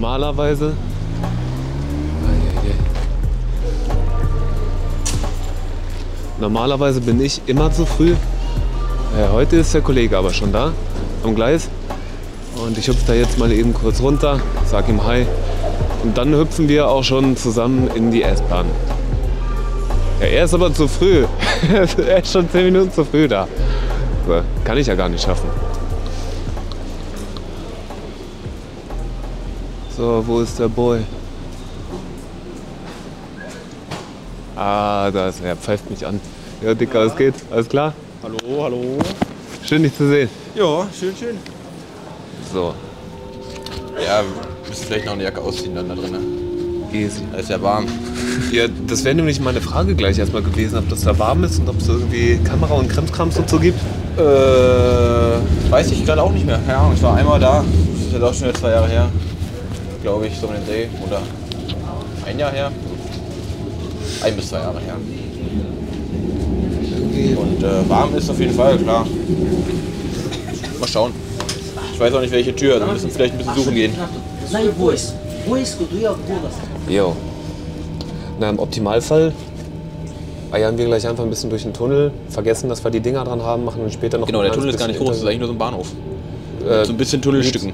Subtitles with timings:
[0.00, 0.72] Normalerweise.
[6.40, 8.14] Normalerweise bin ich immer zu früh.
[9.18, 10.72] Ja, heute ist der Kollege aber schon da
[11.22, 11.68] am Gleis.
[12.66, 15.26] Und ich hüpfe da jetzt mal eben kurz runter, sag ihm Hi.
[16.02, 18.64] Und dann hüpfen wir auch schon zusammen in die S-Bahn.
[20.18, 21.26] Ja, er ist aber zu früh.
[22.08, 23.46] er ist schon 10 Minuten zu früh da.
[24.64, 25.50] Kann ich ja gar nicht schaffen.
[30.00, 31.00] So, wo ist der Boy?
[34.56, 35.48] Ah, da ist er.
[35.50, 36.18] Er pfeift mich an.
[36.62, 37.34] Ja, Dicker, was geht?
[37.50, 37.92] Alles klar?
[38.22, 38.98] Hallo, hallo.
[39.62, 40.30] Schön, dich zu sehen.
[40.54, 41.36] Ja, schön, schön.
[42.50, 42.72] So,
[44.02, 46.16] Ja, wir müssen vielleicht noch eine Jacke ausziehen dann da drin.
[46.94, 47.20] easy.
[47.32, 47.84] Da ist ja warm.
[48.52, 51.68] Ja, das wäre nämlich meine Frage gleich erstmal gewesen, ob das da warm ist und
[51.68, 53.78] ob es irgendwie Kamera und Krimskrams und so gibt.
[54.16, 54.22] Äh,
[55.70, 56.58] weiß ich gerade auch nicht mehr.
[56.66, 57.62] Keine Ahnung, ich war einmal da.
[57.92, 59.10] Das ist jetzt auch schon wieder zwei Jahre her
[60.02, 60.86] glaube ich, so einen Dreh.
[61.06, 61.22] Oder
[62.26, 62.72] ein Jahr her.
[64.22, 64.96] Ein bis zwei Jahre her.
[67.36, 69.06] Und äh, warm ist auf jeden Fall, klar.
[70.78, 71.12] Mal schauen.
[71.92, 72.78] Ich weiß auch nicht, welche Tür.
[72.80, 73.92] Da müssen wir vielleicht ein bisschen suchen gehen.
[76.88, 77.14] Jo.
[78.38, 79.32] Na, im Optimalfall
[80.52, 83.42] eiern wir gleich einfach ein bisschen durch den Tunnel, vergessen, dass wir die Dinger dran
[83.42, 84.26] haben, machen dann später noch.
[84.26, 85.88] Genau, der Tunnel ist gar nicht groß, das ist eigentlich nur so ein Bahnhof.
[86.68, 87.72] Äh, so ein bisschen Tunnelstücken.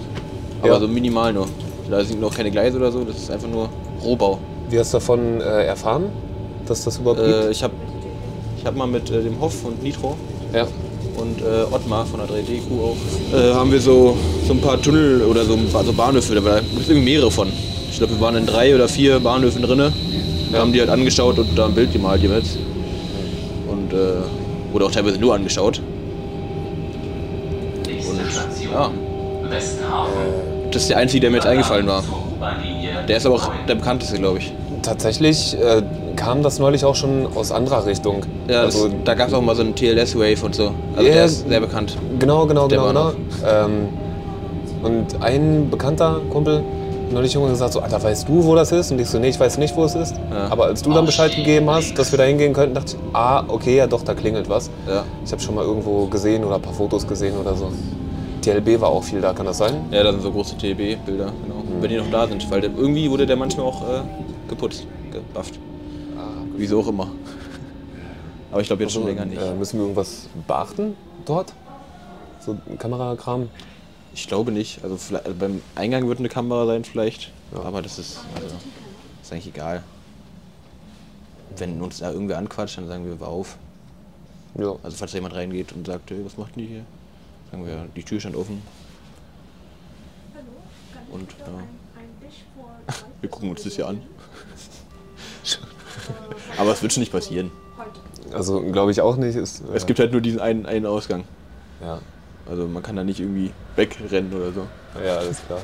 [0.62, 0.80] Aber ja.
[0.80, 1.46] so minimal nur.
[1.90, 3.68] Da sind noch keine Gleise oder so, das ist einfach nur
[4.02, 4.38] Rohbau.
[4.68, 6.04] Wie hast du davon äh, erfahren,
[6.66, 7.50] dass das überhaupt Äh, gibt?
[7.52, 7.74] ich habe
[8.58, 10.16] ich hab mal mit äh, dem Hoff und Nitro
[10.52, 10.66] Ja.
[11.16, 12.96] und äh, Ottmar von der 3D-Crew auch,
[13.38, 16.58] äh, haben wir so, so ein paar Tunnel oder so, ein paar- so Bahnhöfe, da
[16.60, 17.48] gibt es irgendwie mehrere von.
[17.90, 19.92] Ich glaube, wir waren in drei oder vier Bahnhöfen drinne.
[20.50, 22.58] Wir haben die halt angeschaut und da ein Bild gemalt jeweils.
[23.68, 25.80] Und äh, wurde auch teilweise nur angeschaut.
[27.86, 28.90] Und ja,
[30.76, 32.04] das ist der einzige, der mir jetzt eingefallen war.
[33.08, 34.52] Der ist aber auch der bekannteste, glaube ich.
[34.82, 35.82] Tatsächlich äh,
[36.16, 38.24] kam das neulich auch schon aus anderer Richtung.
[38.46, 40.72] Ja, das, also, da gab es auch mal so einen TLS-Wave und so.
[40.94, 41.96] Also Ja, der ist sehr bekannt.
[42.18, 43.12] genau, genau, Der genau, genau.
[43.48, 43.88] Ähm,
[44.82, 48.92] und ein bekannter Kumpel hat neulich irgendwann gesagt, so, Alter, weißt du, wo das ist?
[48.92, 50.14] Und ich so, nee, ich weiß nicht, wo es ist.
[50.30, 50.48] Ja.
[50.50, 53.44] Aber als du dann Bescheid gegeben hast, dass wir da hingehen könnten, dachte ich, ah,
[53.48, 54.70] okay, ja doch, da klingelt was.
[54.86, 55.04] Ja.
[55.24, 57.70] Ich habe schon mal irgendwo gesehen oder ein paar Fotos gesehen oder so.
[58.46, 59.86] TLB war auch viel da, kann das sein?
[59.90, 61.64] Ja, da sind so große TLB-Bilder, genau.
[61.80, 62.48] Wenn die noch da sind.
[62.48, 64.02] Weil irgendwie wurde der manchmal auch äh,
[64.48, 65.58] geputzt, gebufft.
[66.56, 67.10] Wieso auch immer.
[68.52, 69.42] Aber ich glaube jetzt schon länger nicht.
[69.42, 71.52] Äh, müssen wir irgendwas beachten dort?
[72.38, 73.48] So ein Kamerakram?
[74.14, 74.78] Ich glaube nicht.
[74.84, 77.32] Also, also beim Eingang wird eine Kamera sein vielleicht.
[77.52, 78.54] Aber das ist, also,
[79.22, 79.82] ist eigentlich egal.
[81.56, 83.56] Wenn uns da irgendwer anquatscht, dann sagen wir, war auf.
[84.56, 84.76] Ja.
[84.84, 86.84] Also falls da jemand reingeht und sagt, hey, was macht die hier?
[87.56, 88.62] Sagen wir, die Tür stand offen.
[91.10, 94.02] Und ja, wir gucken uns das hier an.
[96.58, 97.50] Aber es wird schon nicht passieren.
[98.32, 99.36] Also glaube ich auch nicht.
[99.36, 101.24] Ist, äh, Es gibt halt nur diesen einen, einen Ausgang.
[101.80, 102.00] ja.
[102.48, 104.66] Also man kann da nicht irgendwie wegrennen oder so.
[105.04, 105.58] ja, alles klar.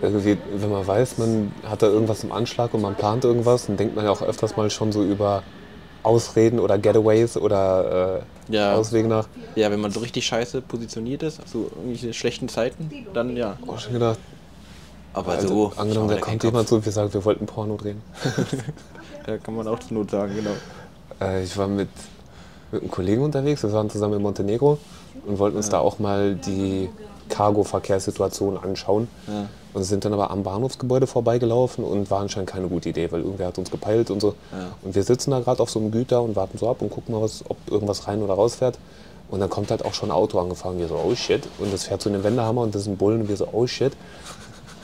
[0.00, 3.76] Irgendwie, wenn man weiß, man hat da irgendwas im Anschlag und man plant irgendwas, dann
[3.76, 5.42] denkt man ja auch öfters mal schon so über
[6.08, 8.74] Ausreden oder Getaways oder äh, Ja.
[8.74, 9.28] Auswege nach.
[9.54, 13.58] Ja, wenn man so richtig scheiße positioniert ist, also irgendwelche schlechten Zeiten, dann ja.
[13.66, 14.18] Oh, schon gedacht,
[15.12, 15.72] Aber also, so.
[15.76, 18.00] angenommen, da kommt jemand so, wir sagen, wir wollten Porno drehen.
[19.26, 20.54] Da kann man auch zur Not sagen, genau.
[21.20, 21.90] Äh, ich war mit,
[22.72, 24.78] mit einem Kollegen unterwegs, wir waren zusammen in Montenegro
[25.26, 26.88] und wollten uns da auch mal die
[27.28, 29.08] Cargo-Verkehrssituation anschauen.
[29.26, 29.48] Ja.
[29.74, 33.48] Und sind dann aber am Bahnhofsgebäude vorbeigelaufen und war anscheinend keine gute Idee, weil irgendwer
[33.48, 34.34] hat uns gepeilt und so.
[34.50, 34.72] Ja.
[34.82, 37.14] Und wir sitzen da gerade auf so einem Güter und warten so ab und gucken
[37.14, 38.78] mal, was, ob irgendwas rein oder raus fährt.
[39.30, 40.78] Und dann kommt halt auch schon ein Auto angefahren.
[40.78, 41.46] Wir so, oh shit.
[41.58, 43.66] Und das fährt so eine Wendehammer und das ist ein Bullen und wir so, oh
[43.66, 43.92] shit.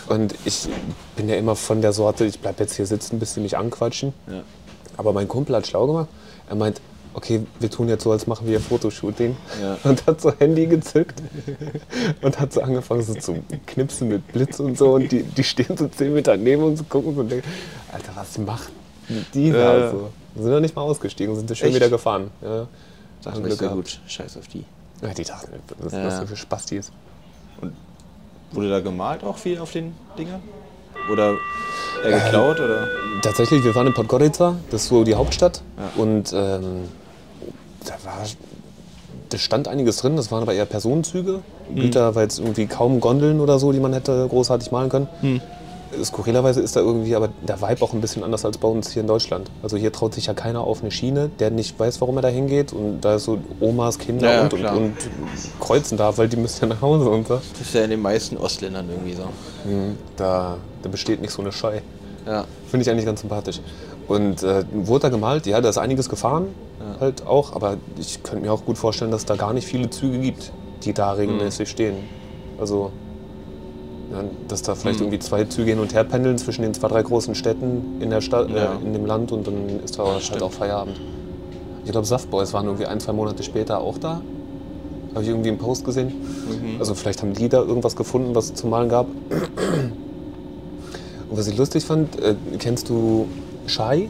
[0.08, 0.68] Und ich
[1.16, 4.12] bin ja immer von der Sorte, ich bleib jetzt hier sitzen, bis sie mich anquatschen.
[4.26, 4.42] Ja.
[4.98, 6.08] Aber mein Kumpel hat schlau gemacht.
[6.48, 6.80] Er meint,
[7.14, 9.36] okay, wir tun jetzt so, als machen wir Fotoshooting.
[9.62, 9.78] Ja.
[9.88, 11.22] Und hat so Handy gezückt
[12.22, 14.94] und hat so angefangen so zu knipsen mit Blitz und so.
[14.94, 17.48] Und die, die stehen so zehn Meter neben uns und gucken so und denken,
[17.92, 18.70] Alter, was macht
[19.32, 19.90] die da Ja.
[19.90, 20.10] so?
[20.36, 21.76] Sind noch nicht mal ausgestiegen, sind schön Echt?
[21.76, 22.30] wieder gefahren.
[22.42, 22.66] Ja.
[23.22, 23.76] Dachte Haben mir, Glück gehabt.
[23.76, 24.00] gut.
[24.06, 24.64] Scheiß auf die.
[25.02, 26.04] Ja, die dachten, was Ja.
[26.06, 26.90] was für Spastis.
[28.52, 30.40] Wurde da gemalt auch viel auf den Dingern?
[31.10, 31.34] Oder
[32.02, 32.60] geklaut?
[32.60, 32.88] Oder?
[33.22, 35.62] Tatsächlich, wir waren in Podgorica, das ist so die Hauptstadt.
[35.76, 36.02] Ja.
[36.02, 36.88] Und ähm,
[37.84, 38.24] da war,
[39.28, 41.40] da stand einiges drin, das waren aber eher Personenzüge.
[41.68, 41.76] Hm.
[41.76, 45.08] Güter war jetzt irgendwie kaum Gondeln oder so, die man hätte großartig malen können.
[46.02, 49.02] skurrilerweise ist da irgendwie aber der Vibe auch ein bisschen anders als bei uns hier
[49.02, 49.50] in Deutschland.
[49.62, 52.28] Also hier traut sich ja keiner auf eine Schiene, der nicht weiß, warum er da
[52.28, 52.72] hingeht.
[52.72, 54.96] Und da ist so Omas, Kinder Ja, und, und, und
[55.60, 57.34] kreuzen da, weil die müssen ja nach Hause und so.
[57.36, 59.28] Das ist ja in den meisten Ostländern irgendwie so.
[60.16, 61.80] Da, da besteht nicht so eine Scheu.
[62.26, 62.44] Ja.
[62.68, 63.60] Finde ich eigentlich ganz sympathisch.
[64.08, 66.48] Und äh, wurde da gemalt, ja, da ist einiges gefahren,
[67.00, 70.18] halt auch, aber ich könnte mir auch gut vorstellen, dass da gar nicht viele Züge
[70.18, 70.52] gibt,
[70.84, 71.96] die da regelmäßig stehen.
[72.60, 72.90] Also,
[74.12, 77.02] ja, dass da vielleicht irgendwie zwei Züge hin und her pendeln zwischen den zwei, drei
[77.02, 78.74] großen Städten in der Stadt, Ja.
[78.74, 81.00] äh, in dem Land und dann ist da halt auch Feierabend.
[81.84, 84.20] Ich glaube, Saftboys waren irgendwie ein, zwei Monate später auch da.
[85.14, 86.12] Habe ich irgendwie einen Post gesehen.
[86.78, 89.06] Also vielleicht haben die da irgendwas gefunden, was es zu malen gab.
[91.30, 93.26] Und was ich lustig fand, äh, kennst du
[93.66, 94.08] Shai,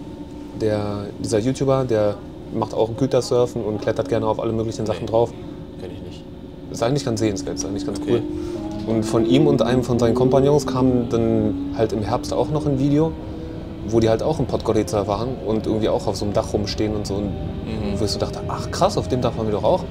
[0.60, 2.14] der, dieser YouTuber, der
[2.52, 5.10] macht auch Gütersurfen und klettert gerne auf alle möglichen Sachen Nee.
[5.10, 5.32] drauf.
[5.80, 6.24] Kenn ich nicht.
[6.70, 8.20] Ist eigentlich ganz sehenswert, ist eigentlich ganz Okay.
[8.86, 8.94] cool.
[8.94, 12.66] Und von ihm und einem von seinen Kompagnons kam dann halt im Herbst auch noch
[12.66, 13.12] ein Video,
[13.88, 16.94] wo die halt auch in Podgorica waren und irgendwie auch auf so einem Dach rumstehen
[16.94, 17.14] und so.
[17.14, 17.30] Und
[17.98, 19.84] wo ich so dachte, ach krass, auf dem Dach waren wir doch auch.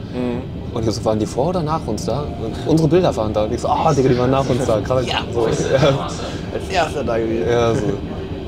[0.73, 2.21] Und ich so, waren die vor oder nach uns da?
[2.43, 3.45] Und unsere Bilder waren da.
[3.45, 4.79] Und ich so, ah, Digga, die waren nach uns da.
[4.83, 5.05] Krass.
[5.07, 5.19] Ja.
[5.33, 5.41] so,
[5.73, 6.09] ja,
[6.53, 7.47] Als erster da gewesen.
[7.49, 7.81] ja, so.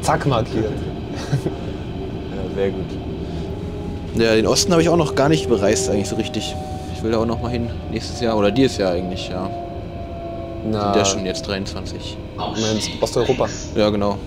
[0.02, 0.66] Zack markiert.
[1.46, 2.86] Ja, sehr gut.
[4.18, 6.56] Ja, den Osten habe ich auch noch gar nicht bereist eigentlich so richtig.
[6.96, 9.50] Ich will da auch noch mal hin nächstes Jahr oder dieses Jahr eigentlich, ja.
[10.72, 12.18] Na, Der ist schon jetzt 23.
[12.38, 13.48] du meinst Osteuropa.
[13.76, 14.18] Ja, genau.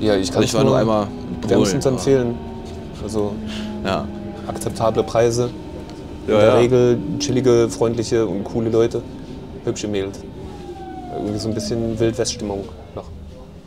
[0.00, 1.06] Ja, ich kann Also ich war nur einmal
[1.42, 2.34] in wärmstens empfehlen.
[3.02, 3.32] Also
[3.84, 4.06] Ja.
[4.48, 5.50] akzeptable Preise.
[6.26, 6.54] In Ja, der ja.
[6.56, 9.02] Regel chillige, freundliche und coole Leute.
[9.64, 10.20] Hübsche Mädels.
[11.14, 12.64] Irgendwie so ein bisschen Wildweststimmung
[12.94, 13.04] noch.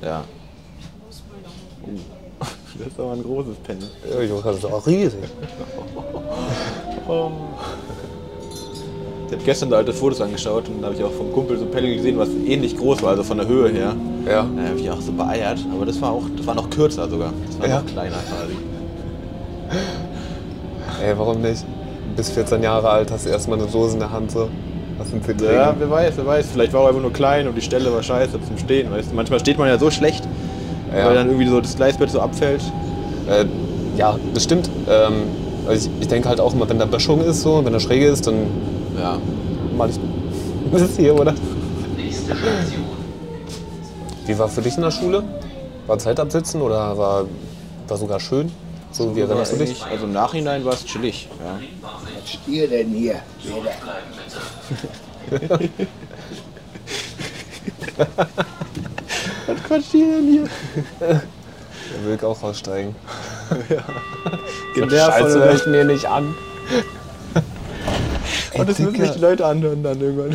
[0.04, 0.24] Ja.
[2.78, 3.88] Das ist aber ein großes Pendel.
[4.10, 5.20] Ja, das ist auch riesig.
[9.28, 11.66] Ich habe gestern da alte Fotos angeschaut und da habe ich auch vom Kumpel so
[11.66, 13.96] ein Pendel gesehen, was ähnlich groß war, also von der Höhe her.
[14.28, 14.46] Ja.
[14.56, 17.34] Da habe ich auch so beeiert, aber das war auch, das war noch kürzer sogar.
[17.48, 17.80] Das war Ja.
[17.82, 18.56] noch kleiner quasi.
[21.04, 21.66] Ey, warum nicht?
[22.16, 24.48] Bis 14 Jahre alt hast du erstmal eine Dose in der Hand so.
[24.98, 26.46] Was sind sie Ja, wer weiß, wer weiß.
[26.54, 28.92] Vielleicht war er einfach nur klein und die Stelle war scheiße zum Stehen.
[28.92, 29.16] Weißt du?
[29.16, 30.24] Manchmal steht man ja so schlecht,
[30.96, 31.06] Ja.
[31.06, 32.62] weil dann irgendwie so das Gleisbett so abfällt.
[33.28, 33.46] Äh,
[33.98, 34.70] ja, das stimmt.
[34.90, 35.24] Ähm,
[35.68, 38.08] also ich, ich denke halt auch immer, wenn da Böschung ist, so, wenn da Schräge
[38.08, 38.48] ist, dann
[39.00, 39.18] Ja.
[39.78, 40.00] mal ich
[40.72, 41.34] das ist hier, oder?
[44.26, 45.24] Wie war für dich in der Schule?
[45.88, 47.26] War Zeit absitzen oder war,
[47.88, 48.52] war sogar schön?
[48.92, 49.84] So, wie erinnerst du dich?
[49.86, 51.28] Also im Nachhinein war es chillig.
[51.40, 51.60] Ja.
[51.82, 53.16] Was ist ihr denn hier?
[59.48, 60.44] Was quatscht ihr denn hier?
[61.00, 61.22] Da
[62.10, 62.96] will auch aussteigen.
[64.76, 66.34] Genervt Scheiße, von der- ich mir nicht an.
[68.58, 69.06] Und das müssen Dicker.
[69.08, 70.32] sich die Leute anhören dann irgendwann.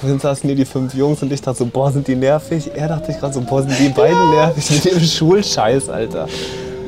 [0.00, 2.70] Vorhin saßen hier die fünf Jungs und ich dachte so, boah, sind die nervig.
[2.74, 6.26] Er dachte ich gerade so, boah, sind die beiden nervig mit dem Schulscheiß, Alter.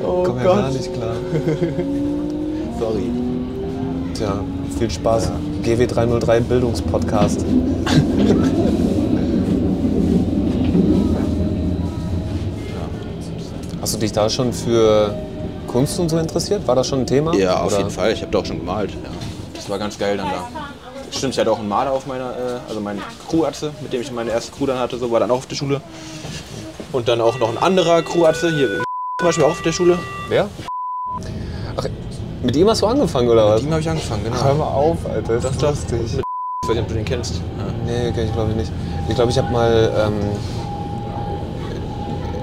[0.05, 1.14] Oh Komm ja gar nicht klar.
[2.78, 3.05] Sorry.
[4.14, 4.40] Tja,
[4.76, 5.31] viel Spaß.
[5.64, 7.44] GW303 Bildungspodcast.
[13.94, 15.14] Hast du dich da schon für
[15.69, 16.67] Kunst und so interessiert?
[16.67, 17.32] War das schon ein Thema?
[17.37, 18.11] Ja, auf Oder- jeden Fall.
[18.11, 18.91] Ich habe da auch schon gemalt.
[18.91, 18.96] Ja.
[19.55, 20.49] Das war ganz geil dann da.
[21.12, 24.11] Stimmt, ich hatte auch einen Maler auf meiner, äh, also mein Crew-Atze, mit dem ich
[24.11, 25.81] meine erste Crew dann hatte, so war dann auch auf der Schule.
[26.91, 28.66] Und dann auch noch ein anderer Crew-Atze, hier
[29.21, 29.97] zum Beispiel auch auf der Schule.
[30.28, 30.49] Wer?
[31.76, 31.87] Ach,
[32.42, 33.61] mit ihm hast du angefangen, oder was?
[33.62, 34.42] Mit ihm habe ich angefangen, genau.
[34.42, 35.35] Hör mal auf, Alter.
[35.38, 35.71] Das ist doch.
[35.71, 36.00] lustig.
[36.02, 37.37] Ich weiß nicht, ob du den kennst.
[37.37, 37.42] Ja.
[37.87, 38.73] Nee, kenn ich glaube ich nicht.
[39.09, 40.14] Ich glaube, ich habe mal ähm,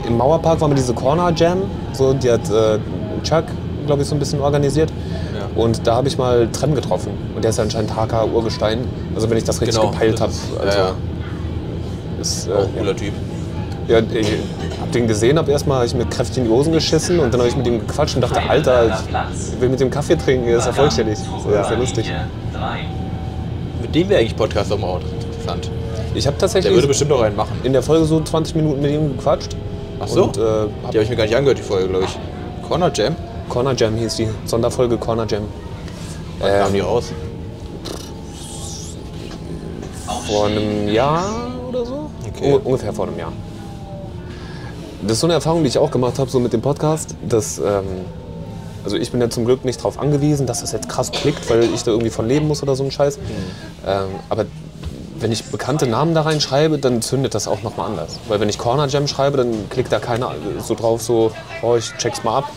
[0.07, 1.59] im Mauerpark war mal diese Corner Jam.
[1.93, 2.79] So, die hat äh,
[3.23, 3.45] Chuck,
[3.85, 4.89] glaube ich, so ein bisschen organisiert.
[5.35, 5.61] Ja.
[5.61, 7.11] Und da habe ich mal Trem getroffen.
[7.35, 8.79] Und der ist ja anscheinend HK Urgestein.
[9.15, 10.31] Also wenn ich das richtig Genau, gepeilt habe.
[10.59, 10.91] Also, ja, ja.
[12.19, 13.13] Ist, äh, Auch ein cooler Typ.
[13.87, 14.31] ja, ich
[14.79, 17.39] hab den gesehen, hab erstmal hab ich mir kräftig in die Hosen geschissen und dann
[17.41, 18.85] habe ich mit ihm gequatscht und dachte, Alter,
[19.33, 21.17] ich will mit dem Kaffee trinken, der ist ja vollständig.
[21.17, 22.11] So, das ist ja lustig.
[23.81, 24.99] Mit dem wäre eigentlich Podcast auch mal
[25.31, 25.69] interessant.
[26.13, 27.53] Ich habe Der tatsächlich würde bestimmt auch einen machen.
[27.63, 29.55] in der Folge so 20 Minuten mit ihm gequatscht.
[30.01, 30.23] Ach so?
[30.25, 32.67] Und äh, Die hab habe ich mir gar nicht angehört, die Folge, glaube ich.
[32.67, 33.15] Corner Jam?
[33.49, 34.27] Corner Jam hieß die.
[34.45, 35.43] Sonderfolge Corner Jam.
[36.39, 37.11] Wann kam die raus?
[40.27, 42.09] Vor einem Jahr oder so?
[42.27, 42.59] Okay.
[42.63, 43.31] Ungefähr vor einem Jahr.
[45.03, 47.57] Das ist so eine Erfahrung, die ich auch gemacht habe, so mit dem Podcast, dass,
[47.57, 48.05] ähm,
[48.83, 51.63] also ich bin ja zum Glück nicht darauf angewiesen, dass das jetzt krass klickt, weil
[51.63, 53.17] ich da irgendwie von leben muss oder so ein Scheiß.
[53.85, 54.45] Ähm, aber
[55.21, 58.19] wenn ich bekannte Namen da reinschreibe, dann zündet das auch nochmal anders.
[58.27, 61.93] Weil wenn ich Corner Jam schreibe, dann klickt da keiner so drauf, so, oh, ich
[61.97, 62.51] check's mal ab.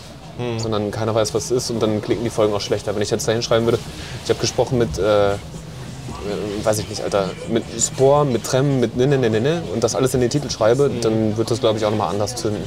[0.58, 2.92] Sondern keiner weiß, was es ist und dann klicken die Folgen auch schlechter.
[2.96, 3.78] Wenn ich jetzt da hinschreiben würde,
[4.24, 5.34] ich habe gesprochen mit äh,
[6.24, 9.62] äh, weiß ich nicht, Alter, mit Spore, mit Trem, mit ne, ne, ne, ne, ne
[9.72, 12.34] und das alles in den Titel schreibe, dann wird das, glaube ich, auch nochmal anders
[12.34, 12.62] zünden.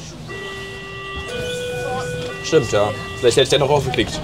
[2.43, 2.89] Stimmt, ja.
[3.19, 4.19] Vielleicht hätte ich den noch aufgeklickt.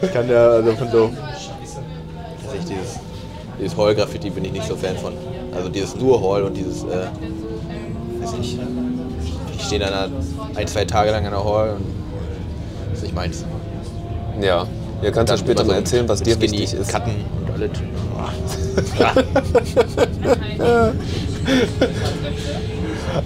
[0.00, 1.10] ich kann ja also von so.
[3.60, 5.12] Dieses, Hall-Graffiti bin ich nicht so Fan von.
[5.54, 7.08] Also dieses nur Hall und dieses, äh,
[8.20, 8.58] weiß nicht.
[9.56, 10.12] Ich stehe dann
[10.54, 11.84] ein, zwei Tage lang an der Hall und
[12.90, 13.44] das ist nicht meins.
[14.40, 14.66] Ja.
[15.02, 16.90] Ihr könnt ja Dann später mal erzählen, was dir Skinny wichtig ist.
[16.90, 17.70] Cutten und alles.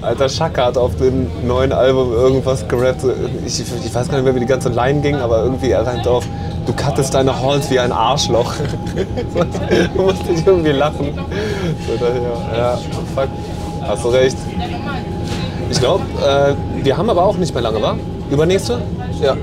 [0.00, 3.04] Alter, Shaka hat auf dem neuen Album irgendwas gerappt.
[3.44, 6.06] Ich, ich weiß gar nicht mehr, wie die ganze Line ging, aber irgendwie er reimt
[6.06, 6.26] auf,
[6.66, 8.54] du cuttest deine Halls wie ein Arschloch.
[9.94, 11.14] du musst dich irgendwie lachen.
[11.86, 12.78] So, daher, ja,
[13.14, 13.28] fuck,
[13.82, 14.36] hast du recht.
[15.70, 16.54] Ich glaube, äh,
[16.84, 17.96] wir haben aber auch nicht mehr lange, wa?
[18.30, 18.80] Übernächste?
[19.20, 19.36] Ja.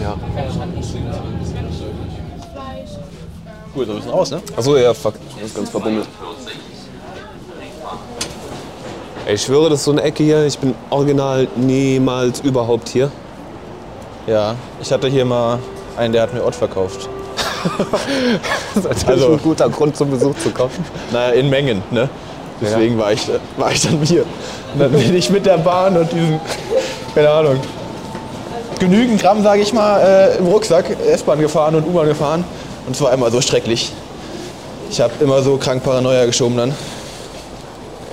[0.00, 0.16] Ja.
[0.54, 0.72] So ein
[3.86, 4.42] bisschen raus, ne?
[4.56, 5.14] Achso, ja, fuck.
[5.36, 6.06] Das ist ganz verbummelt.
[9.26, 10.44] Ey, ich schwöre, das ist so eine Ecke hier.
[10.44, 13.10] Ich bin original niemals überhaupt hier.
[14.26, 15.58] Ja, ich hatte hier mal
[15.96, 17.08] einen, der hat mir Ott verkauft.
[18.74, 20.72] Das ist Also- ein guter Grund zum Besuch zu kommen.
[21.12, 22.08] Naja, in Mengen, ne?
[22.60, 24.22] Deswegen war, ich, war ich dann hier.
[24.74, 26.40] Und dann bin ich mit der Bahn und diesen,
[27.14, 27.56] keine Ahnung,
[28.78, 32.44] genügend Gramm, sage ich mal, äh, im Rucksack S-Bahn gefahren und U-Bahn gefahren.
[32.86, 33.92] Und es war immer so schrecklich.
[34.90, 36.74] Ich habe immer so krank Paranoia geschoben dann.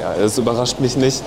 [0.01, 1.21] Ja, das überrascht mich nicht.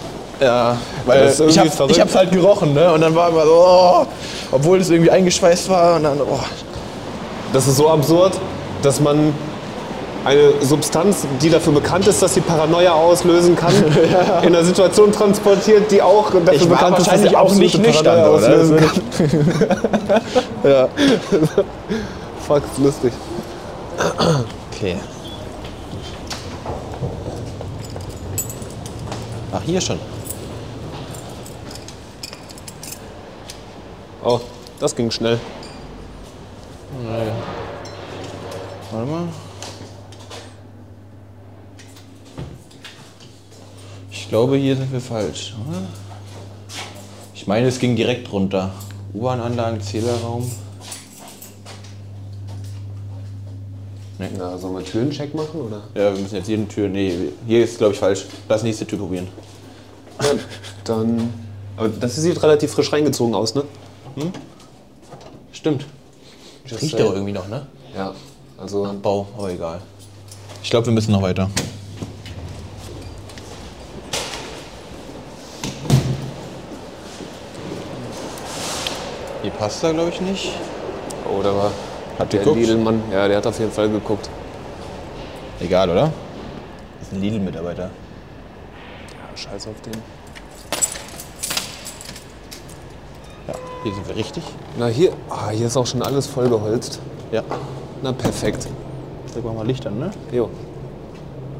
[0.44, 1.96] Ja, weil ist ich, irgendwie hab, verrückt.
[1.96, 2.92] ich hab's halt gerochen, ne?
[2.92, 4.06] Und dann war immer so, oh,
[4.52, 6.38] obwohl es irgendwie eingeschweißt war und dann, oh,
[7.54, 8.34] Das ist so absurd,
[8.82, 9.32] dass man
[10.26, 13.72] eine Substanz, die dafür bekannt ist, dass sie Paranoia auslösen kann,
[14.42, 18.20] in einer Situation transportiert, die auch dafür ich bekannt ist, dass sie auch nicht nüchtern.
[18.20, 20.20] Auslösen Das kann.
[20.70, 20.88] ja.
[22.46, 23.12] Fuck, ist lustig.
[24.74, 24.96] Okay.
[29.52, 29.98] Ach, hier schon.
[34.26, 34.40] Oh,
[34.80, 35.38] das ging schnell.
[38.90, 39.28] Warte mal.
[44.10, 45.82] Ich glaube, hier sind wir falsch, oder?
[47.34, 48.70] Ich meine, es ging direkt runter.
[49.12, 50.50] U-Bahn-Anlagen, Zählerraum.
[54.38, 55.82] Na, sollen wir Türencheck machen, oder?
[55.94, 56.88] Ja, wir müssen jetzt jede Tür.
[56.88, 58.24] Nee, hier ist, glaube ich, falsch.
[58.48, 59.28] Lass nächste Tür probieren.
[60.22, 60.30] Ja,
[60.84, 61.32] dann...
[61.76, 63.64] Aber das sieht relativ frisch reingezogen aus, ne?
[65.52, 65.86] Stimmt.
[66.66, 67.06] Just Riecht saying.
[67.06, 67.66] doch irgendwie noch, ne?
[67.96, 68.14] Ja,
[68.58, 68.94] also...
[69.02, 69.80] Bau, aber egal.
[70.62, 71.50] Ich glaube, wir müssen noch weiter.
[79.42, 80.52] Hier passt da, glaube ich, nicht.
[81.30, 81.70] Oh, da war
[82.18, 82.60] Hat der geguckt?
[82.60, 83.02] Lidl-Mann.
[83.12, 84.30] Ja, der hat auf jeden Fall geguckt.
[85.60, 86.12] Egal, oder?
[86.98, 87.84] Das ist ein Lidl-Mitarbeiter.
[87.84, 89.92] Ja, scheiß auf den.
[93.84, 94.42] Hier sind wir richtig.
[94.78, 95.12] Na, hier...
[95.28, 97.00] Ah, hier ist auch schon alles vollgeholzt.
[97.30, 97.42] Ja.
[98.02, 98.66] Na, perfekt.
[99.32, 100.10] Sag mal Licht an, ne?
[100.32, 100.48] Jo.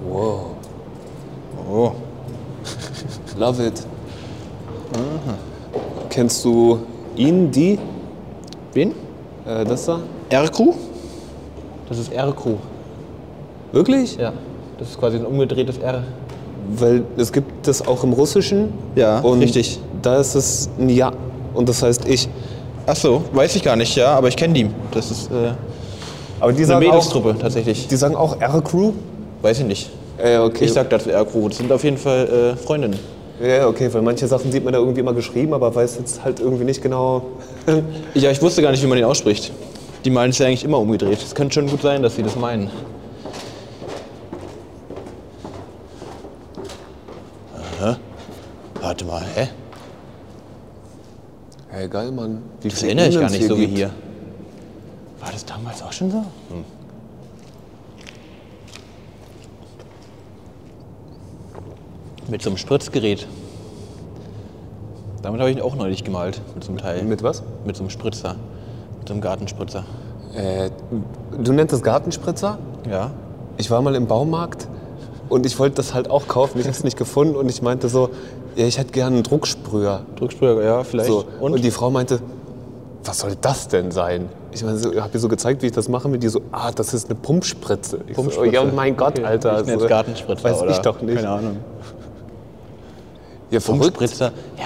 [0.09, 0.47] Wow.
[1.71, 1.93] Oh.
[3.39, 3.87] Love it.
[6.09, 6.79] Kennst du
[7.17, 7.79] ihn, die?
[8.73, 8.93] Wen?
[9.47, 10.01] Äh, das da?
[10.31, 10.73] R-Crew?
[11.89, 12.57] Das ist R-Crew.
[13.73, 14.17] Wirklich?
[14.17, 14.33] Ja.
[14.79, 16.05] Das ist quasi ein umgedrehtes R.
[16.77, 18.73] Weil es gibt das auch im Russischen.
[18.97, 19.79] Ja, und richtig.
[20.01, 21.13] Da ist es ein Ja.
[21.55, 22.29] Und das heißt ich.
[22.87, 24.69] Ach so, weiß ich gar nicht, ja, aber ich kenne die.
[24.91, 25.53] Das ist äh,
[26.39, 27.89] Aber die eine sagen auch, Mädelstruppe tatsächlich.
[27.89, 28.93] die sagen auch R-Crew?
[29.41, 29.91] Weiß ich nicht.
[30.19, 30.65] Äh, okay.
[30.67, 31.49] Ich sag dazu R-Crew.
[31.49, 32.99] Das sind auf jeden Fall äh, Freundinnen.
[33.43, 36.41] ja, okay, weil manche Sachen sieht man da irgendwie immer geschrieben, aber weiß jetzt halt
[36.41, 37.23] irgendwie nicht genau.
[38.15, 39.51] Ja, ich wusste gar nicht, wie man den ausspricht.
[40.05, 41.23] Die meinen es ja eigentlich immer umgedreht.
[41.23, 42.71] Es könnte schon gut sein, dass sie das meinen.
[47.81, 47.97] Aha.
[48.83, 49.49] Warte mal, hä?
[51.75, 52.41] Hey, geil, Mann.
[52.61, 53.79] Wie Das erinnere ich gar nicht so wie gibt.
[53.79, 53.91] hier.
[55.19, 56.19] War das damals auch schon so?
[56.19, 56.65] Hm.
[62.31, 63.27] Mit so einem Spritzgerät.
[65.23, 67.03] Damit habe ich auch neulich gemalt, mit so einem Teil.
[67.03, 67.43] Mit was?
[67.67, 68.37] Mit so einem Spritzer.
[69.01, 69.85] Mit so einem Gartenspritzer.
[70.33, 70.71] Äh,
[71.43, 72.57] du nennst das Gartenspritzer?
[72.89, 73.11] Ja.
[73.57, 74.69] Ich war mal im Baumarkt
[75.29, 76.61] und ich wollte das halt auch kaufen.
[76.61, 78.11] Ich habe es nicht gefunden und ich meinte so,
[78.57, 80.03] ja, ich hätte gerne einen Drucksprüher.
[80.17, 81.09] Drucksprüher, ja, vielleicht.
[81.09, 81.25] So.
[81.41, 81.55] Und?
[81.55, 81.65] Und?
[81.65, 82.21] die Frau meinte,
[83.05, 84.29] was soll das denn sein?
[84.53, 86.71] Ich meine, so, habe ihr so gezeigt, wie ich das mache, mit die so, ah,
[86.71, 88.01] das ist eine Pumpspritze.
[88.07, 88.57] Ich Pumpspritze.
[88.57, 89.27] So, ja, mein Gott, Okay.
[89.27, 89.61] Alter.
[89.67, 90.71] Ich so, Gartenspritzer, Weiß oder?
[90.71, 91.17] ich doch nicht.
[91.17, 91.57] Keine Ahnung.
[93.51, 93.61] Ja.
[93.61, 94.33] Pumpspritzer?
[94.57, 94.65] Ja,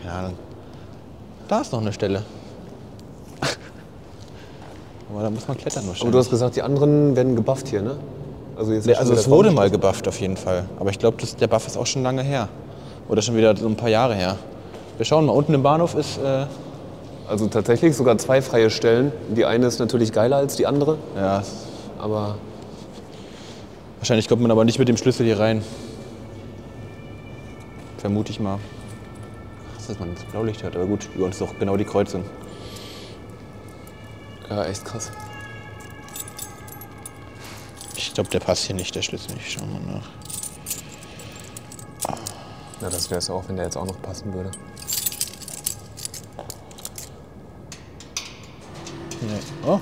[0.00, 0.34] keine Ahnung.
[1.48, 2.22] Da ist noch eine Stelle.
[5.12, 6.12] Aber da muss man klettern Aber wahrscheinlich.
[6.12, 7.96] du hast gesagt, die anderen werden gebufft hier, ne?
[8.56, 10.64] Also, jetzt Nee, also es wurde mal gebufft auf jeden Fall.
[10.78, 12.48] Aber ich glaube, der Buff ist auch schon lange her.
[13.12, 14.38] Oder schon wieder so ein paar Jahre her.
[14.96, 16.16] Wir schauen mal, unten im Bahnhof ist...
[16.16, 16.46] Äh,
[17.28, 19.12] Also tatsächlich sogar zwei freie Stellen.
[19.36, 21.42] Die eine ist natürlich geiler als die andere, ja,
[21.98, 22.36] aber
[23.98, 25.62] wahrscheinlich kommt man aber nicht mit dem Schlüssel hier rein.
[27.98, 28.58] Vermute ich mal.
[29.78, 30.74] Ach, dass man das Blaulicht hört.
[30.74, 32.24] Aber gut, über uns ist auch genau die Kreuzung.
[34.50, 35.12] ja, echt krass.
[37.96, 39.36] Ich glaube, der passt hier nicht, der Schlüssel.
[39.36, 40.21] Ich schau mal nach.
[42.82, 44.50] Na, das wäre es auch, wenn der jetzt auch noch passen würde.
[49.20, 49.28] Nee.
[49.66, 49.78] Oh.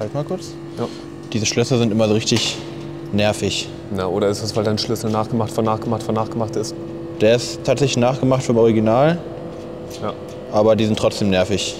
[0.00, 0.50] Halt mal kurz.
[0.76, 0.88] Ja.
[1.32, 2.58] Diese Schlösser sind immer so richtig
[3.12, 3.68] nervig.
[3.94, 6.74] Na, oder ist es, weil dein Schlüssel nachgemacht von nachgemacht von nachgemacht ist?
[7.20, 9.18] Der ist tatsächlich nachgemacht vom Original,
[10.02, 10.12] Ja.
[10.50, 11.76] aber die sind trotzdem nervig.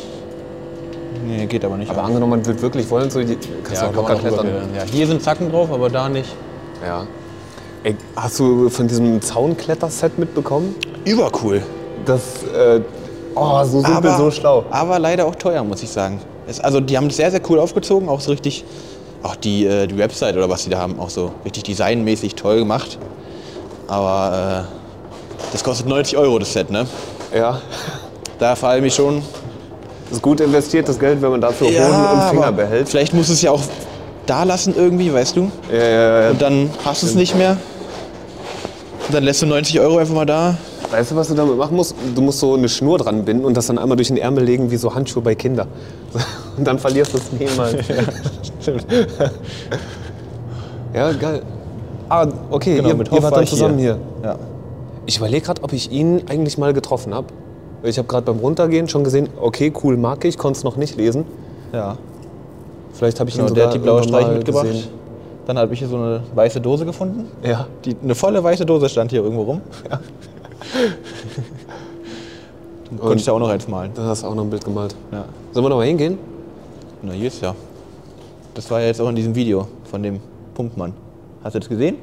[1.27, 1.91] Nee, geht aber nicht.
[1.91, 4.47] Aber angenommen, man wird wirklich wollen, so die, kannst du auch locker klettern.
[4.77, 6.29] Ja, hier sind Zacken drauf, aber da nicht.
[6.85, 7.07] Ja.
[7.85, 10.77] Ey, hast du von diesem Zaunkletterset mitbekommen?
[11.05, 11.63] Übercool.
[12.05, 12.21] Das,
[12.55, 12.81] äh,
[13.35, 14.65] oh, so simpel, so schlau.
[14.71, 16.21] Aber leider auch teuer, muss ich sagen.
[16.47, 18.65] Es, also die haben es sehr, sehr cool aufgezogen, auch so richtig,
[19.25, 22.59] auch die, äh, die Website oder was die da haben, auch so richtig designmäßig toll
[22.59, 22.99] gemacht.
[23.89, 26.87] Aber äh, das kostet 90 Euro, das Set, ne?
[27.35, 27.61] Ja.
[28.39, 29.23] Da fallen mich schon
[30.09, 32.89] Das ist gut investiertes Geld, wenn man dafür Hoden und Finger aber behält.
[32.89, 33.63] Vielleicht musst du es ja auch
[34.27, 35.51] da lassen irgendwie, weißt du?
[35.73, 36.31] Ja, ja, ja.
[36.31, 37.57] Und dann hast du es nicht mehr.
[39.09, 40.57] Und dann lässt du 90 Euro einfach mal da.
[40.91, 41.95] Weißt du, was du damit machen musst?
[42.15, 44.71] Du musst so eine Schnur dran binden und das dann einmal durch den Ärmel legen
[44.71, 45.69] wie so Handschuhe bei Kindern.
[46.59, 47.77] Und dann verlierst du es niemals.
[50.95, 51.43] ja, geil.
[52.11, 53.99] Ah, okay, ihr, ihr Hoff wart war dann zusammen hier.
[54.23, 54.37] Ja.
[55.07, 57.29] Ich überlege gerade, ob ich ihn eigentlich mal getroffen habe.
[57.83, 60.97] Ich habe gerade beim Runtergehen schon gesehen, okay, cool, mag ich, konnte es noch nicht
[60.97, 61.25] lesen.
[61.73, 61.97] ja.
[62.95, 64.67] Vielleicht habe ich Genau, ihn der sogar hat die blaue Streiche mitgebracht.
[64.67, 64.89] gesehen.
[65.47, 67.27] Dann habe ich hier so eine weiße Dose gefunden.
[67.43, 67.67] Ja.
[67.85, 69.61] Die, eine volle weiße Dose stand hier irgendwo rum.
[72.89, 73.91] Dann konnte ich da auch noch eins malen.
[73.95, 74.95] Da hast du auch noch ein Bild gemalt.
[75.11, 75.25] Ja.
[75.53, 76.19] Sollen wir noch mal hingehen?
[77.03, 77.55] Na, hier ist ja.
[78.55, 80.21] Das war ja jetzt auch in diesem Video von dem
[80.55, 80.93] Pumpmann.
[81.43, 81.97] Hast du das gesehen?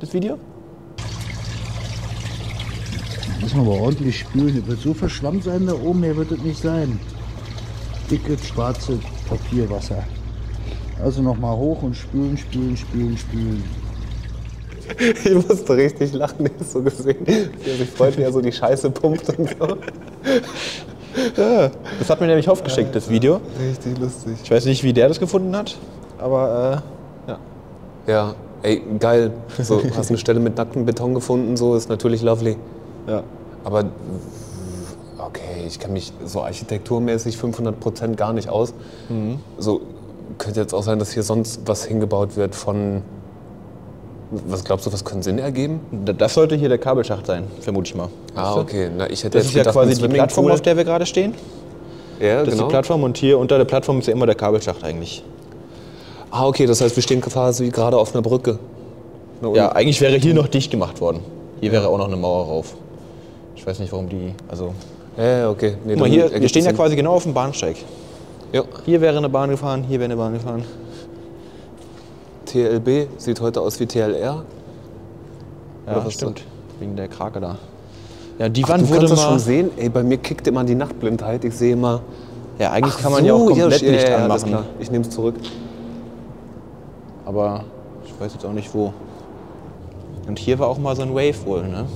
[0.00, 0.38] Das Video?
[3.40, 4.54] Muss man aber ordentlich spülen.
[4.60, 7.00] Das wird so verschwammt sein da oben, mehr wird es nicht sein.
[8.10, 10.04] Dickes, schwarze Papierwasser.
[11.02, 13.64] Also nochmal hoch und spülen, spülen, spülen, spülen.
[15.24, 17.26] Ich musste richtig lachen, ich so gesehen.
[17.26, 19.78] Wie er sich freut, wie er so die Scheiße pumpt und so.
[21.98, 23.40] Das hat mir nämlich Hoff geschickt, das Video.
[23.58, 24.34] Richtig lustig.
[24.42, 25.78] Ich weiß nicht, wie der das gefunden hat,
[26.18, 26.82] aber
[27.26, 27.38] äh, ja.
[28.06, 29.32] Ja, ey, geil.
[29.58, 32.56] So, hast eine Stelle mit nacktem Beton gefunden, so ist natürlich lovely.
[33.08, 33.22] ja.
[33.64, 33.86] Aber
[35.16, 38.74] okay, ich kenne mich so architekturmäßig 500% gar nicht aus.
[39.56, 39.80] So
[40.38, 43.02] könnte jetzt auch sein, dass hier sonst was hingebaut wird von.
[44.48, 45.80] Was glaubst du, was könnte Sinn ergeben?
[46.04, 48.08] Da- Das sollte hier der Kabelschacht sein, vermute ich mal.
[48.34, 48.88] Ah, okay.
[48.96, 50.08] Na, ich hätte Das ist ja quasi die.
[50.08, 51.34] Plattform, auf der wir gerade stehen.
[52.20, 52.64] Ja, Das ist genau.
[52.66, 55.22] die Plattform und hier unter der Plattform ist ja immer der Kabelschacht eigentlich.
[56.30, 58.58] Ah, okay, das heißt, wir stehen quasi gerade auf einer Brücke.
[59.40, 61.20] Und- Ja, eigentlich wäre hier noch dicht gemacht worden.
[61.60, 62.74] Hier wäre auch noch eine Mauer rauf.
[63.54, 64.34] Ich weiß nicht, warum die.
[64.48, 64.74] Also.
[65.16, 65.74] Ja, ja, okay.
[65.84, 67.76] Nee, Guck mal, hier, wir stehen ja quasi genau auf dem Bahnsteig.
[68.54, 68.62] Ja.
[68.84, 70.64] Hier wäre eine Bahn gefahren, hier wäre eine Bahn gefahren.
[72.46, 74.14] TLB sieht heute aus wie TLR.
[74.14, 74.44] Ja,
[75.86, 76.44] was stimmt.
[76.78, 77.56] Wegen der Krake da.
[78.38, 79.30] Ja, die Ach, Wand du wurde kannst das mal.
[79.30, 79.70] schon sehen.
[79.76, 81.44] Ey, bei mir kickt immer die Nachtblindheit.
[81.44, 82.02] Ich sehe immer.
[82.60, 84.48] Ja, eigentlich Ach kann man ja auch so, komplett ja, Licht ja, ja, anmachen.
[84.48, 84.64] klar.
[84.78, 85.34] Ich nehme es zurück.
[87.24, 87.64] Aber
[88.06, 88.92] ich weiß jetzt auch nicht wo.
[90.28, 91.86] Und hier war auch mal so ein Wave wohl, ne?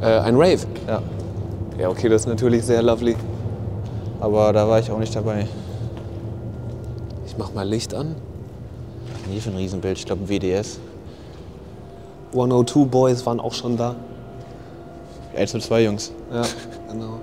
[0.00, 0.60] Äh, ein Rave.
[0.86, 1.02] Ja.
[1.78, 3.14] Ja, okay, das ist natürlich sehr lovely.
[4.20, 5.46] Aber da war ich auch nicht dabei.
[7.26, 8.16] Ich mach mal Licht an.
[9.30, 10.78] Hier für ein Riesenbild, ich glaube ein WDS.
[12.32, 13.94] 102 Boys waren auch schon da.
[15.36, 16.12] 1 zu 2 Jungs.
[16.32, 16.42] Ja,
[16.90, 17.20] genau.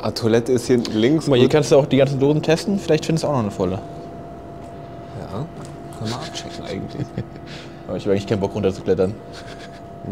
[0.00, 1.24] Ah, Toilette ist hier links.
[1.24, 2.78] Guck mal, hier kannst du auch die ganzen Dosen testen.
[2.78, 3.80] Vielleicht findest du auch noch eine volle.
[5.20, 5.44] Ja,
[5.98, 7.06] können wir abchecken eigentlich.
[7.88, 9.14] Aber ich habe eigentlich keinen Bock runterzuklettern.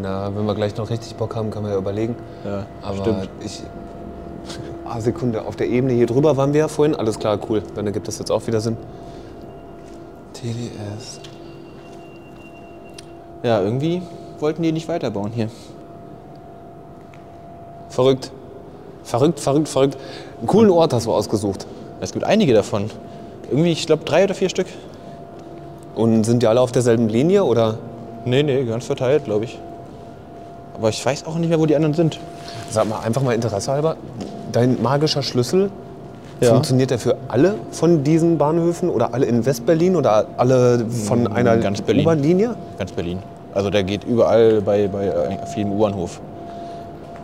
[0.00, 2.16] Na, wenn wir gleich noch richtig Bock haben, können wir ja überlegen.
[2.44, 3.28] Ja, Aber stimmt.
[3.44, 3.62] ich.
[4.88, 6.94] Ah, Sekunde, auf der Ebene hier drüber waren wir ja vorhin.
[6.94, 7.62] Alles klar, cool.
[7.74, 8.76] Dann ergibt das jetzt auch wieder Sinn.
[10.32, 11.20] TDS.
[13.42, 14.02] Ja, irgendwie
[14.38, 15.48] wollten die nicht weiterbauen hier.
[17.88, 18.30] Verrückt.
[19.02, 19.96] Verrückt, verrückt, verrückt.
[20.38, 21.66] Einen coolen Ort hast du ausgesucht.
[22.00, 22.90] Es gibt einige davon.
[23.50, 24.66] Irgendwie, ich glaube, drei oder vier Stück.
[25.94, 27.78] Und sind die alle auf derselben Linie oder?
[28.24, 29.58] Nee, nee, ganz verteilt, glaube ich.
[30.74, 32.20] Aber ich weiß auch nicht mehr, wo die anderen sind.
[32.70, 33.96] Sag mal, einfach mal Interesse halber.
[34.56, 35.70] Dein magischer Schlüssel,
[36.40, 36.48] Ja.
[36.48, 41.58] Funktioniert der für alle von diesen Bahnhöfen oder alle in Westberlin oder alle von einer
[41.58, 42.04] ganz Berlin.
[42.06, 42.54] U-Bahn-Linie?
[42.78, 43.18] Ganz Berlin.
[43.54, 46.20] Also der geht überall bei, bei äh, vielen U-Bahnhof.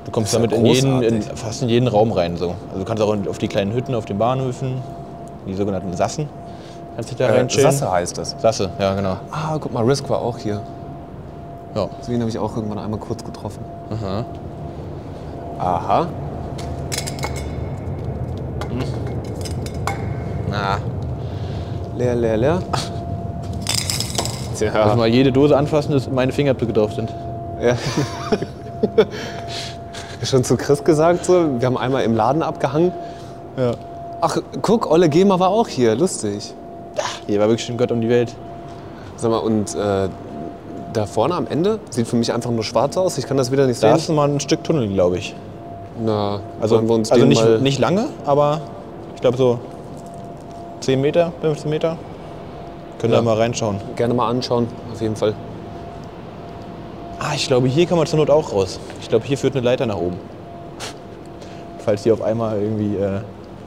[0.05, 2.37] Du kommst damit ja in jeden, in, fast in jeden Raum rein.
[2.37, 2.55] So.
[2.69, 4.75] Also du kannst auch auf die kleinen Hütten auf den Bahnhöfen,
[5.47, 6.29] die sogenannten Sassen,
[6.97, 7.71] kannst dich da Äh, reinchillen.
[7.71, 8.37] Sasse heißt das.
[8.41, 9.17] Sasse, ja genau.
[9.31, 10.61] Ah, guck mal, Risk war auch hier.
[11.75, 11.89] Ja.
[12.03, 13.61] So ihn habe ich auch irgendwann einmal kurz getroffen.
[13.91, 14.25] Aha.
[15.59, 16.07] Aha.
[20.53, 20.79] Na,
[21.97, 22.63] Leer, leer, leer.
[24.53, 24.97] also Tja.
[24.97, 27.11] mal jede Dose anfassen, dass meine Fingerabdrücke drauf sind.
[27.61, 27.77] Ja.
[30.23, 32.93] Schon zu Chris gesagt, so, wir haben einmal im Laden abgehangen.
[33.57, 33.73] Ja.
[34.21, 36.55] Ach, guck, Olle Gema war auch hier, lustig.
[37.27, 38.35] Hier war wirklich ein Gott um die Welt.
[39.17, 40.09] Sag mal, und äh,
[40.93, 43.17] da vorne am Ende sieht für mich einfach nur schwarz aus.
[43.19, 43.91] Ich kann das wieder nicht sehen.
[43.91, 45.35] Da ist mal ein Stück Tunnel, glaube ich.
[46.05, 48.61] Na, Also, wir uns also nicht, mal nicht lange, aber
[49.15, 49.59] ich glaube so
[50.83, 51.97] 10 Meter, 15 Meter.
[52.99, 53.19] Können Ja.
[53.21, 53.81] da mal reinschauen.
[53.97, 55.35] gerne mal anschauen, auf jeden Fall.
[57.19, 58.79] Ah, ich glaube, hier kann man zur Not auch raus.
[59.01, 60.19] Ich glaube, hier führt eine Leiter nach oben.
[61.79, 63.21] Falls die auf einmal irgendwie, äh,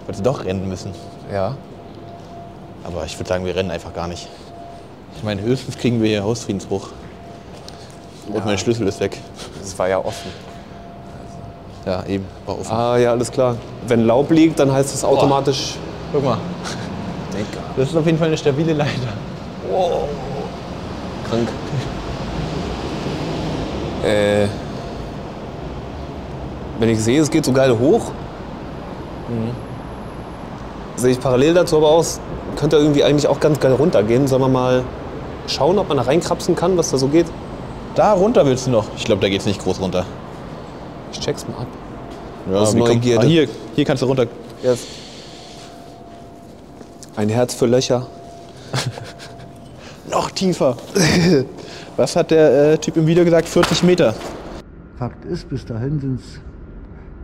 [0.05, 0.91] falls sie doch rennen müssen.
[1.31, 1.55] Ja.
[2.83, 4.27] Aber ich würde sagen, wir rennen einfach gar nicht.
[5.17, 6.89] Ich meine, höchstens kriegen wir hier Hausfriedensbruch.
[8.33, 9.17] Und mein Schlüssel ist weg.
[9.61, 10.31] Das war ja offen.
[11.85, 12.71] Ja, eben, war offen.
[12.71, 13.55] Ah, ja, alles klar.
[13.87, 15.75] Wenn Laub liegt, dann heißt es automatisch.
[16.11, 16.37] Guck mal,
[17.77, 19.13] das ist auf jeden Fall eine stabile Leiter.
[21.29, 21.49] Krank.
[24.03, 24.47] Äh,
[26.79, 28.11] wenn ich sehe, es geht so geil hoch,
[30.95, 32.19] sehe ich parallel dazu aber aus,
[32.55, 34.27] könnte irgendwie eigentlich auch ganz geil runtergehen.
[34.27, 34.83] Sollen wir mal
[35.47, 37.25] schauen, ob man da reinkrapsen kann, was da so geht?
[37.95, 38.85] Da runter willst du noch?
[38.97, 40.05] Ich glaube, da geht's nicht groß runter.
[41.11, 41.67] Ich check's mal ab.
[42.51, 43.25] Ja, Aus Neugierde.
[43.25, 44.27] Ah, hier, hier kannst du runter.
[47.17, 48.07] Ein Herz für Löcher.
[50.11, 50.75] Noch tiefer.
[51.97, 53.47] Was hat der äh, Typ im Video gesagt?
[53.47, 54.13] 40 Meter.
[54.97, 56.41] Fakt ist, bis dahin sind es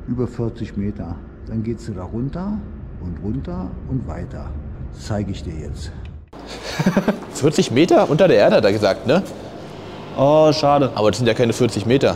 [0.08, 1.16] über 40 Meter.
[1.48, 2.58] Dann geht es da runter
[3.02, 4.50] und runter und weiter.
[4.94, 5.92] Das zeige ich dir jetzt.
[7.34, 9.22] 40 Meter unter der Erde hat er gesagt, ne?
[10.18, 10.92] Oh, schade.
[10.96, 12.16] Aber das sind ja keine 40 Meter.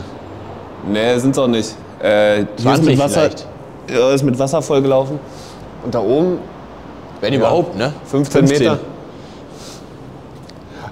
[0.90, 1.74] Nee, sind's auch nicht.
[2.00, 3.46] Äh, hier ist 20 mit Wasser, vielleicht.
[3.90, 5.18] ja, ist mit Wasser vollgelaufen.
[5.84, 6.38] Und da oben
[7.20, 7.92] Wenn überhaupt, ne?
[8.06, 8.78] 15, Meter.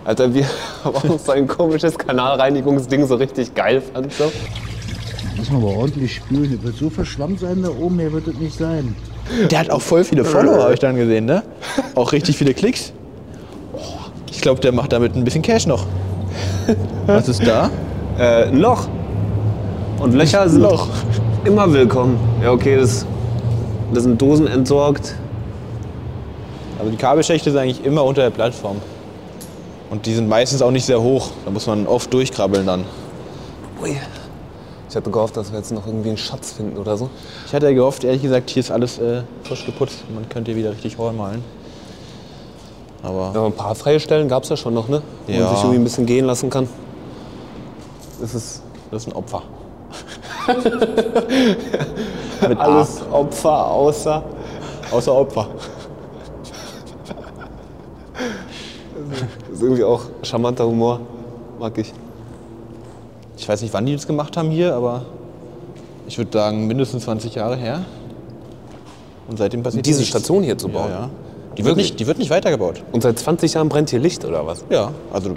[0.05, 0.45] Alter, wir
[0.85, 4.13] haben auch so ein komisches Kanalreinigungsding so richtig geil fand.
[4.13, 4.31] So.
[5.37, 6.51] Muss man aber ordentlich spülen.
[6.51, 8.95] Der wird so verschwammt sein da oben, mehr wird es nicht sein.
[9.51, 11.43] Der hat auch voll viele Follower, habe ich dann gesehen, ne?
[11.95, 12.93] Auch richtig viele Klicks.
[13.73, 13.79] Oh,
[14.31, 15.87] Ich glaube, der macht damit ein bisschen Cash noch.
[17.07, 17.71] Was ist da?
[18.17, 18.87] Äh, ein Loch.
[19.99, 20.87] Und Löcher sind Loch.
[21.45, 22.17] immer willkommen.
[22.41, 23.05] Ja, okay, das,
[23.93, 25.17] das sind Dosen entsorgt.
[26.85, 28.77] Also die Kabelschächte sind eigentlich immer unter der Plattform.
[29.89, 31.31] Und die sind meistens auch nicht sehr hoch.
[31.47, 32.85] Da muss man oft durchkrabbeln dann.
[33.83, 33.97] Ui.
[34.91, 37.09] Ich hatte gehofft, dass wir jetzt noch irgendwie einen Schatz finden oder so.
[37.47, 40.05] Ich hatte ja gehofft, ehrlich gesagt, hier ist alles äh, frisch geputzt.
[40.15, 41.43] Man könnte hier wieder richtig Horn malen.
[43.03, 45.01] Aber Ja, ein paar freie Stellen gab es ja schon noch, ne?
[45.27, 45.41] Wo Ja.
[45.41, 46.69] man sich irgendwie ein bisschen gehen lassen kann.
[48.21, 49.41] Das ist das ist ein Opfer.
[52.47, 54.23] mit alles Opfer außer.
[54.93, 55.49] Außer Opfer.
[58.95, 61.01] Das ist irgendwie auch charmanter Humor.
[61.59, 61.93] Mag ich.
[63.37, 65.05] Ich weiß nicht, wann die das gemacht haben hier, aber
[66.07, 67.85] ich würde sagen, mindestens 20 Jahre her.
[69.29, 70.11] Und seitdem passiert Diese nichts.
[70.11, 70.91] Station hier zu Ja, bauen.
[70.91, 71.11] ja.
[71.57, 72.83] Die wird, nicht, die wird nicht weitergebaut.
[72.93, 74.65] Und seit 20 Jahren brennt hier Licht oder was?
[74.71, 75.37] Ja, also du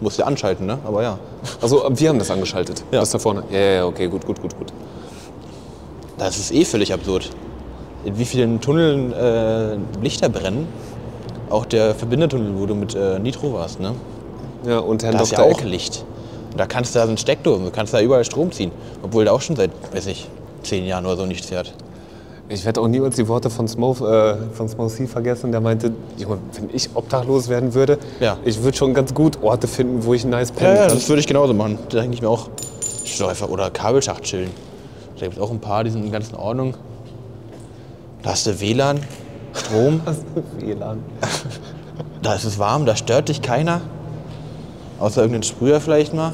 [0.00, 0.78] musst ja anschalten, ne?
[0.84, 1.18] Aber ja.
[1.62, 2.84] Also wir haben das angeschaltet.
[2.90, 3.00] Ja.
[3.00, 3.44] Das da vorne.
[3.52, 4.72] Ja, ja, ja, okay, gut, gut, gut, gut.
[6.18, 7.30] Das ist eh völlig absurd.
[8.04, 10.66] In wie vielen Tunneln äh, Lichter brennen.
[11.50, 13.92] Auch der Verbindetunnel, wo du mit äh, Nitro warst, ne?
[14.66, 15.52] Ja, und Herrn Da ist ja Dr.
[15.54, 15.66] auch Eck.
[15.68, 16.04] Licht.
[16.52, 18.70] Und da kannst du da so ein Steckdose, du kannst da überall Strom ziehen.
[19.02, 20.28] Obwohl der auch schon seit, weiß ich,
[20.62, 21.72] zehn Jahren oder so nicht fährt.
[22.48, 25.50] Ich werde auch niemals die Worte von Smo, äh, von Smo C vergessen.
[25.52, 28.38] Der meinte, Junge, wenn ich obdachlos werden würde, Ja.
[28.44, 30.94] ich würde schon ganz gut Orte finden, wo ich nice Ja, pennen ja, kann.
[30.96, 31.78] das würde ich genauso machen.
[31.88, 32.48] Da denke ich mir auch,
[33.28, 34.50] einfach oder Kabelschacht chillen.
[35.18, 36.74] Da gibt es auch ein paar, die sind ganz in Ordnung.
[38.22, 39.00] Da hast du WLAN,
[39.56, 40.00] Strom,
[40.58, 41.02] WLAN.
[42.22, 43.80] da ist es warm, da stört dich keiner.
[44.98, 46.32] Außer irgendein Sprüher vielleicht mal.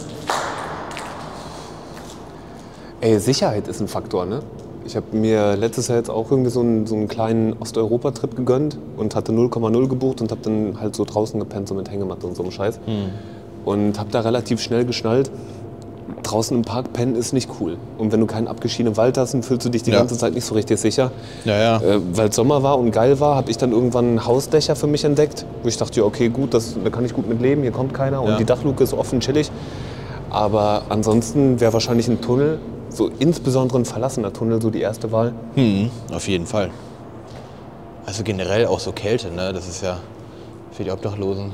[3.00, 4.42] Ey, Sicherheit ist ein Faktor, ne?
[4.84, 8.78] Ich habe mir letztes Jahr jetzt auch irgendwie so einen, so einen kleinen Osteuropa-Trip gegönnt
[8.96, 12.36] und hatte 0,0 gebucht und habe dann halt so draußen gepennt, so mit Hängematte und
[12.36, 12.80] so einem Scheiß.
[13.64, 15.30] Und habe da relativ schnell geschnallt,
[16.22, 17.76] draußen im Park pennen ist nicht cool.
[17.98, 19.98] Und wenn du keinen abgeschiedenen Wald hast, dann fühlst du dich die Ja.
[19.98, 21.10] ganze Zeit nicht so richtig sicher.
[21.44, 21.76] Ja, ja.
[21.78, 25.04] Äh, Weil es Sommer war und geil war, habe ich dann irgendwann Hausdächer für mich
[25.04, 27.72] entdeckt, wo ich dachte, ja, okay, gut, das, da kann ich gut mit leben, hier
[27.72, 29.50] kommt keiner und die Dachluke ist offen, chillig.
[30.30, 32.58] Aber ansonsten wäre wahrscheinlich ein Tunnel,
[32.88, 35.32] so insbesondere ein verlassener Tunnel, so die erste Wahl.
[35.54, 36.70] Hm, auf jeden Fall.
[38.06, 39.52] Also generell auch so Kälte, ne?
[39.52, 39.98] Das ist ja
[40.72, 41.52] für die Obdachlosen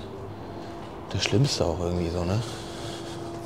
[1.13, 2.39] das Schlimmste auch irgendwie so, ne?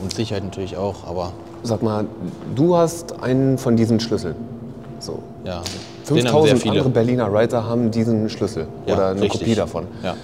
[0.03, 2.07] Und Sicherheit natürlich auch, aber Sag mal,
[2.55, 4.35] du hast einen von diesen Schlüsseln.
[4.99, 5.21] So.
[5.45, 5.63] ja.
[6.09, 6.73] den haben sehr 5000 viele.
[6.75, 9.41] andere Berliner Writer haben diesen Schlüssel Ja, oder eine richtig.
[9.41, 9.87] Kopie davon.
[10.03, 10.15] Ja.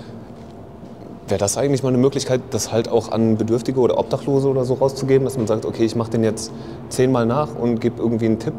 [1.28, 4.74] Wäre das eigentlich mal eine Möglichkeit, das halt auch an Bedürftige oder Obdachlose oder so
[4.74, 6.50] rauszugeben, dass man sagt, okay, ich mache den jetzt
[6.88, 8.54] zehnmal nach und gebe irgendwie einen Tipp?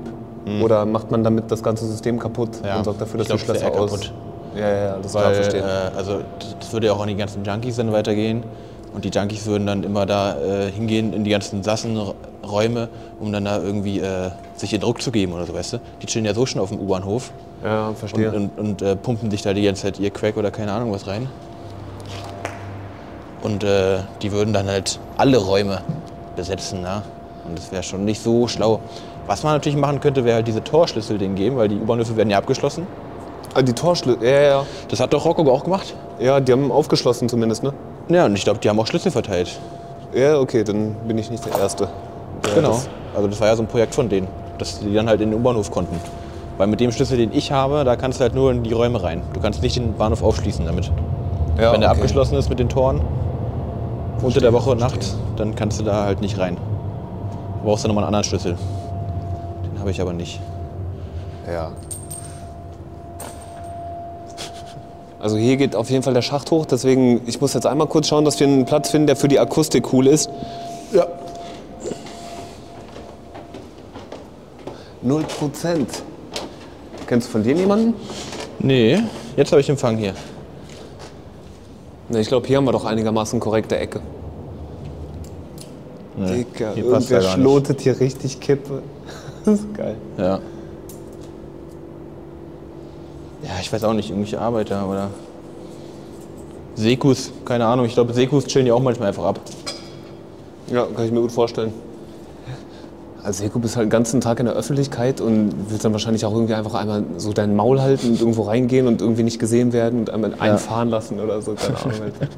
[0.64, 2.50] Oder macht man damit das ganze System kaputt.
[2.64, 3.92] Ja, und sorgt dafür, dass die glaub, das Schlösser aus...
[3.92, 4.14] kaputt.
[4.56, 5.64] Ja, ja, das kann Weil, ich verstehen.
[5.64, 6.22] äh, also
[6.60, 8.44] das würde ja auch an die ganzen Junkies dann weitergehen.
[8.94, 13.46] Und die Junkies würden dann immer da äh, hingehen in die ganzen Sassenräume, um dann
[13.46, 15.78] da irgendwie äh, sich den Druck zu geben oder so, weißt du?
[16.02, 17.32] Die chillen ja so schon auf dem U-Bahnhof
[17.64, 18.32] ja, und, verstehe.
[18.32, 21.06] und, und äh, pumpen sich da die ganze Zeit ihr Crack oder keine Ahnung was
[21.08, 21.28] rein.
[23.42, 25.82] Und äh, die würden dann halt alle Räume
[26.36, 27.04] besetzen, ja.
[27.48, 28.80] Und das wäre schon nicht so schlau.
[29.28, 32.30] Was man natürlich machen könnte, wäre halt diese Torschlüssel denen geben, weil die U-Bahnhöfe werden
[32.30, 32.86] ja abgeschlossen.
[33.54, 35.94] ah, die Torschlüssel, ja, ja, Das hat doch Rocco auch gemacht.
[36.20, 36.26] ja.
[36.26, 37.74] Ja, die haben aufgeschlossen zumindest, ne?
[38.10, 39.60] Ja, und ich glaube, die haben auch Schlüssel verteilt.
[40.14, 41.88] Ja, okay, dann bin ich nicht der Erste.
[42.46, 42.70] der Genau.
[42.70, 45.32] das- Also das war ja so ein Projekt von denen, dass die dann halt in
[45.32, 46.00] den U-Bahnhof konnten.
[46.58, 49.02] Weil mit dem Schlüssel, den ich habe, da kannst du halt nur in die Räume
[49.02, 49.22] rein.
[49.34, 50.92] Du kannst nicht den Bahnhof aufschließen damit.
[51.60, 52.00] Ja, Wenn der okay.
[52.00, 53.02] abgeschlossen ist mit den Toren,
[54.22, 55.00] unter der Woche und Nacht,
[55.38, 56.56] dann kannst du da halt nicht rein.
[57.62, 58.56] Du brauchst dann nochmal einen anderen Schlüssel.
[59.66, 60.40] Den habe ich aber nicht.
[61.52, 61.72] Ja.
[65.20, 68.08] Also hier geht auf jeden Fall der Schacht hoch, deswegen, ich muss jetzt einmal kurz
[68.08, 70.30] schauen, dass wir einen Platz finden, der für die Akustik cool ist.
[70.94, 71.06] Ja.
[75.02, 75.90] Null Prozent.
[77.06, 77.94] Kennst du von dir jemanden?
[78.60, 79.02] Nee,
[79.36, 80.14] jetzt habe ich Empfang hier.
[82.10, 84.00] Ne, ich glaube, hier haben wir doch einigermaßen korrekte Ecke.
[86.18, 88.82] Nee, Dicker, hier passt ja irgendwer schlotet hier richtig Kippe.
[89.46, 89.96] Das ist geil.
[90.18, 90.40] Ja.
[93.44, 95.10] Ja, ich weiß auch nicht, irgendwelche Arbeiter oder.
[96.76, 97.86] Sekus, keine Ahnung.
[97.86, 99.40] Ich glaube, Sekus chillen ja auch manchmal einfach ab.
[100.72, 101.74] Ja, kann ich mir gut vorstellen.
[103.24, 106.34] Als Seko bist halt den ganzen Tag in der Öffentlichkeit und willst dann wahrscheinlich auch
[106.34, 110.00] irgendwie einfach einmal so dein Maul halten und irgendwo reingehen und irgendwie nicht gesehen werden
[110.00, 112.02] und einmal einfahren lassen oder so, keine Ahnung.
[112.02, 112.28] Alter.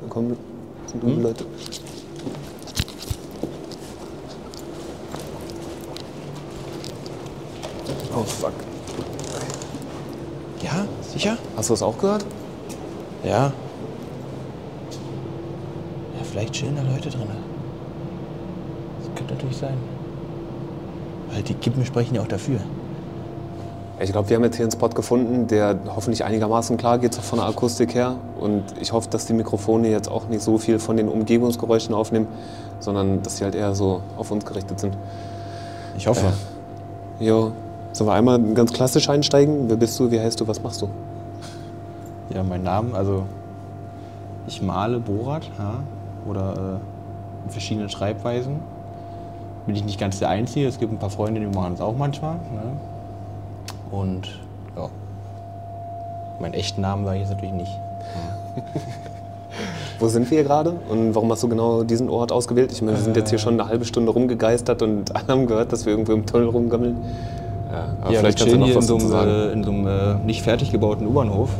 [0.00, 0.36] Da kommen
[0.86, 1.44] sind dumme Leute.
[8.16, 8.52] Oh fuck.
[10.62, 11.36] Ja, sicher?
[11.56, 12.24] Hast du das auch gehört?
[13.24, 13.46] Ja.
[13.46, 13.52] Ja,
[16.22, 17.26] vielleicht chillen da Leute drin.
[18.98, 19.74] Das könnte natürlich sein.
[21.32, 22.60] Weil die Kippen sprechen ja auch dafür.
[24.00, 27.38] Ich glaube, wir haben jetzt hier einen Spot gefunden, der hoffentlich einigermaßen klar geht, von
[27.38, 28.16] der Akustik her.
[28.40, 32.26] Und ich hoffe, dass die Mikrofone jetzt auch nicht so viel von den Umgebungsgeräuschen aufnehmen,
[32.80, 34.96] sondern dass sie halt eher so auf uns gerichtet sind.
[35.96, 36.32] Ich hoffe.
[37.20, 37.52] Jo,
[37.94, 39.68] sollen wir einmal ganz klassisch einsteigen?
[39.68, 40.88] Wer bist du, wie heißt du, was machst du?
[42.34, 43.22] Ja, mein Name, also
[44.48, 45.76] ich male Borat ja,
[46.28, 48.56] oder äh, in verschiedenen Schreibweisen.
[49.66, 51.96] Bin ich nicht ganz der Einzige, es gibt ein paar Freunde, die machen das auch
[51.96, 52.34] manchmal.
[52.34, 52.72] Ne?
[53.96, 54.40] Und
[54.76, 54.88] ja,
[56.40, 57.72] meinen echten Namen sage ich jetzt natürlich nicht.
[60.00, 62.72] Wo sind wir hier gerade und warum hast du genau diesen Ort ausgewählt?
[62.72, 65.72] Ich meine, wir sind jetzt hier schon eine halbe Stunde rumgegeistert und alle haben gehört,
[65.72, 66.96] dass wir irgendwo im Tunnel rumgammeln.
[68.00, 69.30] Aber ja, vielleicht kannst du noch hier in was so einem, sagen.
[69.30, 71.50] äh, in so einem äh, nicht fertig gebauten U-Bahnhof.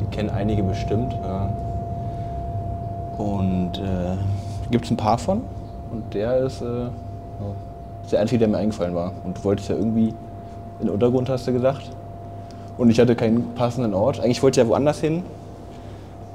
[0.00, 1.12] Die kennen einige bestimmt.
[1.22, 1.50] Ja.
[3.18, 4.16] Und äh,
[4.70, 5.42] gibt es ein paar von.
[5.92, 6.86] Und der ist, äh,
[8.02, 9.12] ist der einzige, der mir eingefallen war.
[9.24, 10.08] Und du wolltest ja irgendwie
[10.80, 11.90] in den Untergrund, hast du gesagt.
[12.76, 14.18] Und ich hatte keinen passenden Ort.
[14.20, 15.22] Eigentlich wollte ich ja woanders hin.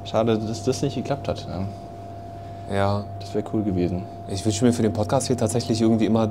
[0.06, 1.46] Schade, dass das nicht geklappt hat.
[1.48, 2.76] Ja.
[2.76, 4.04] Ja, Das wäre cool gewesen.
[4.28, 6.30] Ich wünsche mir für den Podcast hier tatsächlich irgendwie immer,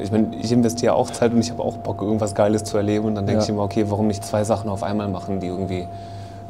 [0.00, 3.04] ich meine, ich investiere auch Zeit und ich habe auch Bock, irgendwas Geiles zu erleben.
[3.06, 3.44] Und dann denke Ja.
[3.44, 5.86] ich immer, okay, warum nicht zwei Sachen auf einmal machen, die irgendwie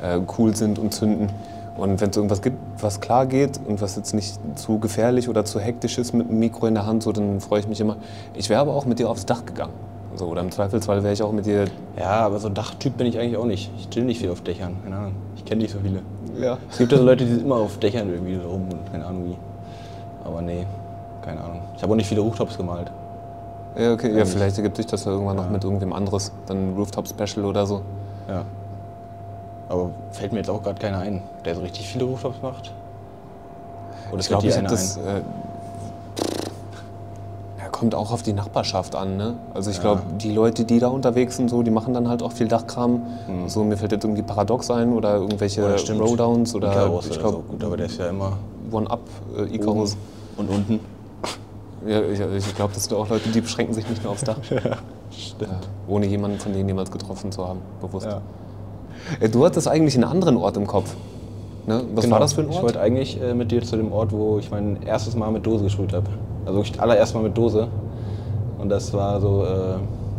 [0.03, 1.29] äh, cool sind und zünden.
[1.77, 5.45] Und wenn es irgendwas gibt, was klar geht und was jetzt nicht zu gefährlich oder
[5.45, 7.97] zu hektisch ist mit einem Mikro in der Hand, so, dann freue ich mich immer.
[8.35, 9.73] Ich wäre aber auch mit dir aufs Dach gegangen.
[10.17, 11.67] So, oder im Zweifelsfall wäre ich auch mit dir.
[11.97, 13.71] Ja, aber so ein Dachtyp bin ich eigentlich auch nicht.
[13.79, 14.75] Ich chill nicht viel auf Dächern.
[14.83, 15.13] Keine Ahnung.
[15.37, 16.01] Ich kenne nicht so viele.
[16.45, 16.59] Ja.
[16.69, 19.07] Es gibt ja so Leute, die sind immer auf Dächern irgendwie so rum und keine
[19.07, 19.37] Ahnung wie.
[20.25, 20.67] Aber nee,
[21.25, 21.61] keine Ahnung.
[21.77, 22.91] Ich habe auch nicht viele Rooftops gemalt.
[23.79, 24.09] Ja, okay.
[24.09, 24.29] Ja, Eigentlich.
[24.31, 26.33] vielleicht ergibt sich das ja irgendwann noch mit irgendwem anderes.
[26.47, 27.83] Dann Rooftop Special oder so.
[28.29, 28.45] Ja.
[29.69, 32.73] Aber fällt mir jetzt auch gerade keiner ein, der so richtig viele Rooftops macht.
[34.11, 34.99] Oder Ich glaube, ich habe das.
[34.99, 35.05] ein?
[35.05, 35.21] Äh,
[37.61, 39.35] ja, kommt auch auf die Nachbarschaft an, ne?
[39.55, 42.33] Also ich glaube, die Leute, die da unterwegs sind, so, die machen dann halt auch
[42.33, 43.03] viel Dachkram.
[43.47, 46.01] So, mir fällt jetzt irgendwie Paradox ein oder irgendwelche stimmt.
[46.01, 47.53] Rowdowns oder Icarus ich glaube so.
[47.53, 48.33] Gut, aber der ist ja immer
[48.73, 49.01] One-Up
[49.37, 49.97] äh, Icarus.
[50.37, 50.81] und unten.
[51.87, 54.37] Ja, ich, ich glaube, das sind auch Leute, die beschränken sich nicht nur aufs Dach.
[54.51, 54.77] ja,
[55.87, 58.07] ohne jemanden von denen jemals getroffen zu haben, bewusst.
[58.07, 58.21] Ja.
[59.21, 60.95] Äh, Du hattest eigentlich einen anderen Ort im Kopf.
[61.67, 61.83] Ne?
[61.95, 62.15] Was Genau.
[62.15, 62.65] war das für ein Ich Ort?
[62.65, 65.65] wollte eigentlich äh, mit dir zu dem Ort, wo ich mein erstes Mal mit Dose
[65.65, 66.07] gespielt habe.
[66.47, 67.69] Also ich allererst Mal mit Dose.
[68.59, 69.77] Und das war so, äh,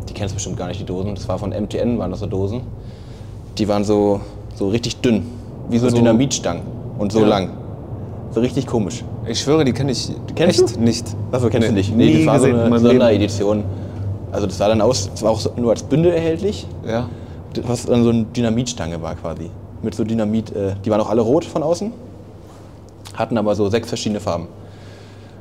[0.07, 1.15] die kennst bestimmt gar nicht, die Dosen.
[1.15, 2.61] Das war von MTN, waren das so Dosen.
[3.57, 4.21] Die waren so,
[4.55, 5.25] so richtig dünn,
[5.69, 6.63] wie so Also- Dynamitstangen
[6.97, 7.27] und so Ja.
[7.27, 7.49] lang.
[8.31, 9.03] So richtig komisch.
[9.27, 10.81] Ich schwöre, die kenne ich Kennst echt du?
[10.81, 11.05] nicht.
[11.31, 11.95] Achso, kennst Nee, du nicht?
[11.95, 12.79] nie das war so eine.
[12.79, 13.63] Sonderedition.
[14.31, 17.07] Also das sah dann aus, es war auch nur als Bündel erhältlich, Ja.
[17.63, 19.49] was dann so eine Dynamitstange war quasi.
[19.81, 21.91] Mit so Dynamit, äh, die waren auch alle rot von außen,
[23.15, 24.47] hatten aber so sechs verschiedene Farben.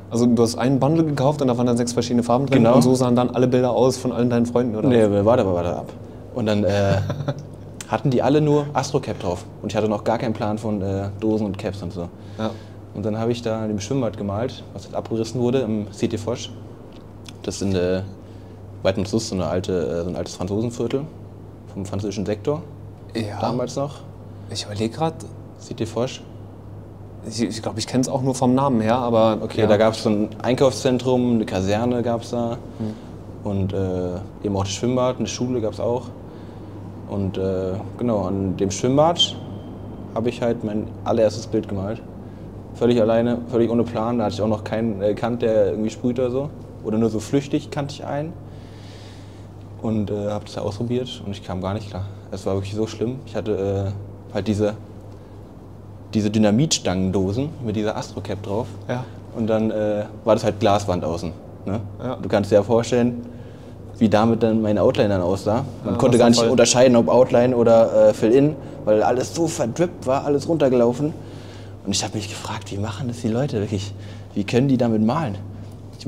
[0.09, 2.75] Also du hast einen Bundle gekauft und da waren dann sechs verschiedene Farben drin Genau.
[2.77, 4.89] und so sahen dann alle Bilder aus von allen deinen Freunden, oder?
[4.89, 5.93] Nee, warte, warte ab.
[6.33, 6.95] Und dann äh,
[7.89, 9.45] hatten die alle nur Astro-Cap drauf.
[9.61, 12.07] Und ich hatte noch gar keinen Plan von äh, Dosen und Caps und so.
[12.39, 12.49] Ja.
[12.93, 16.19] Und dann habe ich da in dem Schwimmbad gemalt, was jetzt abgerissen wurde, im CT
[16.19, 16.49] Foch.
[17.43, 18.03] Das ist in der
[18.83, 21.01] Weiten Sus, so, eine alte, äh, so ein altes Franzosenviertel
[21.73, 22.61] vom französischen Sektor.
[23.15, 23.39] Ja.
[23.39, 23.95] Damals noch.
[24.49, 25.15] Ich überlege gerade,
[25.65, 26.07] CT Foch.
[27.27, 29.67] ich, ich glaube, ich kenne es auch nur vom Namen her, aber Okay, ja.
[29.67, 32.57] da gab es so ein Einkaufszentrum, eine Kaserne gab es da.
[33.43, 36.07] Und äh, eben auch das Schwimmbad, eine Schule gab es auch.
[37.09, 39.35] Und äh, genau, an dem Schwimmbad
[40.15, 42.01] habe ich halt mein allererstes Bild gemalt.
[42.79, 44.17] Völlig alleine, völlig ohne Plan.
[44.19, 46.49] Da hatte ich auch noch keinen äh, Kant, der irgendwie sprüht oder so.
[46.85, 48.31] Oder nur so flüchtig kannte ich einen.
[49.81, 52.05] Und äh, habe das ausprobiert und ich kam gar nicht klar.
[52.31, 53.19] Es war wirklich so schlimm.
[53.25, 53.91] Ich hatte
[54.31, 54.75] äh, halt diese,
[56.13, 58.67] diese Dynamitstangendosen mit dieser Astrocap drauf.
[58.87, 59.03] Ja.
[59.35, 61.33] Und dann äh, war das halt Glaswand außen.
[61.65, 61.81] Ne?
[62.01, 62.15] Ja.
[62.21, 63.25] Du kannst dir ja vorstellen,
[63.97, 65.65] wie damit dann meine Outline dann aussah.
[65.83, 69.47] Man Ja, konnte gar nicht voll- unterscheiden, ob Outline oder äh, Fill-In, weil alles so
[69.47, 71.13] verdrippt war, alles runtergelaufen.
[71.89, 73.91] Und ich habe mich gefragt, wie machen das die Leute wirklich?
[74.35, 75.39] Wie können die damit malen?
[75.97, 76.05] Ich,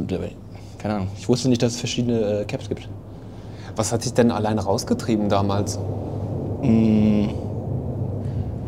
[0.78, 1.08] keine Ahnung.
[1.18, 2.88] Ich wusste nicht, dass es verschiedene äh, Caps gibt.
[3.76, 5.80] Was hat dich denn alleine rausgetrieben damals?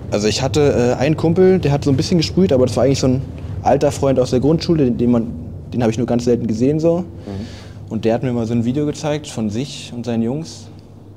[0.10, 2.86] Also ich hatte äh, einen Kumpel, der hat so ein bisschen gesprüht, aber das war
[2.86, 3.22] eigentlich so ein
[3.62, 5.34] alter Freund aus der Grundschule, den, den,
[5.72, 7.06] den habe ich nur ganz selten gesehen so.
[7.90, 10.68] Und der hat mir mal so ein Video gezeigt von sich und seinen Jungs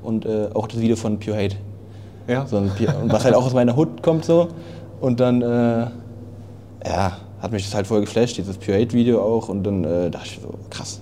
[0.03, 1.55] und äh, auch das Video von Pure Hate.
[2.27, 2.45] Ja.
[2.45, 2.69] So ein
[3.01, 4.49] und was halt auch aus meiner Hut kommt so.
[4.99, 5.87] Und dann, äh,
[6.85, 9.49] ja, hat mich das halt voll geflasht, dieses Pure Hate Video auch.
[9.49, 11.01] Und dann äh, dachte ich so, krass,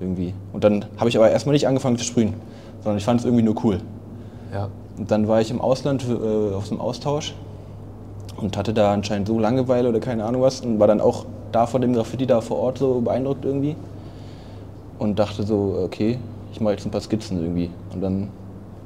[0.00, 0.34] irgendwie.
[0.52, 2.34] Und dann habe ich aber erstmal nicht angefangen zu sprühen,
[2.82, 3.80] sondern ich fand es irgendwie nur cool.
[4.52, 4.68] Ja.
[4.96, 7.34] Und dann war ich im Ausland äh, auf so einem Austausch
[8.36, 11.66] und hatte da anscheinend so Langeweile oder keine Ahnung was und war dann auch da
[11.66, 13.76] von dem Graffiti da vor Ort so beeindruckt irgendwie
[14.98, 16.18] und dachte so, okay,
[16.52, 17.70] ich mache jetzt ein paar Skizzen irgendwie.
[17.92, 18.28] Und dann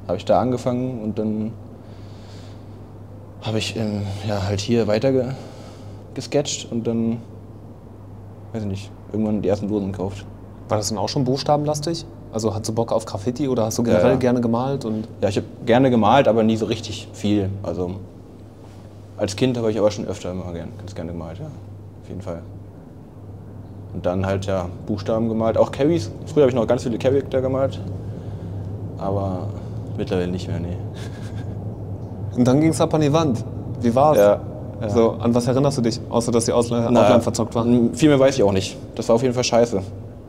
[0.07, 1.53] habe ich da angefangen und dann
[3.43, 5.25] habe ich ähm, ja, halt hier weiter ge
[6.15, 7.19] gesketcht und dann,
[8.53, 10.25] weiß ich nicht, irgendwann die ersten Dosen gekauft.
[10.69, 12.05] War das dann auch schon buchstabenlastig?
[12.33, 14.17] Also hast du Bock auf Graffiti oder hast du generell ja.
[14.17, 14.85] gerne gemalt?
[14.85, 17.51] Und Ja, ich habe gerne gemalt, aber nie so richtig viel.
[17.63, 17.97] Also
[19.17, 21.47] als Kind habe ich aber schon öfter immer gern, ganz gerne gemalt, ja.
[21.47, 22.43] Auf jeden Fall.
[23.95, 26.11] Und dann halt ja Buchstaben gemalt, auch Carries.
[26.27, 27.81] Früher habe ich noch ganz viele Charakter gemalt.
[28.99, 29.49] Aber
[29.97, 30.77] mittlerweile nicht mehr, nee.
[32.39, 33.45] Und dann ging es ab an die Wand.
[33.81, 34.17] Wie war's?
[34.17, 34.41] Ja,
[34.81, 34.89] ja.
[34.89, 36.01] So, an was erinnerst du dich?
[36.09, 37.67] Außer, dass die Ausla Na, Outline verzockt war.
[37.67, 38.77] m, Viel mehr weiß ich auch nicht.
[38.95, 39.83] Das war auf jeden Fall scheiße.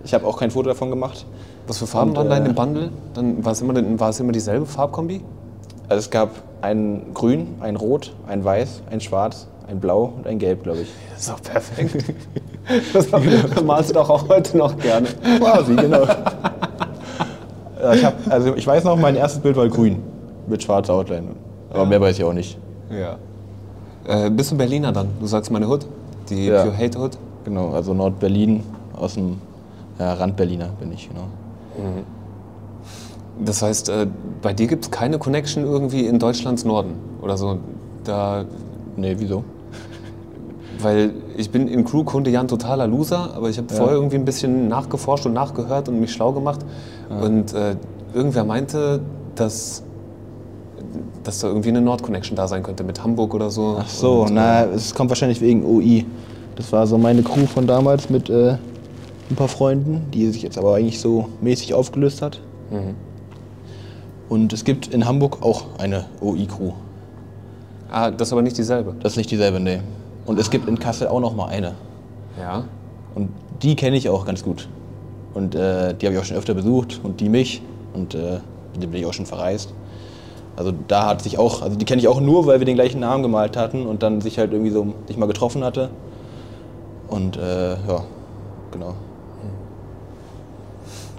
[0.04, 1.26] Ich habe auch kein Foto davon gemacht.
[1.68, 2.90] Was für Farben Und, waren da in äh, dem Bundle?
[3.14, 5.22] Dann war es immer, war es immer dieselbe Farbkombi?
[5.88, 6.30] Also es gab
[6.64, 10.90] ein Grün, ein Rot, ein Weiß, ein Schwarz, ein Blau und ein Gelb, glaube ich.
[11.12, 12.16] Das ist doch perfekt.
[12.92, 13.08] das
[13.64, 15.08] malst du doch auch heute noch gerne.
[15.40, 16.06] Quasi, genau.
[17.94, 20.04] Ich, hab, also ich weiß noch, mein erstes Bild war grün
[20.48, 21.30] mit schwarzer Outline.
[21.72, 22.58] Aber mehr weiß ich auch nicht.
[22.90, 23.18] Ja.
[24.08, 25.10] Äh, bist du Berliner dann?
[25.20, 25.86] Du sagst meine Hood?
[26.30, 26.64] Die Ja.
[26.64, 27.18] Pure Hate Hood?
[27.46, 28.64] Genau, also Nordberlin,
[28.96, 29.38] aus dem
[30.00, 31.26] ja, Rand Berliner bin ich, genau.
[33.44, 34.08] Das heißt, äh,
[34.42, 37.60] bei dir gibt es keine Connection irgendwie in Deutschlands Norden oder so.
[38.04, 38.46] Da,
[38.98, 39.44] Nee, wieso?
[40.82, 44.26] weil ich bin in Crewkunde ja ein totaler Loser, aber ich habe vorher irgendwie ein
[44.26, 46.60] bisschen nachgeforscht und nachgehört und mich schlau gemacht.
[47.10, 47.76] Und äh,
[48.14, 49.02] irgendwer meinte,
[49.36, 49.84] dass,
[51.30, 53.78] dass da irgendwie eine Nord-Connection da sein könnte mit Hamburg oder so.
[53.80, 56.04] Ach so, Und, na, es kommt wahrscheinlich wegen OI.
[56.56, 58.58] Das war so meine Crew von damals mit äh,
[59.30, 62.42] ein paar Freunden, die sich jetzt aber eigentlich so mäßig aufgelöst hat.
[64.28, 66.72] Und es gibt in Hamburg auch eine OI-Crew.
[67.92, 68.96] Ah, das ist aber nicht dieselbe.
[69.00, 69.82] Das ist nicht dieselbe, nee.
[70.26, 71.76] Und es gibt in Kassel auch noch mal eine.
[72.40, 72.64] Ja.
[73.14, 73.30] Und
[73.62, 74.68] die kenne ich auch ganz gut.
[75.36, 77.62] Und äh, die habe ich auch schon öfter besucht und die mich.
[77.94, 78.40] Und äh,
[78.74, 79.76] mit dem bin ich auch schon verreist.
[80.60, 83.00] Also da hat sich auch, also die kenne ich auch nur, weil wir den gleichen
[83.00, 85.90] Namen gemalt hatten und dann sich halt irgendwie so sich mal getroffen hatte.
[87.08, 88.04] Und äh, ja,
[88.70, 88.94] genau.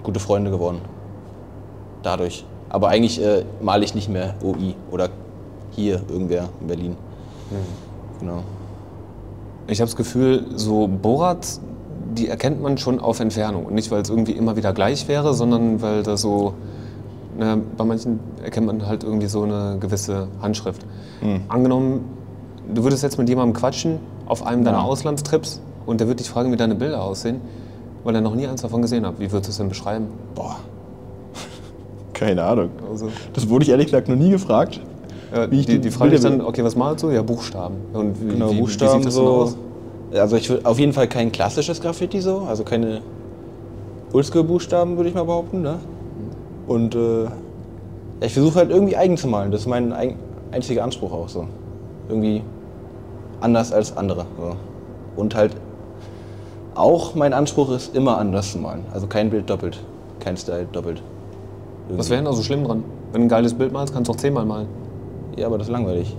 [0.03, 0.81] Gute Freunde geworden.
[2.03, 2.45] Dadurch.
[2.69, 5.09] Aber eigentlich äh, male ich nicht mehr OI oder
[5.71, 6.97] hier irgendwer in Berlin.
[8.19, 8.43] Genau.
[9.65, 11.47] Ich habe das Gefühl, so Borat,
[12.13, 13.65] die erkennt man schon auf Entfernung.
[13.65, 16.53] Und nicht, weil es irgendwie immer wieder gleich wäre, sondern weil da so,
[17.41, 20.85] na, bei manchen erkennt man halt irgendwie so eine gewisse Handschrift.
[21.49, 22.05] Angenommen,
[22.73, 26.51] du würdest jetzt mit jemandem quatschen auf einem deiner Auslandstrips und der würde dich fragen,
[26.51, 27.41] wie deine Bilder aussehen,
[28.03, 29.15] weil er noch nie eins davon gesehen hat.
[29.19, 30.05] Wie würdest du es denn beschreiben?
[30.35, 30.57] Boah.
[32.13, 32.69] Keine Ahnung.
[32.89, 34.79] Also, Das wurde ich ehrlich gesagt noch nie gefragt.
[35.33, 37.09] äh, die, die die Frage ist dann, okay, was malst du?
[37.09, 37.75] Ja, Buchstaben.
[37.93, 39.27] Und wie, Genau, wie, Buchstaben wie sieht das so.
[39.27, 39.57] aus?
[40.13, 43.01] Also ich würde auf jeden Fall kein klassisches Graffiti so, also keine
[44.13, 45.61] Oldschool-Buchstaben würde ich mal behaupten.
[45.61, 45.75] Ne?
[46.67, 47.25] Und äh,
[48.21, 49.51] ich versuche halt irgendwie eigen zu malen.
[49.51, 50.15] Das ist mein ein,
[50.51, 51.47] einziger Anspruch auch so.
[52.09, 52.43] Irgendwie
[53.39, 54.25] anders als andere.
[54.39, 54.55] So.
[55.15, 55.55] Und halt
[56.75, 58.85] auch mein Anspruch ist immer anders zu malen.
[58.93, 59.79] Also kein Bild doppelt,
[60.19, 61.01] kein Style doppelt.
[61.89, 62.83] Was wäre denn da so schlimm dran?
[63.11, 64.67] Wenn du ein geiles Bild malst, kannst du auch zehnmal malen.
[65.35, 66.15] Ja, aber das ist langweilig.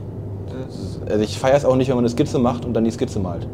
[1.09, 3.19] Also ich feiere es auch nicht, wenn man eine Skizze macht und dann die Skizze
[3.19, 3.47] malt.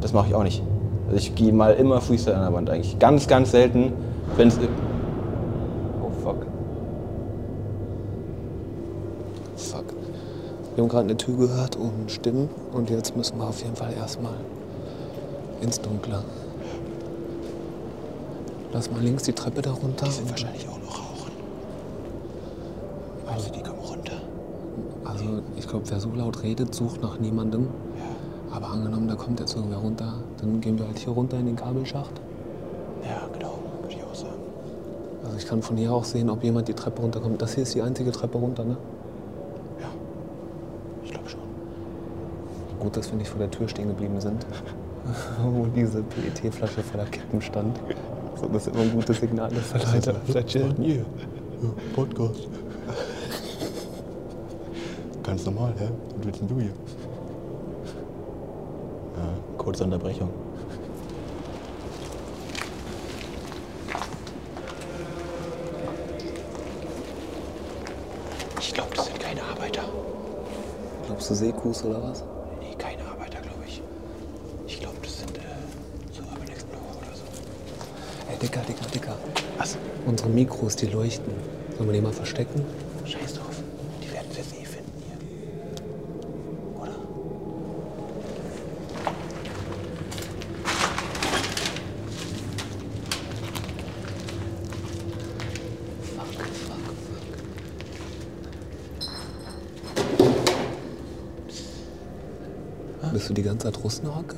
[0.00, 0.62] Das mache ich auch nicht.
[1.06, 2.98] Also ich gehe mal immer Freestyle an der Wand eigentlich.
[2.98, 3.92] Ganz, ganz selten,
[4.36, 4.58] wenn es...
[6.02, 6.46] Oh fuck.
[9.56, 9.84] Fuck.
[10.76, 13.94] Wir haben gerade eine Tür gehört und Stimmen und jetzt müssen wir auf jeden Fall
[13.94, 14.34] erstmal
[15.62, 16.22] ins Dunkle.
[18.74, 20.04] Lass mal links die Treppe da runter.
[20.06, 21.32] und- wahrscheinlich auch noch rauchen.
[23.26, 24.16] Also die kommen runter.
[25.04, 25.24] Also
[25.56, 27.68] ich glaube, wer so laut redet, sucht nach niemandem.
[28.52, 30.12] Aber angenommen, da kommt jetzt irgendwer runter,
[30.42, 32.20] dann gehen wir halt hier runter in den Kabelschacht.
[33.02, 34.36] Ja, genau, würde ich auch sagen.
[35.24, 37.40] Also ich kann von hier auch sehen, ob jemand die Treppe runterkommt.
[37.40, 38.76] Das hier ist die einzige Treppe runter, ne?
[39.80, 39.88] Ja,
[41.04, 41.40] ich glaube schon.
[42.86, 44.46] Gut, dass wir nicht vor der Tür stehen geblieben sind,
[45.42, 47.76] wo diese PET-Flasche voller Kippen stand.
[48.40, 50.14] So, das ist immer ein gutes Signal für Leute.
[50.24, 50.76] Vielleicht chillen.
[50.80, 51.04] Hier, ja,
[51.96, 52.46] Podcast.
[55.24, 55.88] Ganz normal, hä?
[56.16, 56.70] Was willst denn du hier?
[59.16, 59.28] Ja,
[59.58, 60.30] kurze Unterbrechung.
[68.60, 69.82] Ich glaube, das sind keine Arbeiter.
[71.06, 72.22] Glaubst du Seekus oder was?
[72.60, 73.80] Nee, keine Arbeiter, glaube ich.
[74.66, 75.40] Ich glaube, das sind äh,
[76.12, 77.24] so Urban Explorer oder so.
[78.30, 78.38] Ey,
[78.96, 79.16] Dicker.
[79.58, 79.76] Was?
[80.06, 81.30] Unsere Mikros, die leuchten.
[81.76, 82.64] Sollen wir die mal verstecken?
[83.04, 83.60] Scheiß drauf.
[84.02, 85.18] Die werden es jetzt eh finden hier.
[86.80, 86.94] Oder?
[96.16, 96.46] Fuck, fuck,
[103.02, 103.12] fuck.
[103.12, 104.36] Bist du die ganze Zeit Russenhocke?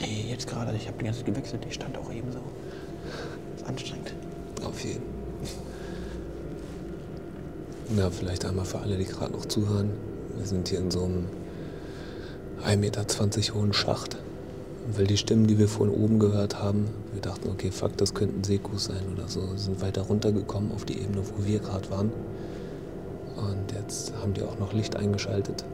[0.00, 0.74] Nee, jetzt gerade.
[0.76, 1.64] Ich habe die ganze Zeit gewechselt.
[1.64, 2.40] Die stand auch eben so.
[3.56, 4.14] Ist anstrengend.
[4.64, 5.02] Auf jeden.
[8.02, 9.90] Na, vielleicht einmal für alle, die gerade noch zuhören.
[10.36, 11.28] Wir sind hier in so einem
[12.66, 14.16] 1,20 Meter hohen Schacht.
[14.96, 18.42] Weil die Stimmen, die wir von oben gehört haben, wir dachten, okay, fuck, das könnten
[18.42, 22.10] Sekus sein oder so, sind weiter runtergekommen auf die Ebene, wo wir gerade waren.
[23.36, 25.64] Und jetzt haben die auch noch Licht eingeschaltet.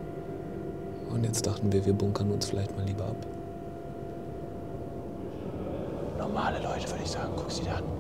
[1.11, 3.27] Und jetzt dachten wir, wir bunkern uns vielleicht mal lieber ab.
[6.19, 7.33] Normale Leute, würde ich sagen.
[7.37, 7.98] Guck sie da an.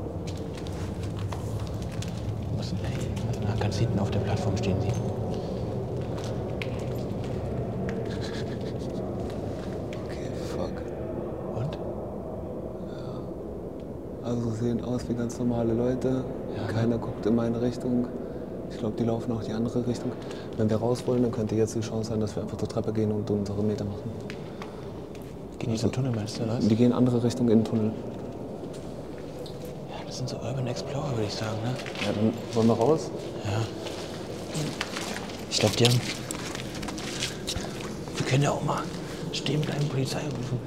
[2.73, 4.89] Also na, ganz hinten auf der Plattform stehen sie.
[10.05, 10.83] Okay, fuck.
[11.57, 11.79] Und?
[14.23, 16.25] Also sehen aus wie ganz normale Leute.
[16.69, 18.07] Keiner guckt in meine Richtung.
[18.71, 20.12] Ich glaube, die laufen auch die andere Richtung.
[20.59, 22.93] Wenn wir raus wollen, dann könnte jetzt die Chance sein, dass wir einfach zur Treppe
[22.93, 24.11] gehen und unsere Meter machen.
[25.59, 26.59] Gehen die zum Tunnel, meinst du, oder?
[26.61, 27.93] Die gehen andere Richtung in den Tunnel.
[30.19, 31.73] Sind so Urban Explorer, würde ich sagen, ne?
[32.05, 33.09] Ja, dann wollen wir raus?
[33.45, 33.61] Ja.
[35.49, 36.01] Ich glaube, die haben.
[38.16, 38.83] Wir können ja auch mal
[39.33, 40.59] stehen bleiben, Polizei rufen.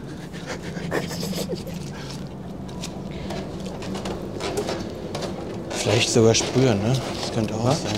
[5.72, 6.94] Vielleicht sogar spüren, ne?
[7.20, 7.92] Das könnte auch sein.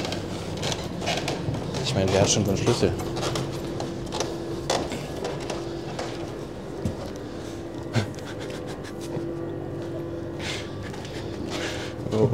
[1.85, 2.91] Ich meine, wer hat schon so einen Schlüssel?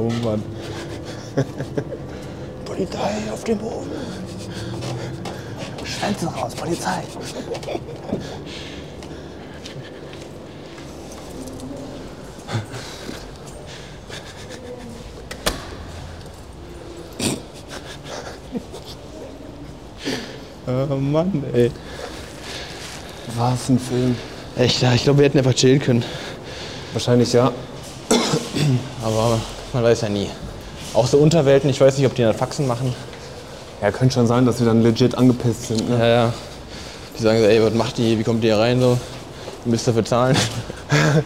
[0.00, 0.42] Oh Mann.
[2.64, 3.90] Polizei auf dem Boden.
[5.84, 7.02] Fenster raus, Polizei.
[20.66, 21.70] Oh Mann, ey.
[23.36, 24.16] Was ein Film.
[24.56, 26.04] Echt, ja, ich glaube, wir hätten einfach chillen können.
[26.92, 27.52] Wahrscheinlich ja.
[29.02, 29.40] Aber
[29.72, 30.28] man weiß ja nie.
[30.94, 32.94] Auch so Unterwelten, ich weiß nicht, ob die dann Faxen machen.
[33.80, 35.88] Ja, könnte schon sein, dass wir dann legit angepisst sind.
[35.88, 35.98] Ne?
[35.98, 36.32] Ja, ja.
[37.16, 38.98] Die sagen so, ey, was macht die, wie kommt die hier rein so?
[39.64, 40.36] Ihr müsst dafür zahlen.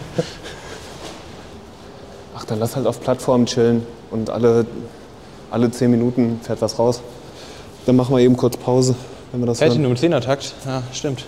[2.37, 4.67] Ach, dann lass halt auf Plattformen chillen und alle,
[5.51, 7.01] alle zehn Minuten fährt was raus.
[7.87, 8.95] Dann machen wir eben kurz Pause,
[9.33, 9.83] wenn wir das Fertig hören.
[9.83, 10.55] nur im Zehnertakt?
[10.67, 11.25] Ja, stimmt.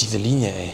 [0.00, 0.72] Diese Linie, ey.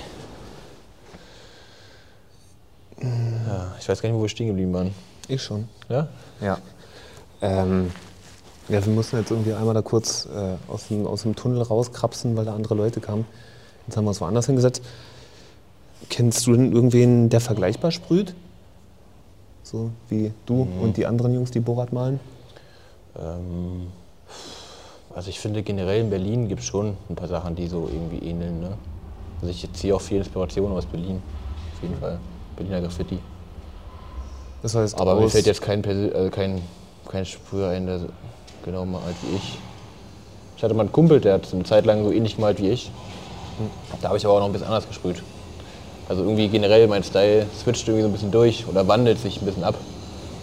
[3.03, 4.95] Ja, ich weiß gar nicht, wo wir stehen geblieben waren.
[5.31, 5.69] Ich schon.
[5.89, 6.09] Ja?
[6.41, 6.59] Ja.
[7.41, 7.91] Ähm,
[8.69, 12.37] ja, wir mussten jetzt irgendwie einmal da kurz äh, aus, dem, aus dem Tunnel rauskrapsen,
[12.37, 13.27] weil da andere Leute kamen.
[13.87, 14.83] Jetzt haben wir uns woanders hingesetzt.
[16.09, 18.35] Kennst du denn irgendwen, der vergleichbar sprüht?
[19.63, 22.19] So wie du und die anderen Jungs, die Borat malen?
[23.17, 23.89] Ähm,
[25.15, 28.19] also ich finde generell in Berlin gibt es schon ein paar Sachen, die so irgendwie
[28.29, 28.61] ähneln.
[28.61, 28.73] Ne?
[29.41, 31.23] Also ich ziehe auch viel Inspiration aus Berlin.
[31.75, 32.19] Auf jeden Fall.
[32.57, 33.19] Berliner Graffiti.
[34.63, 36.61] Das heißt, Aber mir fällt jetzt kein, Persi- äh, kein,
[37.09, 38.07] kein Sprüher ein, der so
[38.65, 39.59] genau malt wie ich.
[40.57, 42.91] Ich hatte mal einen Kumpel, der hat eine Zeit lang so ähnlich gemalt wie ich.
[44.03, 45.23] Da habe ich aber auch noch ein bisschen anders gesprüht.
[46.09, 49.47] Also irgendwie generell mein Style switcht irgendwie so ein bisschen durch oder wandelt sich ein
[49.47, 49.77] bisschen ab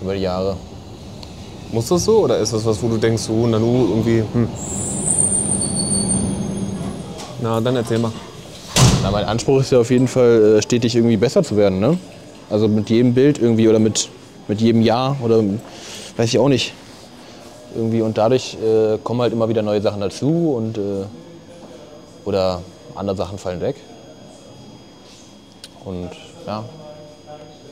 [0.01, 0.55] über die Jahre.
[1.71, 4.47] Muss das so oder ist das was, wo du denkst, so, Nanu, irgendwie, hm.
[7.41, 8.11] Na, dann erzähl mal.
[9.03, 11.79] Na, mein Anspruch ist ja auf jeden Fall, äh, stetig irgendwie besser zu werden.
[11.79, 11.97] Ne?
[12.49, 14.09] Also mit jedem Bild irgendwie oder mit,
[14.47, 15.43] mit jedem Jahr oder
[16.15, 16.73] weiß ich auch nicht.
[17.75, 21.05] Irgendwie und dadurch äh, kommen halt immer wieder neue Sachen dazu und äh,
[22.25, 22.61] oder
[22.95, 23.75] andere Sachen fallen weg.
[25.85, 26.09] Und
[26.45, 26.63] ja,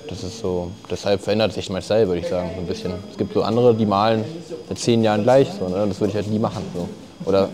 [0.10, 2.94] das ist so, deshalb verändert sich mein Style, würde ich sagen, so ein bisschen.
[3.12, 4.24] Es gibt so andere, die malen
[4.68, 5.86] seit zehn Jahren gleich, so, ne?
[5.88, 6.64] das würde ich halt nie machen.
[6.76, 6.88] So.
[7.26, 7.50] Oder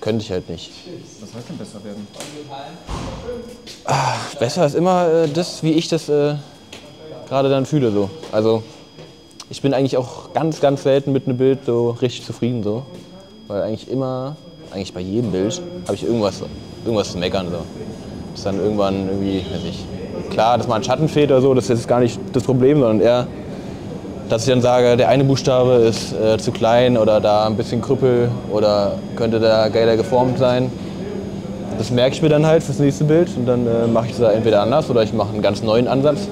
[0.00, 0.72] könnte ich halt nicht.
[1.20, 2.06] Was heißt denn besser werden?
[4.38, 6.34] Besser ist immer äh, das, wie ich das äh,
[7.32, 7.90] gerade dann fühle.
[7.90, 8.10] So.
[8.30, 8.62] Also
[9.48, 12.62] ich bin eigentlich auch ganz, ganz selten mit einem Bild so richtig zufrieden.
[12.62, 12.82] So.
[13.48, 14.36] Weil eigentlich immer,
[14.70, 16.42] eigentlich bei jedem Bild, habe ich irgendwas,
[16.84, 17.46] irgendwas zu meckern.
[17.50, 17.56] So.
[18.34, 19.84] Ist dann irgendwann irgendwie, weiß ich,
[20.28, 22.80] klar, dass mal ein Schatten fehlt oder so, das ist jetzt gar nicht das Problem,
[22.80, 23.26] sondern eher,
[24.28, 27.80] dass ich dann sage, der eine Buchstabe ist äh, zu klein oder da ein bisschen
[27.80, 30.70] Krüppel oder könnte da geiler geformt sein.
[31.78, 34.34] Das merke ich mir dann halt fürs nächste Bild und dann äh, mache ich das
[34.34, 36.28] entweder anders oder ich mache einen ganz neuen Ansatz.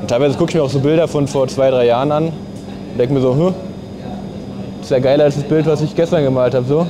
[0.00, 2.98] Und teilweise gucke ich mir auch so Bilder von vor zwei, drei Jahren an und
[2.98, 3.54] denke mir so, hm,
[4.82, 6.66] ist ja geiler als das Bild, was ich gestern gemalt habe.
[6.66, 6.86] So.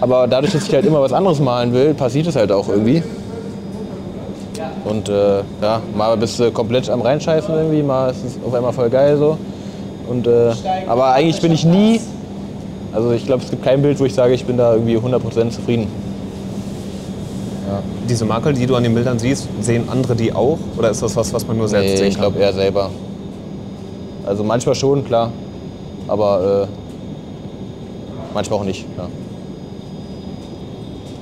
[0.00, 3.02] Aber dadurch, dass ich halt immer was anderes malen will, passiert es halt auch irgendwie.
[4.84, 8.72] Und äh, ja, mal bist du komplett am Reinscheißen irgendwie, mal ist es auf einmal
[8.72, 9.38] voll geil so.
[10.08, 10.52] Und, äh,
[10.86, 12.00] aber eigentlich bin ich nie,
[12.92, 15.50] also ich glaube, es gibt kein Bild, wo ich sage, ich bin da irgendwie 100%
[15.50, 15.88] zufrieden.
[18.08, 20.58] Diese Makel, die du an den Bildern siehst, sehen andere die auch?
[20.76, 22.22] Oder ist das was, was man nur selbst Nee, sehen ich kann?
[22.32, 22.90] glaube eher selber.
[24.26, 25.30] Also manchmal schon, klar.
[26.08, 28.84] Aber äh, manchmal auch nicht.
[28.96, 29.06] Ja.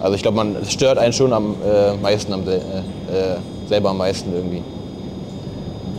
[0.00, 2.60] Also ich glaube, man stört einen schon am äh, meisten, am, äh, äh,
[3.68, 4.62] selber am meisten irgendwie.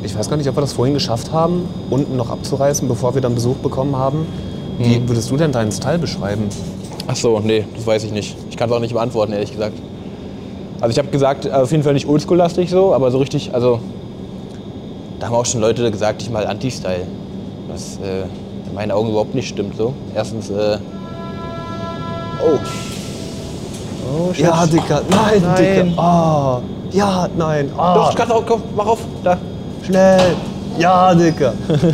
[0.04, 3.22] Ich weiß gar nicht, ob wir das vorhin geschafft haben, unten noch abzureißen, bevor wir
[3.22, 4.26] dann Besuch bekommen haben.
[4.78, 5.08] Wie Hm.
[5.08, 6.50] würdest du denn deinen Style beschreiben?
[7.08, 8.36] Ach so, nee, das weiß ich nicht.
[8.50, 9.78] Ich kann es auch nicht beantworten, ehrlich gesagt.
[10.84, 13.80] Also ich habe gesagt, auf jeden Fall nicht oldschool-lastig so, aber so richtig, also
[15.18, 17.08] da haben auch schon Leute gesagt, ich mal Anti-Style.
[17.70, 18.24] Was äh,
[18.68, 19.94] in meinen Augen überhaupt nicht stimmt so.
[20.14, 20.78] Erstens, äh,
[22.46, 22.60] oh.
[24.14, 24.44] Oh, shit.
[24.44, 25.56] Ja, Dicker, nein, Nein.
[25.56, 25.86] Dicker.
[25.96, 26.62] Oh,
[26.92, 27.72] ja, nein.
[27.78, 29.38] Oh, Doch, kannst auch, komm, mach auf, da.
[29.86, 30.36] schnell.
[30.78, 31.54] Ja, Dicker.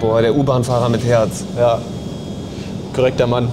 [0.00, 1.42] Boah, der U-Bahn-Fahrer mit Herz.
[1.58, 1.80] Ja,
[2.94, 3.48] korrekter Mann.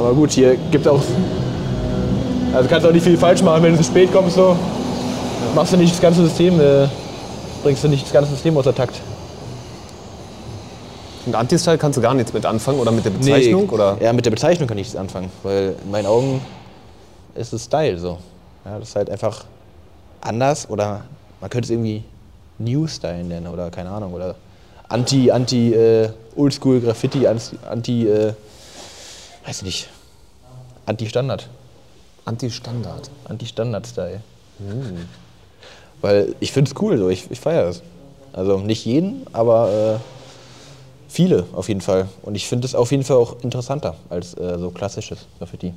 [0.00, 1.02] Aber gut, hier gibt auch.
[2.54, 4.34] Also kannst auch nicht viel falsch machen, wenn du zu spät kommst.
[4.34, 4.56] So.
[5.54, 6.88] Machst du nicht das ganze System, äh,
[7.62, 8.98] bringst du nicht das ganze System außer Takt.
[11.26, 13.68] Und Anti-Style kannst du gar nichts mit anfangen oder mit der Bezeichnung?
[13.68, 13.98] Oder?
[14.00, 16.40] Ja, mit der Bezeichnung kann ich nichts anfangen, weil in meinen Augen
[17.34, 18.16] ist es Style so.
[18.64, 19.44] Ja, das ist halt einfach
[20.22, 21.02] anders oder
[21.42, 22.04] man könnte es irgendwie
[22.58, 24.34] New Style nennen oder keine Ahnung oder
[24.88, 28.32] Anti, Anti äh, Oldschool Graffiti, Anti, Anti äh,
[29.50, 29.88] weiß nicht,
[30.86, 31.48] Anti Standard,
[32.24, 33.10] Anti-Standard.
[33.28, 34.20] Anti Standard Style.
[36.00, 37.82] Weil ich finde es cool so, ich, ich feiere es.
[38.32, 40.00] Also nicht jeden, aber
[41.12, 42.06] Viele, auf jeden Fall.
[42.22, 45.74] Und ich finde es auf jeden Fall auch interessanter als äh, so klassisches Graffiti.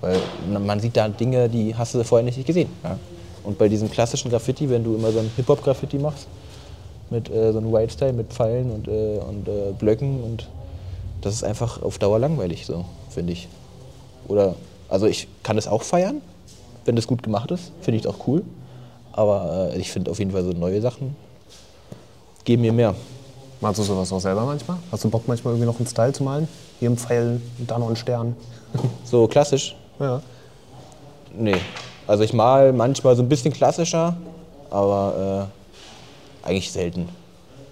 [0.00, 0.18] Weil
[0.52, 2.68] man- man sieht da Dinge, die hast du vorher nicht gesehen.
[2.82, 2.98] Ja?
[3.44, 6.26] Und bei diesem klassischen Graffiti, wenn du immer so ein Hip-Hop-Graffiti machst,
[7.10, 10.48] mit äh, so einem White-Style, mit Pfeilen und, äh, und äh, Blöcken und
[11.24, 13.48] das ist einfach auf Dauer langweilig, so, finde ich.
[14.28, 14.54] Oder,
[14.88, 16.20] also ich kann es auch feiern,
[16.84, 18.42] wenn das gut gemacht ist, finde ich auch cool.
[19.12, 21.16] Aber äh, ich finde auf jeden Fall so neue Sachen
[22.44, 22.94] geben mir mehr.
[23.60, 24.76] Malst du sowas auch selber manchmal?
[24.92, 26.46] Hast du Bock manchmal irgendwie noch einen Style zu malen?
[26.78, 28.36] Hier ein Pfeil, da noch ein Stern.
[29.04, 29.76] So klassisch?
[30.00, 30.20] Ja.
[31.32, 31.56] Nee.
[32.06, 34.16] Also ich mal manchmal so ein bisschen klassischer,
[34.68, 35.48] aber
[36.44, 37.08] äh, eigentlich selten.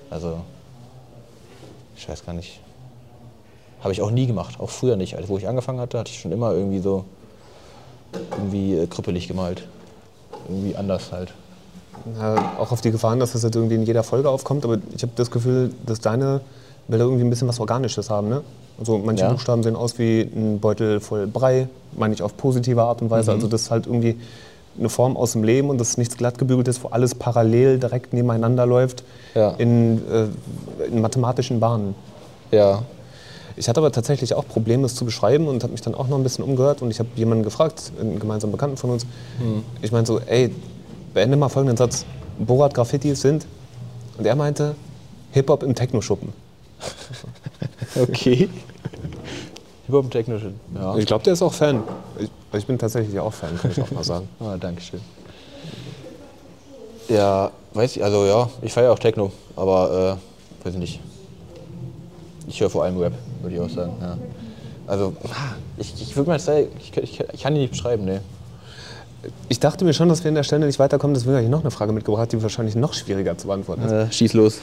[0.08, 0.38] Also,
[1.96, 2.61] ich weiß gar nicht.
[3.82, 5.16] Habe ich auch nie gemacht, auch früher nicht.
[5.16, 7.04] Also wo ich angefangen hatte, hatte ich schon immer irgendwie so
[8.36, 9.62] irgendwie äh, krüppelig gemalt.
[10.48, 11.32] Irgendwie anders halt.
[12.18, 15.02] Ja, auch auf die Gefahren, dass das jetzt irgendwie in jeder Folge aufkommt, aber ich
[15.02, 16.40] habe das Gefühl, dass deine
[16.88, 18.28] Bilder irgendwie ein bisschen was Organisches haben.
[18.28, 18.42] Ne?
[18.78, 19.30] Also manche Ja.
[19.32, 23.30] Buchstaben sehen aus wie ein Beutel voll Brei, meine ich auf positive Art und Weise.
[23.30, 23.36] Mhm.
[23.36, 24.16] Also das ist halt irgendwie
[24.78, 28.64] eine Form aus dem Leben und das ist nichts glattgebügeltes, wo alles parallel direkt nebeneinander
[28.66, 29.04] läuft
[29.34, 29.50] Ja.
[29.58, 31.94] in, äh, in mathematischen Bahnen.
[32.50, 32.82] Ja.
[33.56, 36.16] Ich hatte aber tatsächlich auch Probleme, es zu beschreiben und habe mich dann auch noch
[36.16, 39.06] ein bisschen umgehört und ich habe jemanden gefragt, einen gemeinsamen Bekannten von uns.
[39.82, 40.54] Ich meinte so, ey,
[41.14, 42.04] beende mal folgenden Satz.
[42.38, 43.46] Borat Graffitis sind,
[44.18, 44.74] und er meinte,
[45.32, 46.32] Hip-Hop im Techno-Schuppen.
[47.94, 48.48] Okay.
[49.86, 50.58] Hip-Hop Technischen.
[50.74, 50.96] Ja.
[50.96, 51.82] Ich glaube, der ist auch Fan.
[52.18, 54.28] Ich, ich bin tatsächlich auch Fan, kann ich auch mal sagen.
[54.40, 55.00] Ah, danke schön.
[57.08, 60.18] Ja, weiß ich, also ja, ich feiere auch Techno, aber
[60.62, 61.00] äh, weiß ich nicht.
[62.46, 63.12] Ich höre vor allem Rap,
[63.42, 63.92] würde ich auch sagen.
[64.00, 64.16] Ja.
[64.86, 68.20] Also, ah, ich, ich würde mal sagen, ich, ich, ich kann die nicht beschreiben, ne.
[69.48, 71.60] Ich dachte mir schon, dass wir an der Stelle nicht weiterkommen, deswegen habe ich noch
[71.60, 73.92] eine Frage mitgebracht, die wahrscheinlich noch schwieriger zu beantworten ist.
[73.92, 74.60] Äh, schieß los.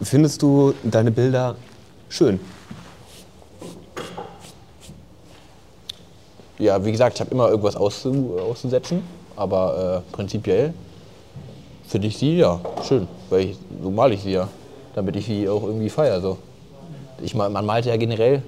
[0.00, 1.56] Findest du deine Bilder
[2.08, 2.38] schön?
[6.58, 9.02] Ja, wie gesagt, ich habe immer irgendwas auszu, auszusetzen,
[9.34, 10.74] aber äh, prinzipiell
[11.88, 14.48] finde ich sie ja schön, weil ich, so male ich sie ja,
[14.94, 16.20] damit ich sie auch irgendwie feiere.
[16.20, 16.38] So.
[17.22, 18.42] Ich, mal- man malt ja generell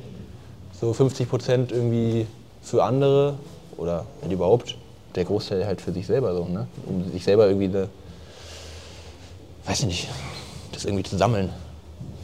[0.80, 2.26] so 50 Prozent irgendwie
[2.62, 3.34] für andere
[3.76, 4.76] oder wenn überhaupt,
[5.14, 6.66] der Großteil halt für sich selber so, ne?
[6.86, 7.88] um sich selber irgendwie, eine,
[9.66, 10.08] weiß ich nicht,
[10.72, 11.50] das irgendwie zu sammeln.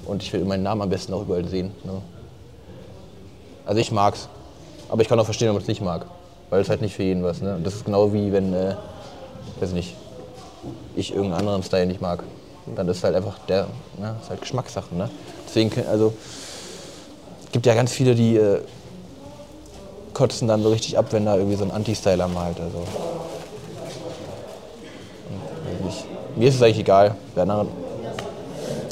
[0.06, 1.70] Und ich will meinen Namen am besten auch überall sehen.
[1.84, 1.92] Ne?
[3.64, 4.28] Also ich mag's.
[4.88, 6.06] Aber ich kann auch verstehen, wenn man es nicht mag.
[6.48, 7.40] Weil es halt nicht für jeden was.
[7.40, 7.54] Ne?
[7.54, 8.74] Und das ist genau wie wenn, äh,
[9.60, 9.96] weiß ich nicht,
[10.96, 12.24] ich irgendeinen anderen Style nicht mag.
[12.74, 13.68] Dann ist halt einfach der,
[14.00, 14.16] ne?
[14.20, 14.92] ist halt Geschmackssache.
[14.96, 15.08] Ne?
[15.50, 16.12] Deswegen, also,
[17.44, 18.60] es gibt ja ganz viele, die äh,
[20.14, 22.60] kotzen dann so richtig ab, wenn da irgendwie so ein Anti-Styler malt.
[22.60, 22.78] Also.
[25.28, 26.04] Und, nicht.
[26.36, 27.16] Mir ist es eigentlich egal.
[27.34, 27.66] Wer andere,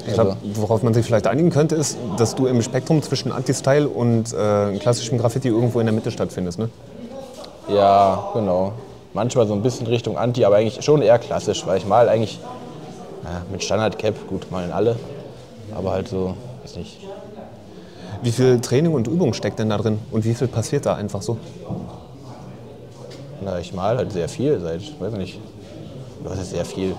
[0.05, 3.89] Ich glaube, worauf man sich vielleicht einigen könnte, ist, dass du im Spektrum zwischen Anti-Style
[3.89, 6.59] und äh, klassischem Graffiti irgendwo in der Mitte stattfindest.
[6.59, 6.71] Ne?
[7.69, 8.73] Ja, genau.
[9.15, 12.41] Manchmal so ein bisschen Richtung Anti, aber eigentlich schon eher klassisch, weil ich mal eigentlich
[13.23, 14.97] ja, mit Standard-Cap, gut, malen alle,
[15.75, 16.35] aber halt so,
[16.69, 16.99] weiß nicht.
[18.23, 21.23] Wie viel Training und Übung steckt denn da drin und wie viel passiert da einfach
[21.23, 21.39] so?
[23.41, 25.39] Na, ich mal halt sehr viel seit, weiß nicht,
[26.25, 26.95] was ist sehr viel.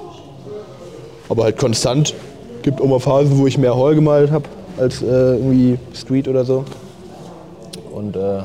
[1.27, 2.15] Aber halt konstant.
[2.61, 4.45] Gibt auch mal Phasen, wo ich mehr Hall gemalt habe
[4.77, 6.65] als äh, irgendwie Street oder so.
[7.93, 8.41] Und äh,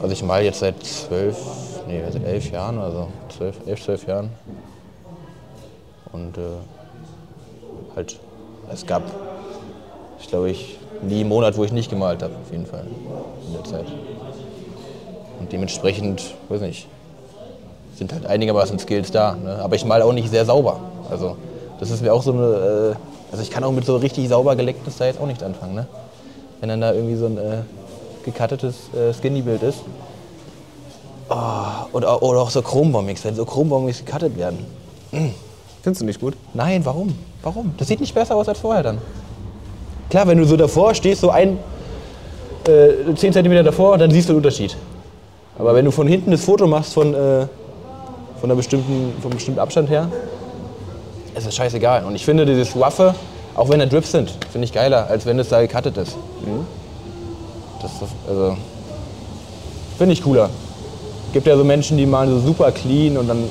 [0.00, 1.36] also ich mal jetzt seit zwölf,
[1.86, 4.30] nee, seit elf Jahren oder so, zwölf, elf, zwölf Jahren.
[6.12, 6.40] Und äh,
[7.96, 8.18] halt,
[8.72, 9.02] es gab,
[10.22, 12.86] ich glaube ich, nie einen Monat, wo ich nicht gemalt habe, auf jeden Fall
[13.46, 13.86] in der Zeit.
[15.40, 16.86] Und dementsprechend, weiß nicht,
[17.96, 19.34] sind halt einigermaßen Skills da.
[19.34, 19.58] Ne?
[19.62, 20.78] Aber ich male auch nicht sehr sauber.
[21.10, 21.36] Also
[21.80, 24.54] das ist mir auch so eine, äh, also ich kann auch mit so richtig sauber
[24.54, 25.74] geleckten Styles auch nicht anfangen.
[25.74, 25.86] Ne?
[26.60, 27.62] Wenn dann da irgendwie so ein äh,
[28.24, 29.80] gecuttetes äh, Skinny-Bild ist.
[31.28, 31.34] Oh,
[31.92, 34.64] und, oder auch so Chrombomix, wenn so Chrombomix gecuttet werden.
[35.82, 36.34] Findest du nicht gut?
[36.54, 37.16] Nein, warum?
[37.42, 37.74] Warum?
[37.78, 38.98] Das sieht nicht besser aus als vorher dann.
[40.12, 41.58] Klar, wenn du so davor stehst, so ein,
[42.68, 44.76] äh, 10 cm davor, dann siehst du den Unterschied.
[45.58, 47.46] Aber wenn du von hinten das Foto machst von, äh,
[48.38, 50.08] von, einer bestimmten, einem bestimmten Abstand her,
[51.34, 52.04] ist es scheißegal.
[52.04, 53.14] Und ich finde dieses Waffe,
[53.54, 56.14] auch wenn da Drips sind, finde ich geiler, als wenn es da gecuttet ist.
[57.80, 58.54] Das ist also,
[59.96, 60.50] finde ich cooler.
[61.32, 63.44] Gibt ja so Menschen, die malen so super clean und dann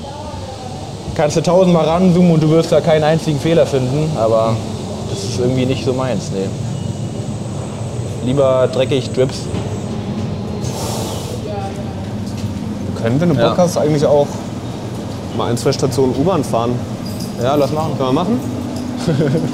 [1.16, 4.54] kannst du tausendmal ranzoomen und du wirst da keinen einzigen Fehler finden, aber
[5.12, 6.48] das ist irgendwie nicht so meins, nee.
[8.24, 9.40] Lieber dreckig Drips.
[13.02, 13.48] Können wir im Ja.
[13.48, 14.26] Podcast eigentlich auch
[15.36, 16.72] mal ein, zwei Stationen U-Bahn fahren?
[17.42, 17.96] Ja, lass machen.
[17.96, 18.40] Können wir machen?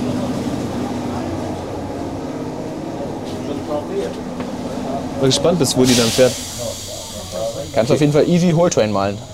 [5.20, 6.32] Mal gespannt bist, wo die dann fährt.
[7.74, 9.18] Kannst auf jeden Fall easy Whole-Train malen.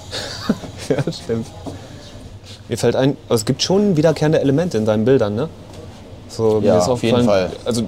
[0.87, 1.47] Ja, stimmt.
[2.69, 5.49] Mir fällt ein, es gibt schon wiederkehrende Elemente in deinen Bildern, ne?
[6.29, 7.51] So, Ja, auf jeden Fall.
[7.65, 7.83] Also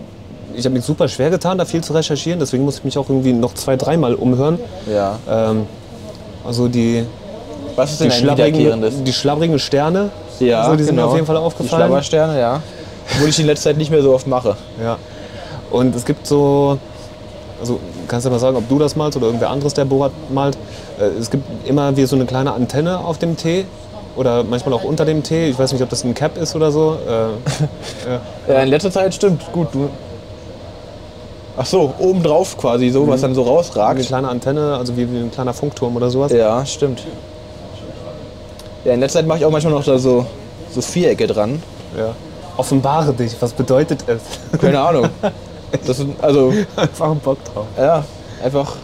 [0.55, 3.09] ich habe mich super schwer getan, da viel zu recherchieren, deswegen muss ich mich auch
[3.09, 4.59] irgendwie noch zwei, dreimal umhören.
[4.91, 5.19] Ja.
[5.29, 5.67] Ähm,
[6.47, 7.05] also die,
[7.75, 11.09] Was ist die, denn ein schlabbrigen, die schlabbrigen Sterne, Ja, also die sind mir genau.
[11.11, 11.83] auf jeden Fall Die aufgefallen.
[11.83, 12.63] Schlabbersterne, ja.
[13.15, 14.57] Obwohl ich die in letzter Zeit nicht mehr so oft mache.
[14.83, 14.97] Ja.
[15.71, 16.79] Und es gibt so,
[17.61, 17.79] also
[18.09, 20.57] kannst du mal sagen, ob du das malst oder irgendwer anderes, der Borat malt.
[20.99, 23.65] Äh, Es gibt immer wie so eine kleine Antenne auf dem T
[24.17, 25.49] oder manchmal auch unter dem T.
[25.49, 26.97] Ich weiß nicht, ob das ein Cap ist oder so.
[27.07, 29.43] Äh, Ja, in letzter Zeit stimmt.
[29.53, 29.89] Gut, du.
[31.59, 34.01] Ach so, obendrauf quasi so, was dann so eine rausragt.
[34.07, 36.31] kleine Antenne, also wie, wie ein kleiner Funkturm oder sowas.
[36.33, 37.03] Ja, stimmt.
[38.85, 40.27] Ja, in letzter Zeit mache ich auch manchmal noch da so,
[40.71, 41.63] so Vierecke dran.
[41.97, 42.15] Ja.
[42.59, 44.21] Offenbare dich, was bedeutet es?
[44.61, 45.09] Keine Ahnung.
[45.87, 47.65] Das sind, also, Einfach einen Bock drauf.
[47.79, 48.05] ja,
[48.45, 48.77] einfach,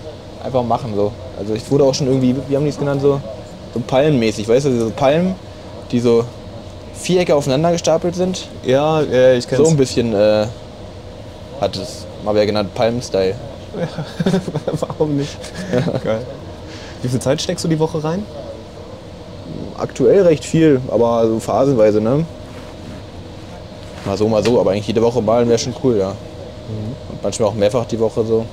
[0.43, 1.13] einfach machen so.
[1.39, 3.21] Also ich wurde auch schon irgendwie, wie haben die es genannt, so,
[3.75, 5.35] so palmenmäßig, weißt du, so Palmen,
[5.91, 6.25] die so
[6.95, 8.49] Vierecke aufeinander gestapelt sind.
[8.65, 9.69] Ja, ja ich So kenn's.
[9.71, 10.47] ein bisschen äh,
[11.61, 13.35] hat es mal wer genannt, Palmen-Style.
[14.81, 15.37] Warum nicht?
[16.05, 16.27] Geil.
[17.03, 18.25] Wie viel Zeit steckst du die Woche rein?
[19.77, 22.25] Aktuell recht viel, aber so phasenweise, ne?
[24.05, 26.11] Mal so, mal so, aber eigentlich jede Woche malen wäre schon cool, ja.
[27.11, 28.45] Und manchmal auch mehrfach die Woche so.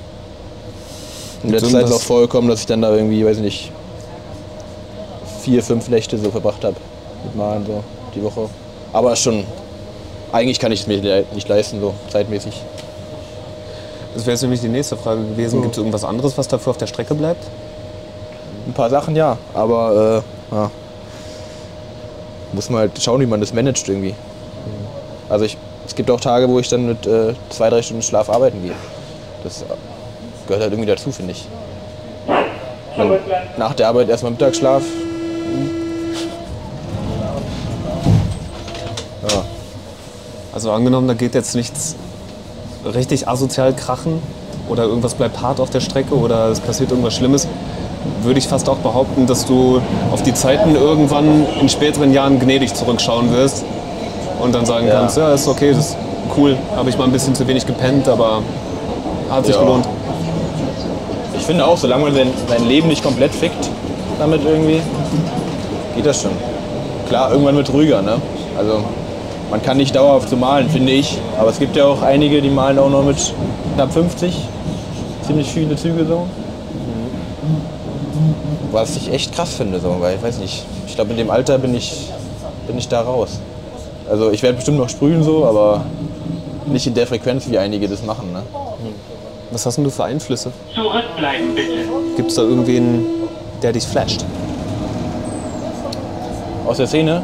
[1.42, 3.72] In letzter Zeit ist auch vorgekommen, dass ich dann da irgendwie, weiß ich nicht,
[5.40, 6.76] vier, fünf Nächte so verbracht habe
[7.24, 7.82] mit Malen so
[8.14, 8.48] die Woche.
[8.92, 9.44] Aber schon,
[10.32, 12.60] eigentlich kann ich es mir nicht leisten, so zeitmäßig.
[14.14, 15.62] Das wäre jetzt nämlich die nächste Frage gewesen.
[15.62, 17.44] Gibt es irgendwas anderes, was dafür auf der Strecke bleibt?
[18.66, 20.70] Ein paar Sachen ja, aber äh, ja.
[22.52, 24.14] muss man halt schauen, wie man das managt irgendwie.
[25.28, 28.28] Also ich, es gibt auch Tage, wo ich dann mit äh, zwei, drei Stunden Schlaf
[28.28, 28.74] arbeiten gehe.
[29.44, 29.64] Das
[30.46, 31.46] gehört halt irgendwie dazu, finde ich.
[32.96, 33.18] Man,
[33.56, 34.82] nach der Arbeit erstmal Mittagsschlaf.
[40.52, 41.94] Also angenommen, da geht jetzt nichts
[42.94, 44.20] richtig asozial krachen
[44.68, 47.46] oder irgendwas bleibt hart auf der Strecke oder es passiert irgendwas Schlimmes,
[48.22, 49.80] würde ich fast auch behaupten, dass du
[50.10, 53.64] auf die Zeiten irgendwann in späteren Jahren gnädig zurückschauen wirst
[54.40, 54.94] und dann sagen Ja.
[55.00, 55.96] kannst, ja, ist okay, das ist
[56.36, 58.42] cool, habe ich mal ein bisschen zu wenig gepennt, aber
[59.30, 59.60] hat sich Ja.
[59.60, 59.86] gelohnt.
[61.36, 63.68] Ich finde auch, solange man sein, Leben nicht komplett fickt
[64.18, 64.80] damit irgendwie,
[65.96, 66.30] geht das schon.
[67.08, 68.16] Klar, irgendwann wird ruhiger, ne?
[68.58, 68.80] Also
[69.50, 71.18] man kann nicht dauerhaft so malen, finde ich.
[71.38, 73.16] Aber es gibt ja auch einige, die malen auch noch mit
[73.74, 74.34] knapp 50.
[75.26, 76.26] Ziemlich viele Züge so.
[78.72, 80.64] Was ich echt krass finde, so, weil ich weiß nicht.
[80.86, 82.08] Ich glaube, in dem Alter bin ich,
[82.66, 83.40] bin ich da raus.
[84.08, 85.84] Also ich werde bestimmt noch sprühen so, aber
[86.66, 88.32] nicht in der Frequenz, wie einige das machen.
[88.32, 88.42] Ne?
[89.50, 90.52] Was hast denn du für Einflüsse?
[90.74, 91.72] Zurückbleiben bitte.
[92.16, 93.04] Gibt es da irgendwen,
[93.62, 94.24] der dich flasht?
[96.66, 97.22] Aus der Szene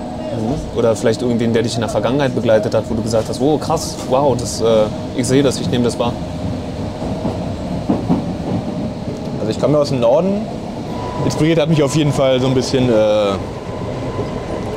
[0.77, 3.59] Oder vielleicht irgendwen, der dich in der Vergangenheit begleitet hat, wo du gesagt hast, oh
[3.59, 4.85] krass, wow, das, äh,
[5.17, 6.13] ich sehe das, ich nehme das wahr.
[9.41, 10.43] Also ich komme aus dem Norden.
[11.25, 13.33] Inspiriert hat mich auf jeden Fall so ein bisschen äh,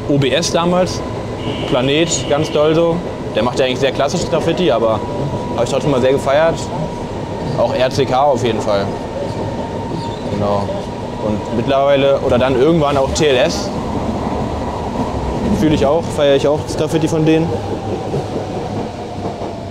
[0.09, 1.01] OBS damals.
[1.69, 2.95] Planet, ganz doll so.
[3.35, 4.99] Der macht ja eigentlich sehr klassisches Graffiti, aber
[5.55, 6.55] habe ich trotzdem mal sehr gefeiert.
[7.57, 8.85] Auch RCK auf jeden Fall.
[10.33, 10.63] Genau.
[11.27, 13.69] Und mittlerweile, oder dann irgendwann auch TLS.
[15.59, 17.45] Fühle ich auch, feiere ich auch das Graffiti von denen.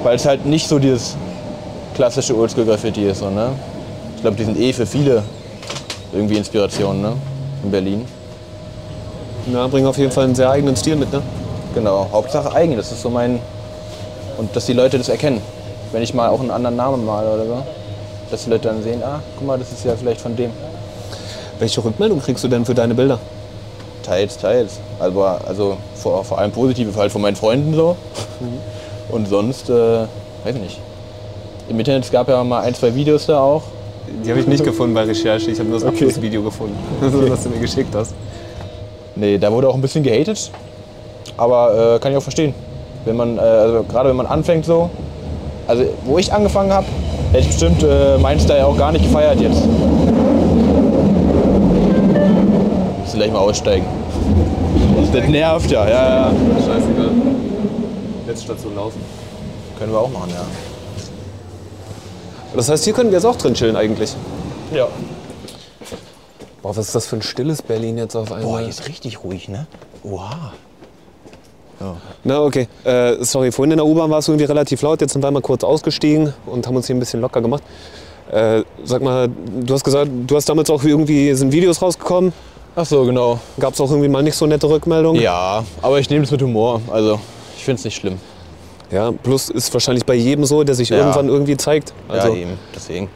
[0.03, 1.17] Weil es halt nicht so dieses
[1.95, 3.21] klassische Oldschool-Graffiti ist.
[3.21, 3.53] So, ne?
[4.17, 5.23] Ich glaube, die sind eh für viele
[6.13, 7.15] irgendwie Inspiration ne?
[7.65, 8.05] in Berlin.
[9.51, 11.23] Ja, bringen auf jeden Fall einen sehr eigenen Stil mit, ne?
[11.75, 13.41] Genau, Hauptsache eigen, das ist so mein.
[14.37, 15.41] Und dass die Leute das erkennen.
[15.91, 17.63] Wenn ich mal auch einen anderen Namen male oder so.
[18.31, 20.51] Dass die Leute dann sehen, ah, guck mal, das ist ja vielleicht von dem.
[21.59, 23.19] Welche Rückmeldung kriegst du denn für deine Bilder?
[24.09, 24.81] Teils, teils.
[24.99, 27.95] Also, also vor, vor allem positive halt von meinen Freunden so.
[29.11, 30.81] Und sonst, äh, weiß ich nicht.
[31.69, 33.63] Im Internet es gab ja mal ein, zwei Videos da auch.
[34.25, 36.05] Die habe ich nicht gefunden bei Recherche, ich habe nur das Okay.
[36.05, 36.79] Abschlussvideo gefunden,
[37.29, 38.15] was du mir geschickt hast.
[39.15, 40.51] Nee, da wurde auch ein bisschen gehatet.
[41.37, 42.55] Aber äh, kann ich auch verstehen.
[43.05, 44.89] Wenn man, äh, also gerade wenn man anfängt so.
[45.67, 46.87] Also wo ich angefangen habe,
[47.33, 49.63] hätte ich bestimmt äh, meinen Style auch gar nicht gefeiert jetzt.
[53.05, 53.98] Muss gleich mal aussteigen.
[55.13, 56.33] Das nervt ja, ja, ja.
[56.67, 57.11] Scheißegal.
[58.27, 59.01] Letzte Station laufen.
[59.79, 60.45] Können wir auch machen, ja.
[62.55, 64.15] Das heißt, hier können wir jetzt auch drin chillen eigentlich.
[64.75, 64.89] Ja.
[66.63, 68.51] Boah, was ist das für ein stilles Berlin jetzt auf einmal?
[68.51, 69.67] Boah, hier ist richtig ruhig, ne?
[70.03, 70.53] Oha.
[72.25, 72.67] Na, okay.
[72.85, 75.01] Äh, sorry, vorhin in der U-Bahn war es irgendwie relativ laut.
[75.01, 77.63] Jetzt sind wir mal kurz ausgestiegen und haben uns hier ein bisschen locker gemacht.
[78.31, 82.33] Äh, sag mal, du hast gesagt, du hast damals auch irgendwie, sind Videos rausgekommen.
[82.81, 83.41] Ach so, genau.
[83.59, 85.21] Gab es auch irgendwie mal nicht so nette Rückmeldungen?
[85.21, 86.81] Ja, aber ich nehme es mit Humor.
[86.93, 87.19] Also,
[87.57, 88.21] ich finde es nicht schlimm.
[88.93, 90.99] Ja, plus ist wahrscheinlich bei jedem so, der sich Ja.
[90.99, 91.93] irgendwann irgendwie zeigt.
[92.09, 92.53] Also, ja, eben.
[92.73, 93.09] Deswegen.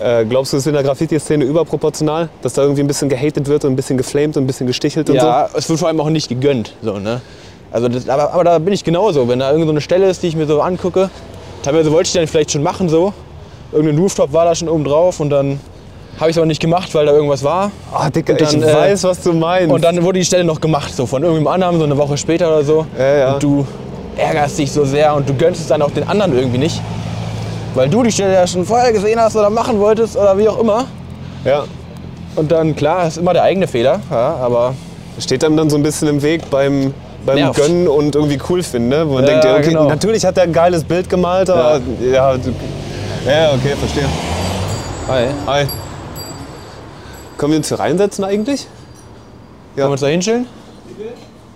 [0.00, 3.48] äh, glaubst du, es ist in der Graffiti-Szene überproportional, dass da irgendwie ein bisschen gehatet
[3.48, 6.00] wird und ein bisschen geflamed und ein bisschen gestichelt und Ja, es wird vor allem
[6.00, 6.74] auch nicht gegönnt.
[6.80, 7.20] So, ne?
[7.72, 9.28] also das, aber, aber da bin ich genauso.
[9.28, 11.10] Wenn da irgendeine so eine Stelle ist, die ich mir so angucke,
[11.64, 13.12] teilweise wollte ich dann vielleicht schon machen so.
[13.72, 15.58] Irgendein Rooftop war da schon oben drauf und dann
[16.20, 17.70] habe ich es aber nicht gemacht, weil da irgendwas war.
[17.92, 19.72] Ah, Dicker, Und dann, ich äh, weiß, was du meinst.
[19.72, 22.48] Und dann wurde die Stelle noch gemacht, so von irgendeinem anderen, so eine Woche später
[22.48, 22.86] oder so.
[22.98, 23.32] Ja, ja.
[23.34, 23.66] Und du
[24.16, 26.80] ärgerst dich so sehr und du gönnst es dann auch den anderen irgendwie nicht.
[27.74, 30.58] Weil du die Stelle ja schon vorher gesehen hast oder machen wolltest oder wie auch
[30.60, 30.84] immer.
[31.44, 31.64] ja.
[32.36, 34.72] Und dann, klar, ist immer der eigene Fehler, ja, aber
[35.18, 36.94] Steht einem dann so ein bisschen im Weg beim,
[37.26, 37.58] beim Nervt.
[37.58, 39.08] Gönnen und irgendwie cool finden, ne?
[39.08, 39.88] Wo man Ja, denkt, ja, okay, genau.
[39.88, 42.50] natürlich hat er ein geiles Bild gemalt, aber ja, du,
[43.26, 44.04] ja okay, verstehe.
[45.08, 45.24] Hi.
[45.48, 45.66] Hi.
[47.38, 48.66] Können wir uns hier reinsetzen eigentlich?
[49.76, 50.46] Können wir uns da hinstellen?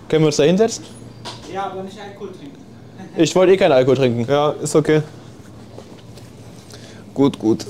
[0.07, 0.85] Können wir uns da hinsetzen?
[1.53, 2.57] Ja, aber nicht Alkohol trinken.
[3.17, 4.25] Ich wollte eh keinen Alkohol trinken.
[4.27, 5.01] Ja, ist okay.
[7.13, 7.65] Gut, gut.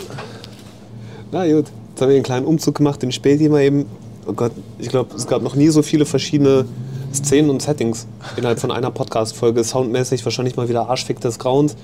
[1.32, 3.88] Na gut, jetzt haben wir einen kleinen Umzug gemacht, den Späti mal eben.
[4.28, 6.66] Oh Gott, ich glaube, es gab noch nie so viele verschiedene
[7.14, 8.06] Szenen und Settings
[8.38, 9.64] innerhalb von einer Podcast-Folge.
[9.64, 11.76] Soundmäßig wahrscheinlich mal wieder Arschfick des Grauens.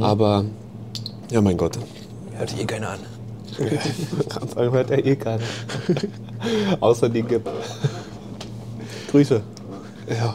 [0.00, 0.44] Aber,
[1.30, 1.76] ja, mein Gott.
[2.34, 3.19] Hört eh keiner an.
[3.60, 5.42] Einfach hört er eh keiner.
[6.80, 7.48] Außer die Gip.
[9.10, 9.40] Grüße.
[10.08, 10.34] Ja.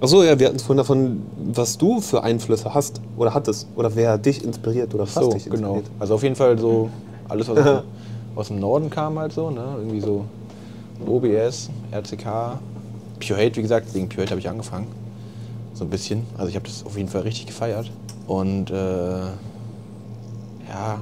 [0.00, 1.22] Achso, ja, wir hatten es vorhin davon,
[1.54, 3.66] was du für Einflüsse hast oder hattest.
[3.76, 5.74] Oder wer dich inspiriert oder fast So, dich genau.
[5.76, 5.86] inspiriert.
[5.98, 6.90] Also auf jeden Fall so
[7.28, 7.82] alles, was aus,
[8.36, 9.76] aus dem Norden kam halt so, ne?
[9.78, 10.24] Irgendwie so
[11.06, 12.58] OBS, RCK,
[13.20, 14.86] Pure Hate, wie gesagt, wegen Pure Hate habe ich angefangen.
[15.74, 16.24] So ein bisschen.
[16.36, 17.90] Also ich habe das auf jeden Fall richtig gefeiert.
[18.26, 18.74] Und äh,
[20.68, 20.98] ja,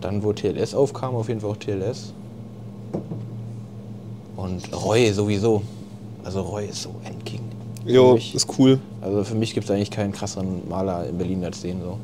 [0.00, 2.12] dann wo TLS aufkam, auf jeden Fall auch TLS.
[4.36, 5.62] Und Roy sowieso.
[6.24, 7.40] Also Roy ist so ein King.
[7.84, 8.78] Für Jo, ist cool.
[9.00, 11.98] Also für mich gibt es eigentlich keinen krasseren Maler in Berlin als den so.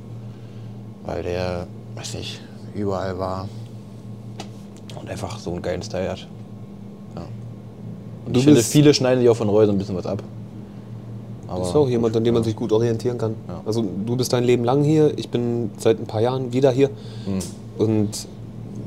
[1.04, 2.40] Weil der, weiß nicht,
[2.74, 3.48] überall war
[5.00, 6.26] und einfach so einen geilen Style hat.
[7.14, 7.22] Ja.
[8.26, 10.22] Und Du ich finde, viele schneiden sich auch von Roy so ein bisschen was ab.
[11.46, 13.34] Aber Das ist auch jemand, an dem man sich gut orientieren kann.
[13.46, 13.60] Ja.
[13.66, 16.88] Also du bist dein Leben lang hier, ich bin seit ein paar Jahren wieder hier.
[17.26, 17.38] Hm.
[17.78, 18.26] Und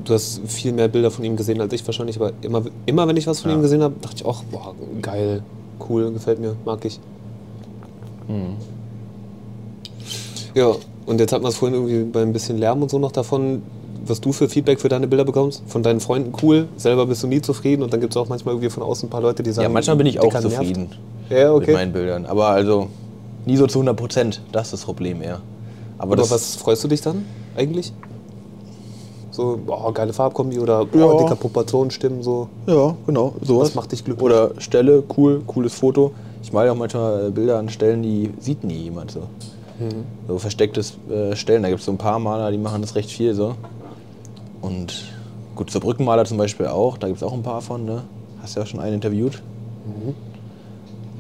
[0.06, 3.18] du hast viel mehr Bilder von ihm gesehen als ich wahrscheinlich, aber immer, immer wenn
[3.18, 3.58] ich was von Ja.
[3.58, 5.44] ihm gesehen habe, dachte ich auch, boah, geil,
[5.90, 7.00] cool, gefällt mir, mag ich.
[8.28, 8.56] Hm.
[10.56, 10.74] Ja,
[11.06, 13.62] und jetzt hat man es vorhin irgendwie bei ein bisschen Lärm und so noch davon,
[14.06, 15.62] was du für Feedback für deine Bilder bekommst.
[15.68, 18.54] Von deinen Freunden cool, selber bist du nie zufrieden und dann gibt es auch manchmal
[18.56, 20.90] irgendwie von außen ein paar Leute, die sagen, ja, manchmal bin ich auch zufrieden
[21.30, 21.74] Ja, mit okay.
[21.74, 22.26] meinen Bildern.
[22.26, 22.88] Aber also
[23.46, 24.42] nie so zu 100 Prozent.
[24.52, 25.42] Das ist das Problem eher.
[25.98, 27.26] Aber das, was freust du dich dann
[27.56, 27.92] eigentlich?
[29.38, 31.06] So, boah, geile Farbkombi oder Ja.
[31.06, 32.48] boah, dicker Proportionsstimmen, so.
[32.66, 33.36] Ja, genau.
[33.44, 33.68] Sowas.
[33.70, 34.26] Was macht dich glücklich?
[34.26, 36.12] Oder Stelle, cool, cooles Foto.
[36.42, 39.20] Ich male auch manchmal Bilder an Stellen, die sieht nie jemand so.
[39.80, 40.06] Mhm.
[40.28, 41.62] So verstecktes äh, Stellen.
[41.62, 43.54] Da gibt es so ein paar Maler, die machen das recht viel so.
[44.64, 45.04] Und
[45.56, 46.98] gut, zur Brückenmaler zum Beispiel auch.
[46.98, 48.06] Da gibt es auch ein paar von, ne?
[48.42, 49.44] Hast ja auch schon einen interviewt.
[49.86, 50.16] Mhm.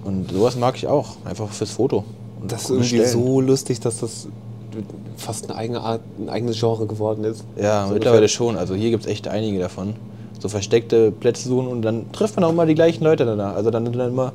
[0.07, 1.17] Und sowas mag ich auch.
[1.23, 2.03] Einfach fürs Foto.
[2.41, 3.11] Und Das ist irgendwie Stellen.
[3.11, 4.27] so lustig, dass das
[5.15, 7.43] fast eine eigene Art, ein eigenes Genre geworden ist.
[7.55, 8.27] Ja, so mittlerweile ungefähr.
[8.35, 8.57] schon.
[8.57, 9.95] Also hier gibt es echt einige davon.
[10.39, 13.55] So versteckte Plätze suchen und dann trifft man auch immer die gleichen Leute danach.
[13.55, 14.33] Also dann sind dann immer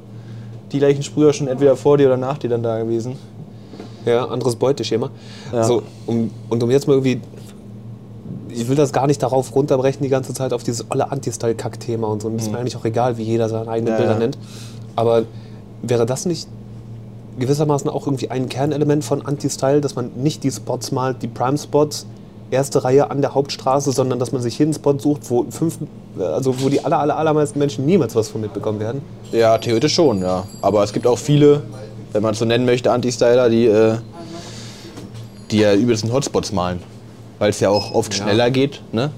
[0.72, 3.16] die gleichen Sprüher schon entweder vor dir oder nach dir dann da gewesen.
[4.04, 5.10] Ja, anderes Beuteschema.
[5.52, 5.62] Ja.
[5.62, 7.20] So, um, und um jetzt mal irgendwie.
[8.48, 12.20] Ich will das gar nicht darauf runterbrechen, die ganze Zeit auf dieses olle Anti-Style-Kack-Thema und
[12.20, 12.28] so.
[12.28, 14.18] Und ist mir eigentlich auch egal, wie jeder seine eigenen Ja, Bilder ja.
[14.18, 14.36] nennt.
[14.94, 15.22] Aber
[15.82, 16.48] wäre das nicht
[17.38, 22.06] gewissermaßen auch irgendwie ein Kernelement von Anti-Style, dass man nicht die Spots malt, die Prime-Spots,
[22.50, 25.78] erste Reihe an der Hauptstraße, sondern dass man sich jeden Spot sucht, wo fünf,
[26.18, 29.00] also wo die aller, aller, allermeisten Menschen niemals was von mitbekommen werden?
[29.32, 30.44] Ja, theoretisch schon, ja.
[30.60, 31.62] Aber es gibt auch viele,
[32.12, 33.94] wenn man es so nennen möchte, Anti-Styler, die, äh,
[35.50, 36.80] die ja übelsten Hotspots malen.
[37.38, 38.24] Weil es ja auch oft Ja.
[38.24, 39.10] schneller geht, ne?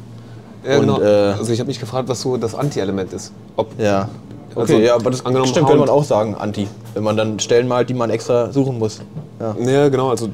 [0.66, 1.00] Ja, Und, genau.
[1.00, 3.32] äh, also ich habe mich gefragt, was so das Anti-Element ist.
[3.56, 4.08] Ob Ja.
[4.54, 6.68] Also, Okay, ja, aber das angenommen, stimmt, könnte man auch sagen, Anti.
[6.94, 9.00] Wenn man dann Stellen malt, die man extra suchen muss.
[9.40, 9.56] Ja.
[9.58, 10.28] Ja, genau, also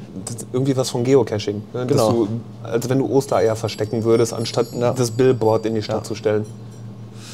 [0.53, 1.61] irgendwie was von Geocaching.
[1.73, 1.85] Ne?
[1.87, 2.11] Genau.
[2.11, 2.27] du,
[2.63, 4.93] als wenn du Ostereier verstecken würdest, anstatt Ja.
[4.93, 6.03] das Billboard in die Stadt Ja.
[6.03, 6.45] zu stellen.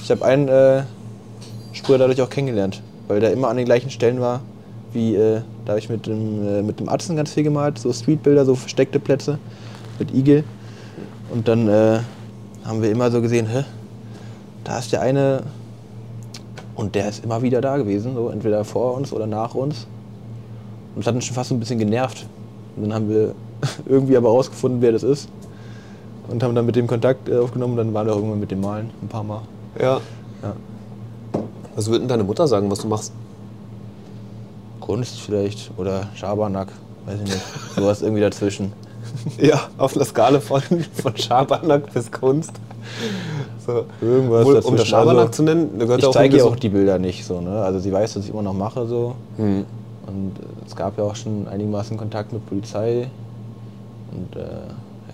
[0.04, 0.84] Ich habe einen äh,
[1.74, 4.40] Sprüher dadurch auch kennengelernt, weil der immer an den gleichen Stellen war,
[4.94, 7.92] wie äh, da habe ich mit dem, äh, mit dem Atzen ganz viel gemalt, so
[7.92, 9.38] Streetbilder, so versteckte Plätze
[10.00, 10.46] mit Igel.
[11.30, 12.00] Und dann äh,
[12.64, 13.66] haben wir immer so gesehen, hä,
[14.64, 15.44] da ist der eine,
[16.78, 19.88] Und der ist immer wieder da gewesen, so entweder vor uns oder nach uns.
[20.96, 22.28] Und das hat uns schon fast so ein bisschen genervt.
[22.76, 23.34] Und dann haben wir
[23.88, 25.28] irgendwie aber rausgefunden, wer das ist.
[26.28, 27.76] Und haben dann mit dem Kontakt äh, aufgenommen.
[27.78, 29.42] Dann waren wir irgendwann mit dem Malen ein paar Mal.
[29.82, 30.00] Ja.
[30.44, 30.54] Ja.
[31.76, 33.12] Was würde denn deine Mutter sagen, was du machst?
[34.80, 36.68] Kunst vielleicht oder Schabernack,
[37.08, 37.42] weiß ich nicht.
[37.76, 38.72] Sowas irgendwie dazwischen.
[39.40, 42.52] Ja, auf einer Skala von, von Schabernack bis Kunst.
[43.66, 43.86] So.
[44.02, 47.26] Irgendwas Wohl, um Schabernack Also, zu nennen, gehört Ich zeige ihr auch die Bilder nicht
[47.26, 47.62] so, ne?
[47.64, 49.16] Also sie weiß, dass ich immer noch mache so.
[49.36, 49.66] Hm.
[50.06, 53.10] Und äh, es gab ja auch schon einigermaßen Kontakt mit Polizei.
[54.12, 54.46] Und äh,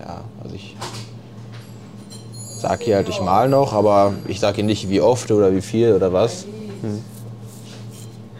[0.00, 0.76] ja, also ich
[2.60, 5.60] sag ihr halt, ich mal noch, aber ich sag ihr nicht, wie oft oder wie
[5.60, 6.46] viel oder was.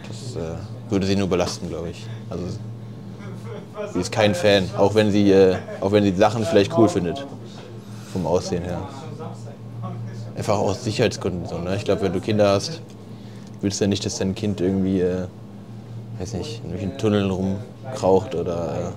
[0.09, 2.07] Das äh, würde sie nur belasten, glaube ich.
[2.31, 2.45] Also
[3.93, 7.27] sie ist kein Fan, auch wenn sie, äh, auch wenn sie Sachen vielleicht cool findet.
[8.13, 8.79] Vom Aussehen her.
[10.37, 11.77] Einfach aus Sicherheitsgründen so, ne?
[11.77, 12.81] Ich glaube, wenn du Kinder hast,
[13.61, 15.27] willst du ja nicht, dass dein Kind irgendwie, äh,
[16.19, 18.93] weiß nicht, in irgendwelchen Tunneln rumkraucht oder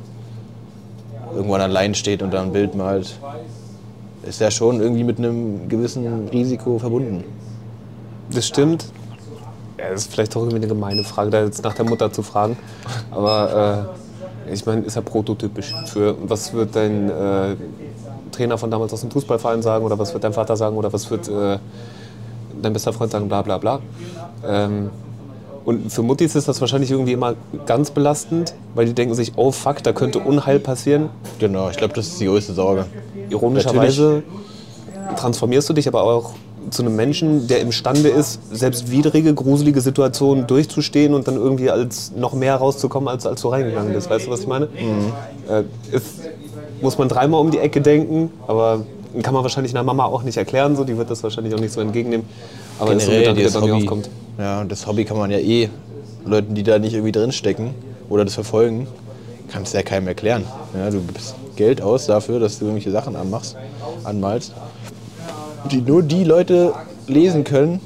[1.32, 3.18] äh, irgendwann allein steht und da ein Bild malt.
[4.24, 7.24] Ist ja schon irgendwie mit einem gewissen Risiko verbunden.
[8.32, 8.86] Das stimmt.
[9.78, 12.24] Ja, das ist vielleicht auch irgendwie eine gemeine Frage, da jetzt nach der Mutter zu
[12.24, 12.58] fragen.
[13.12, 13.96] Aber
[14.48, 15.74] äh, ich meine, ist ja prototypisch.
[15.86, 17.56] Für was wird dein äh,
[18.38, 21.10] Trainer von damals aus dem Fußballverein sagen oder was wird dein Vater sagen oder was
[21.10, 21.58] wird äh,
[22.62, 23.80] dein bester Freund sagen, bla bla bla.
[24.48, 24.90] Ähm,
[25.66, 27.36] und für Muttis ist das wahrscheinlich irgendwie immer
[27.66, 31.10] ganz belastend, weil die denken sich, oh fuck, da könnte Unheil passieren.
[31.40, 32.86] Genau, ich glaube, das ist die größte Sorge.
[33.30, 34.24] Ironischerweise
[35.18, 36.34] transformierst du dich aber auch
[36.70, 42.12] zu einem Menschen, der imstande ist, selbst widrige, gruselige Situationen durchzustehen und dann irgendwie als
[42.16, 44.10] noch mehr rauszukommen, als, als du reingegangen bist.
[44.10, 44.66] Weißt du, was ich meine?
[45.50, 45.64] Äh,
[45.94, 46.22] ist,
[46.82, 48.84] muss man dreimal um die Ecke denken, aber
[49.24, 50.84] kann man wahrscheinlich einer Mama auch nicht erklären, so.
[50.84, 52.26] die wird das wahrscheinlich auch nicht so entgegennehmen.
[52.80, 54.10] Aber das ist so ein Gedanke, der bei mir Hobby, aufkommt.
[54.38, 55.70] ja, und das Hobby kann man ja eh
[56.26, 57.72] Leuten, die da nicht irgendwie drinstecken
[58.10, 58.88] oder das verfolgen,
[59.50, 60.44] kannst du ja keinem erklären.
[60.76, 63.56] Ja, du gibst Geld aus dafür, dass du irgendwelche Sachen anmachst,
[64.04, 64.54] anmalst,
[65.72, 66.74] die nur die Leute
[67.08, 67.80] lesen können,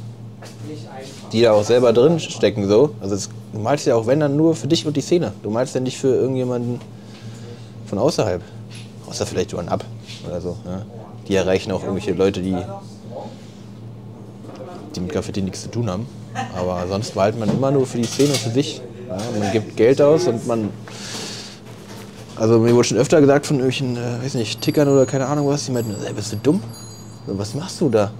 [1.31, 2.67] die da auch selber drin stecken.
[2.67, 2.91] So.
[2.99, 5.31] Also es, du malst ja auch, wenn dann nur für dich und die Szene.
[5.43, 6.81] Du malst ja nicht für irgendjemanden
[7.85, 8.41] von außerhalb.
[9.11, 9.83] Außer vielleicht Johann Ab
[10.25, 10.55] oder so.
[10.65, 10.83] Ja.
[11.27, 12.55] Die erreichen auch irgendwelche Leute, die,
[14.95, 16.07] die mit Graffiti nichts zu tun haben.
[16.57, 18.81] Aber sonst malt man immer nur für die Szene und für sich.
[19.09, 19.17] Ja.
[19.37, 20.69] Man gibt Geld aus und man.
[22.37, 25.47] Also mir wurde schon öfter gesagt von irgendwelchen, äh, weiß nicht, Tickern oder keine Ahnung
[25.47, 26.63] was, die meinten, ey, bist du dumm?
[27.27, 28.11] Was machst du da?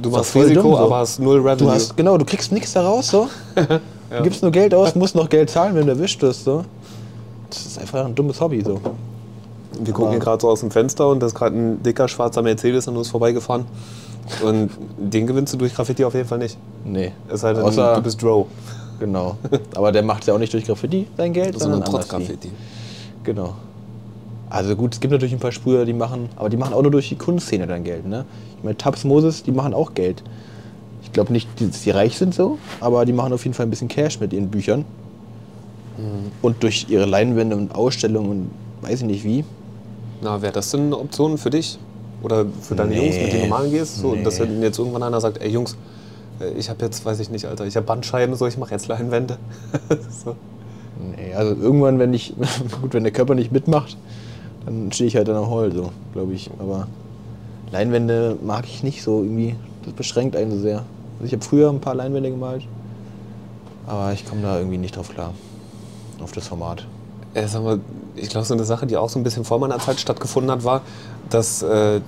[0.00, 0.78] Du machst Risiko, dumm, so.
[0.78, 1.68] aber hast null Revenue.
[1.68, 3.28] Du hast, genau, du kriegst nichts daraus, so.
[4.10, 6.66] Du gibst nur Geld aus, musst noch Geld zahlen, wenn du erwischt wirst, so.
[7.48, 8.78] Das ist einfach ein dummes Hobby, so.
[9.80, 12.42] Wir gucken hier gerade so aus dem Fenster und da ist gerade ein dicker schwarzer
[12.42, 13.64] Mercedes an uns vorbeigefahren.
[14.44, 16.56] Und den gewinnst du durch Graffiti auf jeden Fall nicht.
[16.84, 17.12] Nee.
[17.28, 18.46] Es sei denn, Außer- du bist Drow.
[19.00, 19.36] Genau.
[19.74, 22.48] Aber der macht ja auch nicht durch Graffiti sein Geld, sondern, Sondern trotz Graffiti.
[22.48, 23.24] wie.
[23.24, 23.54] Genau.
[24.48, 26.90] Also gut, es gibt natürlich ein paar Sprüher, die machen, aber die machen auch nur
[26.90, 28.24] durch die Kunstszene dann Geld, ne?
[28.58, 30.22] Ich meine, Tabs Moses, die machen auch Geld.
[31.02, 33.70] Ich glaube nicht, dass die reich sind so, aber die machen auf jeden Fall ein
[33.70, 34.84] bisschen Cash mit ihren Büchern.
[35.98, 36.30] Mhm.
[36.42, 38.50] Und durch ihre Leinwände und Ausstellungen und
[38.82, 39.44] weiß ich nicht wie.
[40.22, 41.78] Na, wäre das denn eine Option für dich?
[42.22, 43.04] Oder für deine Nee.
[43.04, 43.96] Jungs, mit denen du malen gehst?
[43.96, 44.22] So, Nee.
[44.22, 45.76] Dass wenn jetzt irgendwann einer sagt, ey Jungs,
[46.40, 48.86] äh, ich habe jetzt, weiß ich nicht, Alter, ich habe Bandscheiben, so, ich mache jetzt
[48.88, 49.36] Leinwände.
[50.24, 50.36] so.
[51.16, 52.34] Nee, also irgendwann, wenn ich,
[52.80, 53.96] gut, wenn der Körper nicht mitmacht,
[54.64, 56.50] dann stehe ich halt dann am Heul, so, glaube ich.
[56.60, 56.86] Aber
[57.72, 59.56] Leinwände mag ich nicht so irgendwie.
[59.84, 60.84] Das beschränkt einen so sehr.
[61.18, 62.62] Also ich habe früher ein paar Leinwände gemalt,
[63.86, 65.32] aber ich komme da irgendwie nicht drauf klar.
[66.22, 66.86] Auf das Format.
[67.34, 67.80] Äh, sag mal,
[68.16, 70.64] ich glaube, so eine Sache, die auch so ein bisschen vor meiner Zeit stattgefunden hat,
[70.64, 70.82] war,
[71.30, 72.00] dass äh,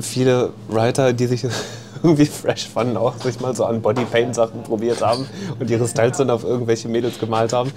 [0.00, 1.46] viele Writer, die sich
[2.02, 5.26] irgendwie fresh fanden, auch sich mal so an Bodypaint-Sachen probiert haben
[5.58, 7.70] und ihre Styles dann auf irgendwelche Mädels gemalt haben.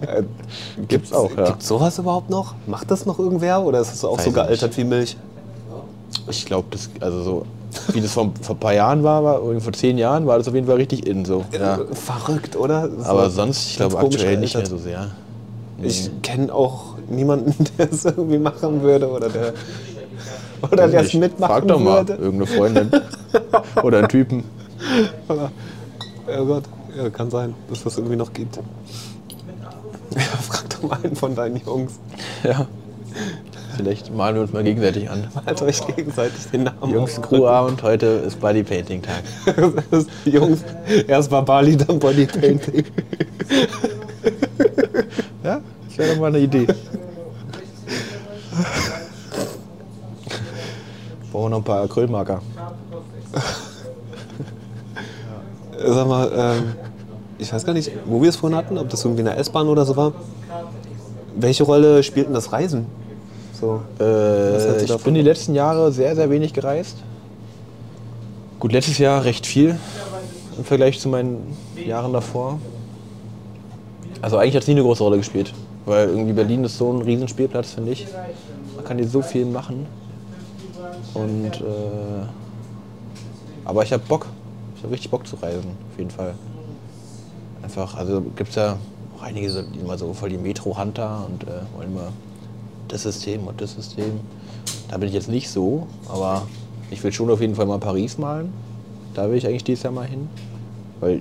[0.00, 0.22] Äh,
[0.88, 1.46] Gibt's auch, ja.
[1.46, 2.54] Gibt's sowas überhaupt noch?
[2.66, 5.16] Macht das noch irgendwer oder ist es auch Weiß so gealtert wie Milch?
[6.28, 7.46] Ich glaube, das, also so,
[7.92, 10.54] wie das vor, vor ein paar Jahren war, war, vor zehn Jahren, war das auf
[10.54, 11.44] jeden Fall richtig in so.
[11.52, 11.80] Ja.
[11.92, 12.88] Verrückt, oder?
[12.88, 15.10] So Aber sonst, ich glaube, aktuell nicht mehr so sehr.
[15.84, 19.54] Ich kenne auch niemanden, der es irgendwie machen würde oder der
[20.62, 22.14] oder der es mitmachen Frag doch mal würde.
[22.22, 22.90] irgendeine Freundin
[23.82, 24.44] oder einen Typen.
[25.28, 26.64] Oh Gott,
[26.96, 28.56] ja, kann sein, dass das irgendwie noch gibt.
[28.56, 28.62] Ja,
[30.20, 31.98] frag doch mal einen von deinen Jungs.
[32.42, 32.66] Ja.
[33.76, 35.26] Vielleicht malen wir uns mal gegenseitig an.
[35.34, 37.20] Malt euch gegenseitig den Namen Jungs.
[37.20, 39.24] Crewabend, heute ist Bodypainting-Tag.
[40.24, 40.60] Jungs,
[41.08, 42.84] erst mal Bali, dann Bodypainting.
[45.94, 46.66] Das wäre doch mal eine Idee.
[51.30, 52.42] Brauchen wir noch ein paar Acrylmarker.
[55.86, 56.72] Sag mal, ähm,
[57.38, 59.68] ich weiß gar nicht, wo wir es vorhin hatten, ob das irgendwie in der S-Bahn
[59.68, 60.14] oder so war.
[61.36, 62.86] Welche Rolle spielt denn das Reisen?
[63.60, 63.82] So.
[64.00, 66.96] Äh, du ich bin die letzten Jahre sehr, sehr wenig gereist.
[68.58, 69.78] Gut, letztes Jahr recht viel
[70.58, 72.58] im Vergleich zu meinen Jahren davor.
[74.20, 75.54] Also eigentlich hat es nie eine große Rolle gespielt.
[75.86, 78.06] Weil irgendwie Berlin ist so ein Riesenspielplatz, finde ich.
[78.76, 79.86] Man kann hier so viel machen.
[81.14, 82.24] Und äh,
[83.64, 84.26] aber ich habe Bock.
[84.76, 86.34] Ich habe richtig Bock zu reisen, auf jeden Fall.
[87.62, 88.76] Einfach, also gibt es ja
[89.16, 92.12] auch einige, die immer so voll die Metro-Hunter und äh, wollen immer
[92.88, 94.20] das System und das System.
[94.88, 96.46] Da bin ich jetzt nicht so, aber
[96.90, 98.52] ich will schon auf jeden Fall mal Paris malen.
[99.14, 100.28] Da will ich eigentlich dieses Jahr mal hin.
[101.00, 101.14] Weil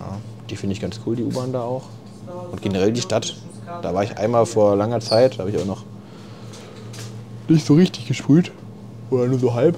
[0.00, 0.18] ja,
[0.50, 1.84] die finde ich ganz cool, die U-Bahn da auch.
[2.50, 3.36] Und generell die Stadt.
[3.82, 5.84] Da war ich einmal vor langer Zeit, da habe ich auch noch
[7.48, 8.52] nicht so richtig gesprüht.
[9.10, 9.76] Oder nur so halb.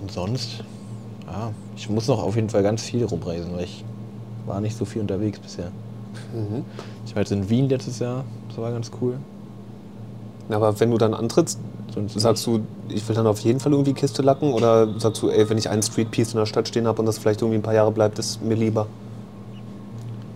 [0.00, 0.62] Und sonst,
[1.26, 3.84] ja, ich muss noch auf jeden Fall ganz viel rumreisen, weil ich
[4.46, 5.70] war nicht so viel unterwegs bisher.
[7.06, 9.18] Ich war jetzt in Wien letztes Jahr, das war ganz cool.
[10.50, 11.58] Aber wenn du dann antrittst,
[11.94, 14.52] Sonst sagst du, ich will dann auf jeden Fall irgendwie Kiste lacken?
[14.52, 17.18] Oder sagst du, ey, wenn ich einen Streetpiece in der Stadt stehen habe und das
[17.18, 18.88] vielleicht irgendwie ein paar Jahre bleibt, ist mir lieber?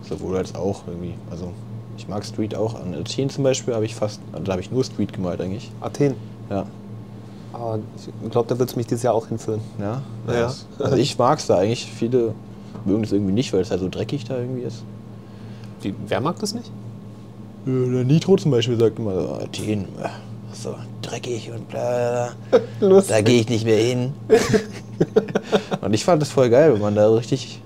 [0.03, 1.15] Sowohl als auch irgendwie.
[1.29, 1.51] Also
[1.99, 2.75] ich mag Street auch.
[2.75, 5.69] An Athen zum Beispiel habe ich fast, da habe ich nur Street gemalt eigentlich.
[5.81, 6.15] Athen.
[6.49, 6.65] Ja.
[7.53, 7.79] Aber
[8.23, 9.61] ich glaube, da wird es mich dieses Jahr auch hinführen.
[9.79, 10.01] Ja.
[10.27, 10.33] Ja.
[10.43, 11.85] Das- Also ich mag es da eigentlich.
[11.91, 12.33] Viele
[12.85, 14.83] mögen es irgendwie nicht, weil es halt so dreckig da irgendwie ist.
[15.81, 16.71] Wie, wer mag das nicht?
[17.67, 20.07] Äh, Der Nitro zum Beispiel sagt immer, so, Athen, äh,
[20.53, 23.01] so dreckig und bla bla bla.
[23.07, 24.13] Da gehe ich nicht mehr hin.
[25.81, 27.61] und ich fand das voll geil, wenn man da richtig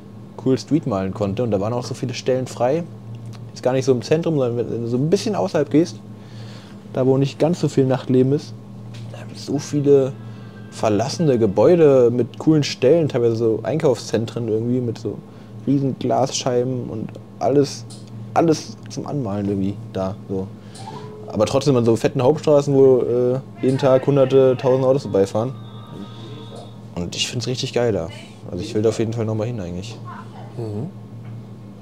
[0.46, 1.44] cool Street malen konnte.
[1.44, 2.84] Und da waren auch so viele Stellen frei.
[3.64, 6.00] Gar nicht so im Zentrum, sondern wenn du so ein bisschen außerhalb gehst,
[6.94, 8.54] da wo nicht ganz so viel Nachtleben ist,
[9.12, 10.14] da es so viele
[10.70, 15.18] verlassene Gebäude mit coolen Stellen, teilweise so Einkaufszentren irgendwie mit so
[15.66, 17.10] riesen Glasscheiben und
[17.40, 17.86] alles,
[18.34, 20.16] alles zum Anmalen irgendwie da.
[20.30, 20.48] So.
[21.28, 25.54] Aber trotzdem an so fetten Hauptstraßen, wo äh, jeden Tag hunderte, tausend Autos vorbeifahren.
[26.96, 28.10] Und ich finde es richtig geil da.
[28.52, 29.98] Also ich will da auf jeden Fall nochmal hin eigentlich.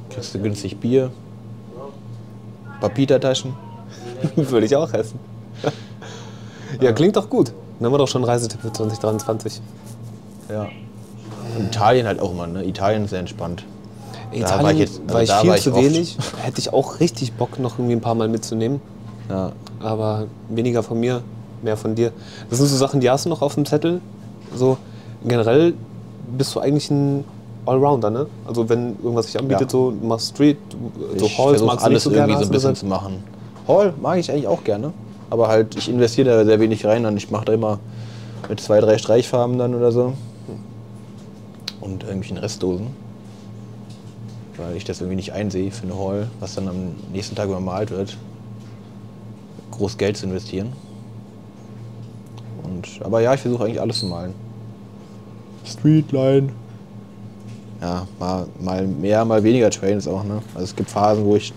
[0.09, 1.11] Kriegst du günstig Bier,
[2.81, 3.53] Papiertaschen.
[4.35, 5.19] Würde ich auch essen.
[6.81, 7.53] ja, klingt doch gut.
[7.79, 9.61] Dann haben wir doch schon einen Reisetipp für 2023.
[10.49, 10.67] Ja.
[11.57, 12.63] Und Italien halt auch immer, ne?
[12.65, 13.63] Italien ist sehr entspannt.
[14.31, 16.17] Italien war ich jetzt- also war ich da viel war zu wenig.
[16.41, 18.79] Hätte ich auch richtig Bock, noch irgendwie ein paar Mal mitzunehmen.
[19.29, 19.51] Ja.
[19.79, 21.21] Aber weniger von mir,
[21.61, 22.11] mehr von dir.
[22.49, 23.99] Das sind so Sachen, die hast du noch auf dem Zettel.
[24.55, 24.77] So
[25.25, 25.73] generell
[26.37, 27.23] bist du eigentlich ein
[27.65, 28.27] Allrounder, ne?
[28.47, 29.69] Also wenn irgendwas sich anbietet, Ja.
[29.69, 30.57] so machst Street,
[31.17, 32.77] so ich Halls versuche magst alles so gerne, irgendwie so ein bisschen gesagt.
[32.79, 33.23] zu machen.
[33.67, 34.93] Hall mag ich eigentlich auch gerne.
[35.29, 37.79] Aber halt, ich investiere da sehr wenig rein und ich mache da immer
[38.49, 40.13] mit zwei, drei Streichfarben dann oder so.
[41.79, 42.87] Und irgendwelchen Restdosen.
[44.57, 46.75] Weil ich das irgendwie nicht einsehe für eine Hall, was dann am
[47.13, 48.17] nächsten Tag übermalt wird.
[49.71, 50.73] Groß Geld zu investieren.
[52.63, 54.33] Und, aber ja, ich versuche eigentlich alles zu malen.
[55.65, 56.49] Streetline.
[57.81, 60.23] Ja, mal, mal mehr, mal weniger Trains auch.
[60.23, 60.41] Ne?
[60.53, 61.51] Also es gibt Phasen, wo ich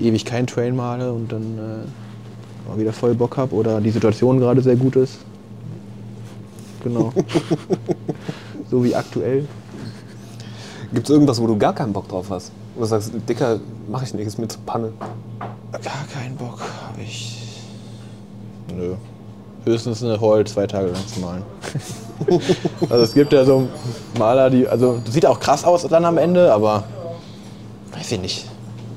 [0.00, 4.38] ewig kein Train male und dann äh, mal wieder voll Bock habe oder die Situation
[4.38, 5.18] gerade sehr gut ist.
[6.84, 7.12] Genau.
[8.70, 9.48] so wie aktuell.
[10.92, 12.52] Gibt es irgendwas, wo du gar keinen Bock drauf hast?
[12.76, 13.58] Wo du sagst, Dicker,
[13.88, 14.92] mach ich nichts mit Panne.
[15.72, 17.64] Gar keinen Bock habe ich.
[18.72, 18.94] Nö.
[19.66, 21.42] Höchstens eine Hall zwei Tage lang zu malen.
[22.88, 23.66] also es gibt ja so
[24.16, 24.68] Maler, die.
[24.68, 26.84] Also das sieht auch krass aus dann am Ende, aber
[27.92, 28.46] weiß ich nicht.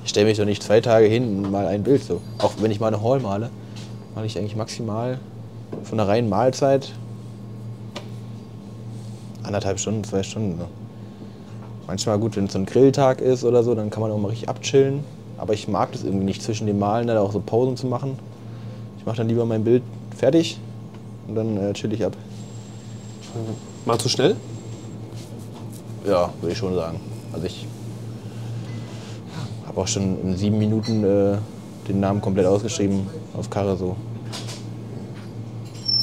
[0.04, 2.22] Ich stelle mich doch nicht zwei Tage hin und mal ein Bild so.
[2.38, 3.50] Auch wenn ich mal eine Hall male,
[4.14, 5.20] male ich eigentlich maximal
[5.84, 6.94] von der reinen Mahlzeit
[9.42, 10.60] anderthalb Stunden, zwei Stunden.
[10.60, 10.66] So.
[11.88, 14.28] Manchmal gut, wenn es so ein Grilltag ist oder so, dann kann man auch mal
[14.28, 15.04] richtig abchillen.
[15.40, 18.20] Aber ich mag das irgendwie nicht, zwischen den Malen da auch so Pausen zu machen.
[19.00, 19.82] Ich mache dann lieber mein Bild
[20.16, 20.60] fertig
[21.28, 22.16] und dann äh, chill ich ab.
[23.86, 24.36] Mal zu schnell?
[26.06, 27.00] Ja, würde ich schon sagen.
[27.34, 27.66] Also ich
[29.66, 31.38] habe auch schon in sieben Minuten äh,
[31.88, 33.08] den Namen komplett ausgeschrieben
[33.38, 33.96] auf Karre so.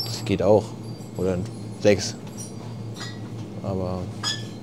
[0.05, 0.65] Das geht auch.
[1.17, 1.45] Oder in
[1.81, 2.15] sechs.
[3.63, 3.99] Aber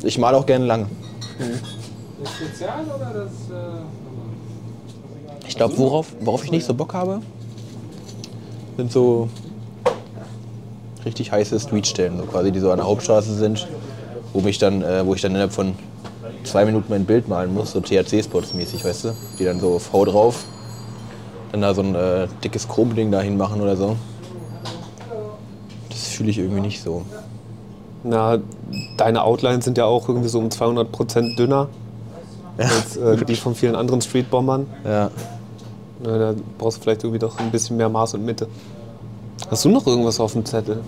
[0.04, 0.88] ich male auch gerne lang.
[2.22, 3.84] Das Spezial oder das äh?
[5.48, 7.22] Ich glaube, worauf, worauf ich nicht so Bock habe,
[8.78, 9.30] sind so
[11.06, 13.68] richtig heiße Streetstellen, so quasi, die so an der Hauptstraße sind,
[14.32, 15.76] wo, mich dann, äh, wo ich dann innerhalb von
[16.44, 19.16] zwei Minuten mein Bild malen muss, so THC-Spots mäßig, weißt du?
[19.40, 20.46] Die dann so V drauf,
[21.52, 23.96] dann da so ein äh, dickes Chromding dahin machen oder so.
[25.90, 27.04] Das fühle ich irgendwie nicht so.
[28.04, 28.40] Na,
[28.98, 31.70] deine Outlines sind ja auch irgendwie so um 200% dünner
[32.58, 34.68] als äh, die von vielen anderen Streetbombern.
[34.86, 35.12] Ja.
[36.02, 38.48] Na, da brauchst du vielleicht irgendwie doch ein bisschen mehr Maß und Mitte.
[39.50, 40.82] Hast du noch irgendwas auf dem Zettel?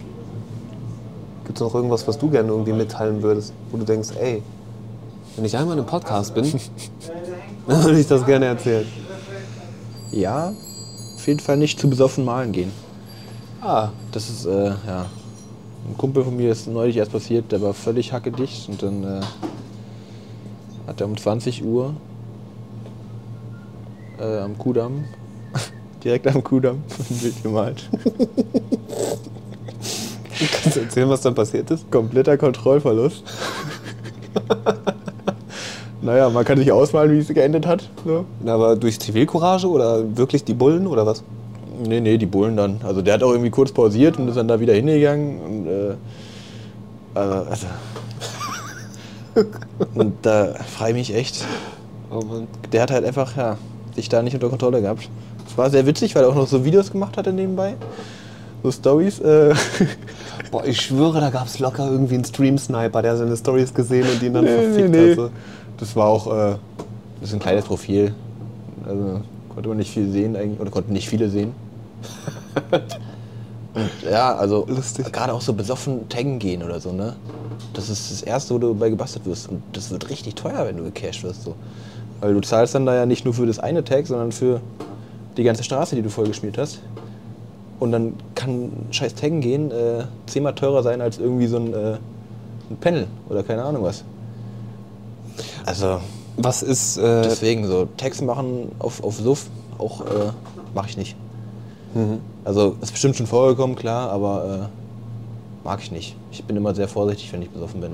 [1.45, 4.41] Gibt es noch irgendwas, was du gerne irgendwie mitteilen würdest, wo du denkst, ey,
[5.35, 6.51] wenn ich einmal in einem Podcast bin,
[7.67, 8.87] dann würde ich das gerne erzählen.
[10.11, 10.53] Ja,
[11.15, 12.71] auf jeden Fall nicht zu besoffen malen gehen.
[13.61, 15.05] Ah, Das ist, äh, ja.
[15.87, 19.21] Ein Kumpel von mir ist neulich erst passiert, der war völlig hackedicht und dann äh,
[20.87, 21.93] hat er um 20 Uhr
[24.19, 25.05] äh, am Kudamm,
[26.03, 27.89] direkt am Kudamm, ein Bild gemalt.
[30.61, 31.89] kannst du erzählen, was dann passiert ist?
[31.91, 33.23] Kompletter Kontrollverlust.
[36.01, 37.89] naja, man kann sich ausmalen, wie es geendet hat.
[38.05, 38.25] So.
[38.43, 41.23] Na, Aber durch Zivilcourage oder wirklich die Bullen oder was?
[41.83, 42.79] Nee, nee, die Bullen dann.
[42.83, 45.39] Also der hat auch irgendwie kurz pausiert und ist dann da wieder hingegangen.
[45.41, 45.95] Und, äh,
[47.19, 47.67] also.
[49.95, 51.45] und da frage ich mich echt.
[52.11, 52.21] Oh.
[52.71, 53.57] Der hat halt einfach, ja,
[53.95, 55.09] sich da nicht unter Kontrolle gehabt.
[55.47, 57.75] Es war sehr witzig, weil er auch noch so Videos gemacht hatte nebenbei.
[58.63, 59.19] So Stories.
[59.19, 59.53] Äh,
[60.51, 64.21] Boah, ich schwöre, da gab es locker irgendwie einen Stream-Sniper, der seine Stories gesehen und
[64.21, 65.29] ihn dann Nee, verfickt nee, nee.
[65.77, 66.55] das war auch äh,
[67.21, 68.13] das ist ein kleines Profil.
[68.87, 69.21] Also
[69.53, 71.53] konnte man nicht viel sehen eigentlich, oder konnten nicht viele sehen.
[73.73, 75.11] Und ja, also Lustig.
[75.11, 77.15] gerade auch so besoffen taggen gehen oder so, ne?
[77.73, 79.49] Das ist das Erste, wo du bei gebastelt wirst.
[79.49, 81.43] Und das wird richtig teuer, wenn du gecasht wirst.
[81.43, 81.55] So.
[82.25, 84.59] Weil du zahlst dann da ja nicht nur für das eine Tag, sondern für
[85.37, 86.79] die ganze Straße, die du vollgeschmiert hast.
[87.79, 91.97] Und dann kann scheiß Taggen gehen äh, zehnmal teurer sein als irgendwie so ein, äh,
[92.71, 94.03] ein Panel oder keine Ahnung was.
[95.67, 95.99] Also
[96.37, 99.45] Was ist, äh, deswegen so Tags machen auf, auf Suff
[99.77, 100.31] auch äh,
[100.73, 101.15] mache ich nicht.
[102.43, 104.69] Also ist bestimmt schon vorgekommen, klar, aber
[105.63, 106.15] äh, mag ich nicht.
[106.31, 107.91] Ich bin immer sehr vorsichtig, wenn ich besoffen bin.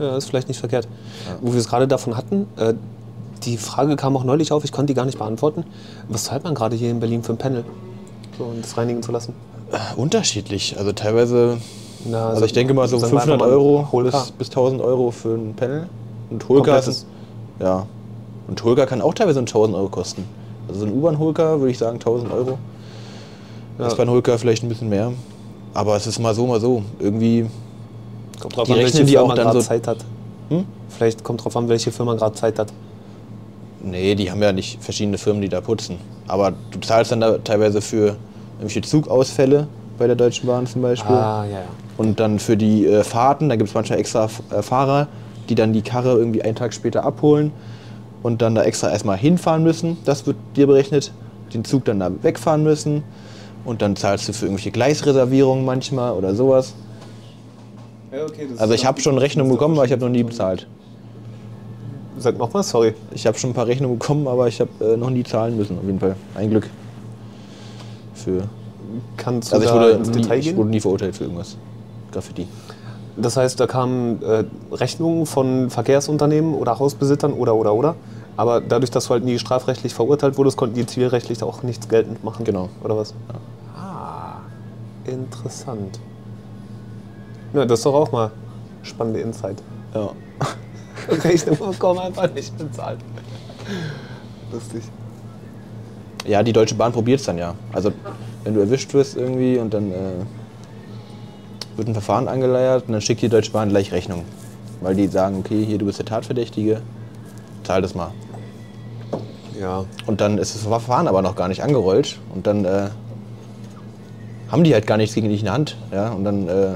[0.00, 0.88] ja, ist vielleicht nicht verkehrt.
[1.40, 2.74] Wo wir es gerade davon hatten, äh,
[3.46, 5.64] die Frage kam auch neulich auf, ich konnte die gar nicht beantworten.
[6.08, 7.64] Was zahlt man gerade hier in Berlin für ein Panel?
[8.36, 9.32] So, um das reinigen zu lassen?
[9.72, 10.76] Äh, unterschiedlich.
[10.78, 11.56] Also teilweise,
[12.04, 14.82] Na, also ich denke mal so sagen wir 500 einfach mal Euro bis, bis 1000
[14.82, 15.88] Euro für ein Panel.
[16.30, 17.06] Und Holka ist,
[17.60, 17.86] ja.
[18.48, 20.24] Und Holka kann auch teilweise 1000 Euro kosten.
[20.68, 22.58] Also so ein U-Bahn-Holka würde ich sagen 1000 Euro.
[23.78, 23.86] Ja.
[23.86, 25.12] S-Bahn-Holka vielleicht ein bisschen mehr.
[25.74, 26.82] Aber es ist mal so, mal so.
[26.98, 27.46] Irgendwie
[28.40, 29.98] Kommt drauf Die an, welche rechnen die Firma auch dann gerade so- Zeit hat.
[30.48, 30.64] Hm?
[30.88, 32.72] Vielleicht kommt drauf an, welche Firma gerade Zeit hat.
[33.86, 35.98] Nee, die haben ja nicht verschiedene Firmen, die da putzen.
[36.26, 38.16] Aber du zahlst dann da teilweise für
[38.58, 41.14] irgendwelche Zugausfälle bei der Deutschen Bahn zum Beispiel.
[41.14, 41.64] Ah, ja, ja.
[41.96, 45.06] Und dann für die äh, Fahrten, da gibt es manchmal extra äh, Fahrer,
[45.48, 47.52] die dann die Karre irgendwie einen Tag später abholen
[48.24, 49.96] und dann da extra erstmal hinfahren müssen.
[50.04, 51.12] Das wird dir berechnet.
[51.54, 53.04] Den Zug dann da wegfahren müssen.
[53.64, 56.74] Und dann zahlst du für irgendwelche Gleisreservierungen manchmal oder sowas.
[58.58, 60.66] Also ich habe schon Rechnungen bekommen, aber ich habe noch nie bezahlt.
[62.18, 62.94] Sag nochmal, sorry.
[63.12, 65.78] Ich habe schon ein paar Rechnungen bekommen, aber ich habe äh, noch nie zahlen müssen,
[65.78, 66.16] auf jeden Fall.
[66.34, 66.68] Ein Glück.
[68.14, 68.44] Für.
[69.16, 70.56] Kannst du Also ich wurde, ins nie, Detail ich gehen?
[70.56, 71.56] wurde nie verurteilt für irgendwas.
[72.12, 72.46] Graffiti.
[73.18, 77.94] Das heißt, da kamen äh, Rechnungen von Verkehrsunternehmen oder Hausbesitzern oder oder oder.
[78.36, 82.22] Aber dadurch, dass du halt nie strafrechtlich verurteilt wurdest, konnten die zivilrechtlich auch nichts geltend
[82.24, 82.44] machen.
[82.44, 82.68] Genau.
[82.84, 83.14] Oder was?
[83.74, 84.36] Ah,
[85.06, 85.98] interessant.
[87.54, 88.30] Ja, das ist doch auch mal
[88.82, 89.62] spannende Insight.
[89.94, 90.10] Ja.
[91.08, 92.98] Rechnungen bekommen einfach nicht bezahlt.
[94.52, 94.82] Lustig.
[96.26, 97.54] Ja, die Deutsche Bahn probiert es dann ja.
[97.72, 97.92] Also,
[98.44, 99.96] wenn du erwischt wirst irgendwie und dann äh,
[101.76, 104.24] wird ein Verfahren angeleiert und dann schickt die Deutsche Bahn gleich Rechnung.
[104.80, 106.82] Weil die sagen, okay, hier, du bist der Tatverdächtige,
[107.64, 108.12] zahl das mal.
[109.58, 109.84] Ja.
[110.06, 112.88] Und dann ist das Verfahren aber noch gar nicht angerollt und dann äh,
[114.50, 115.76] haben die halt gar nichts gegen dich in der Hand.
[115.92, 116.10] Ja?
[116.10, 116.74] Und dann äh,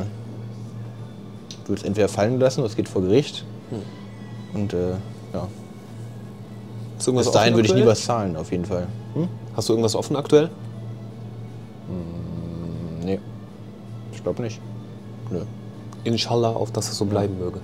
[1.67, 3.45] wird es entweder fallen gelassen oder es geht vor Gericht.
[4.55, 4.91] Und äh,
[5.33, 5.49] ja,
[6.97, 8.87] Hast du bis dahin würde ich nie was zahlen, auf jeden Fall.
[9.15, 9.29] Hm?
[9.57, 10.51] Hast du irgendwas offen aktuell?
[13.03, 13.19] Nee,
[14.13, 14.61] ich glaube nicht.
[15.31, 15.41] Nö,
[16.05, 17.61] Inshallah, auf dass es so bleiben möge.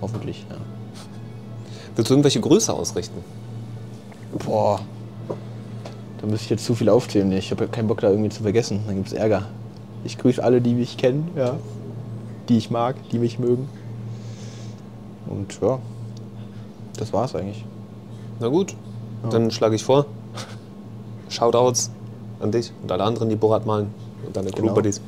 [0.00, 0.56] hoffentlich, ja.
[1.96, 3.18] Willst du irgendwelche Größe ausrichten?
[4.44, 4.80] Boah,
[6.20, 7.30] da müsste ich jetzt zu viel aufzählen.
[7.32, 8.80] Ich habe keinen Bock, da irgendwie zu vergessen.
[8.86, 9.46] Dann gibt es Ärger.
[10.04, 11.56] Ich grüße alle, die mich kennen, ja.
[12.48, 13.68] Die ich mag, die mich mögen.
[15.26, 15.78] Und ja,
[16.98, 17.64] das war's eigentlich.
[18.40, 18.74] Na gut,
[19.30, 20.06] dann schlage ich vor.
[21.28, 21.90] Shoutouts
[22.40, 23.92] an dich und alle anderen, die Borat malen
[24.26, 24.68] und deine Genau.
[24.68, 25.00] Crew-Buddies.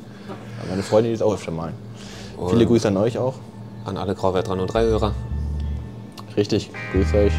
[0.59, 1.73] Aber meine Freundin die ist auch öfter malen.
[2.37, 3.35] Und Viele Grüße an euch auch.
[3.85, 5.13] An alle Grauwert 3 und 3 Hörer.
[6.35, 7.33] Richtig, grüße euch.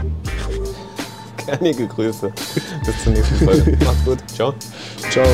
[1.36, 2.32] Kernige Grüße.
[2.84, 3.76] Bis zur nächsten Folge.
[3.84, 4.18] Macht's gut.
[4.34, 4.54] Ciao.
[5.10, 5.26] Ciao.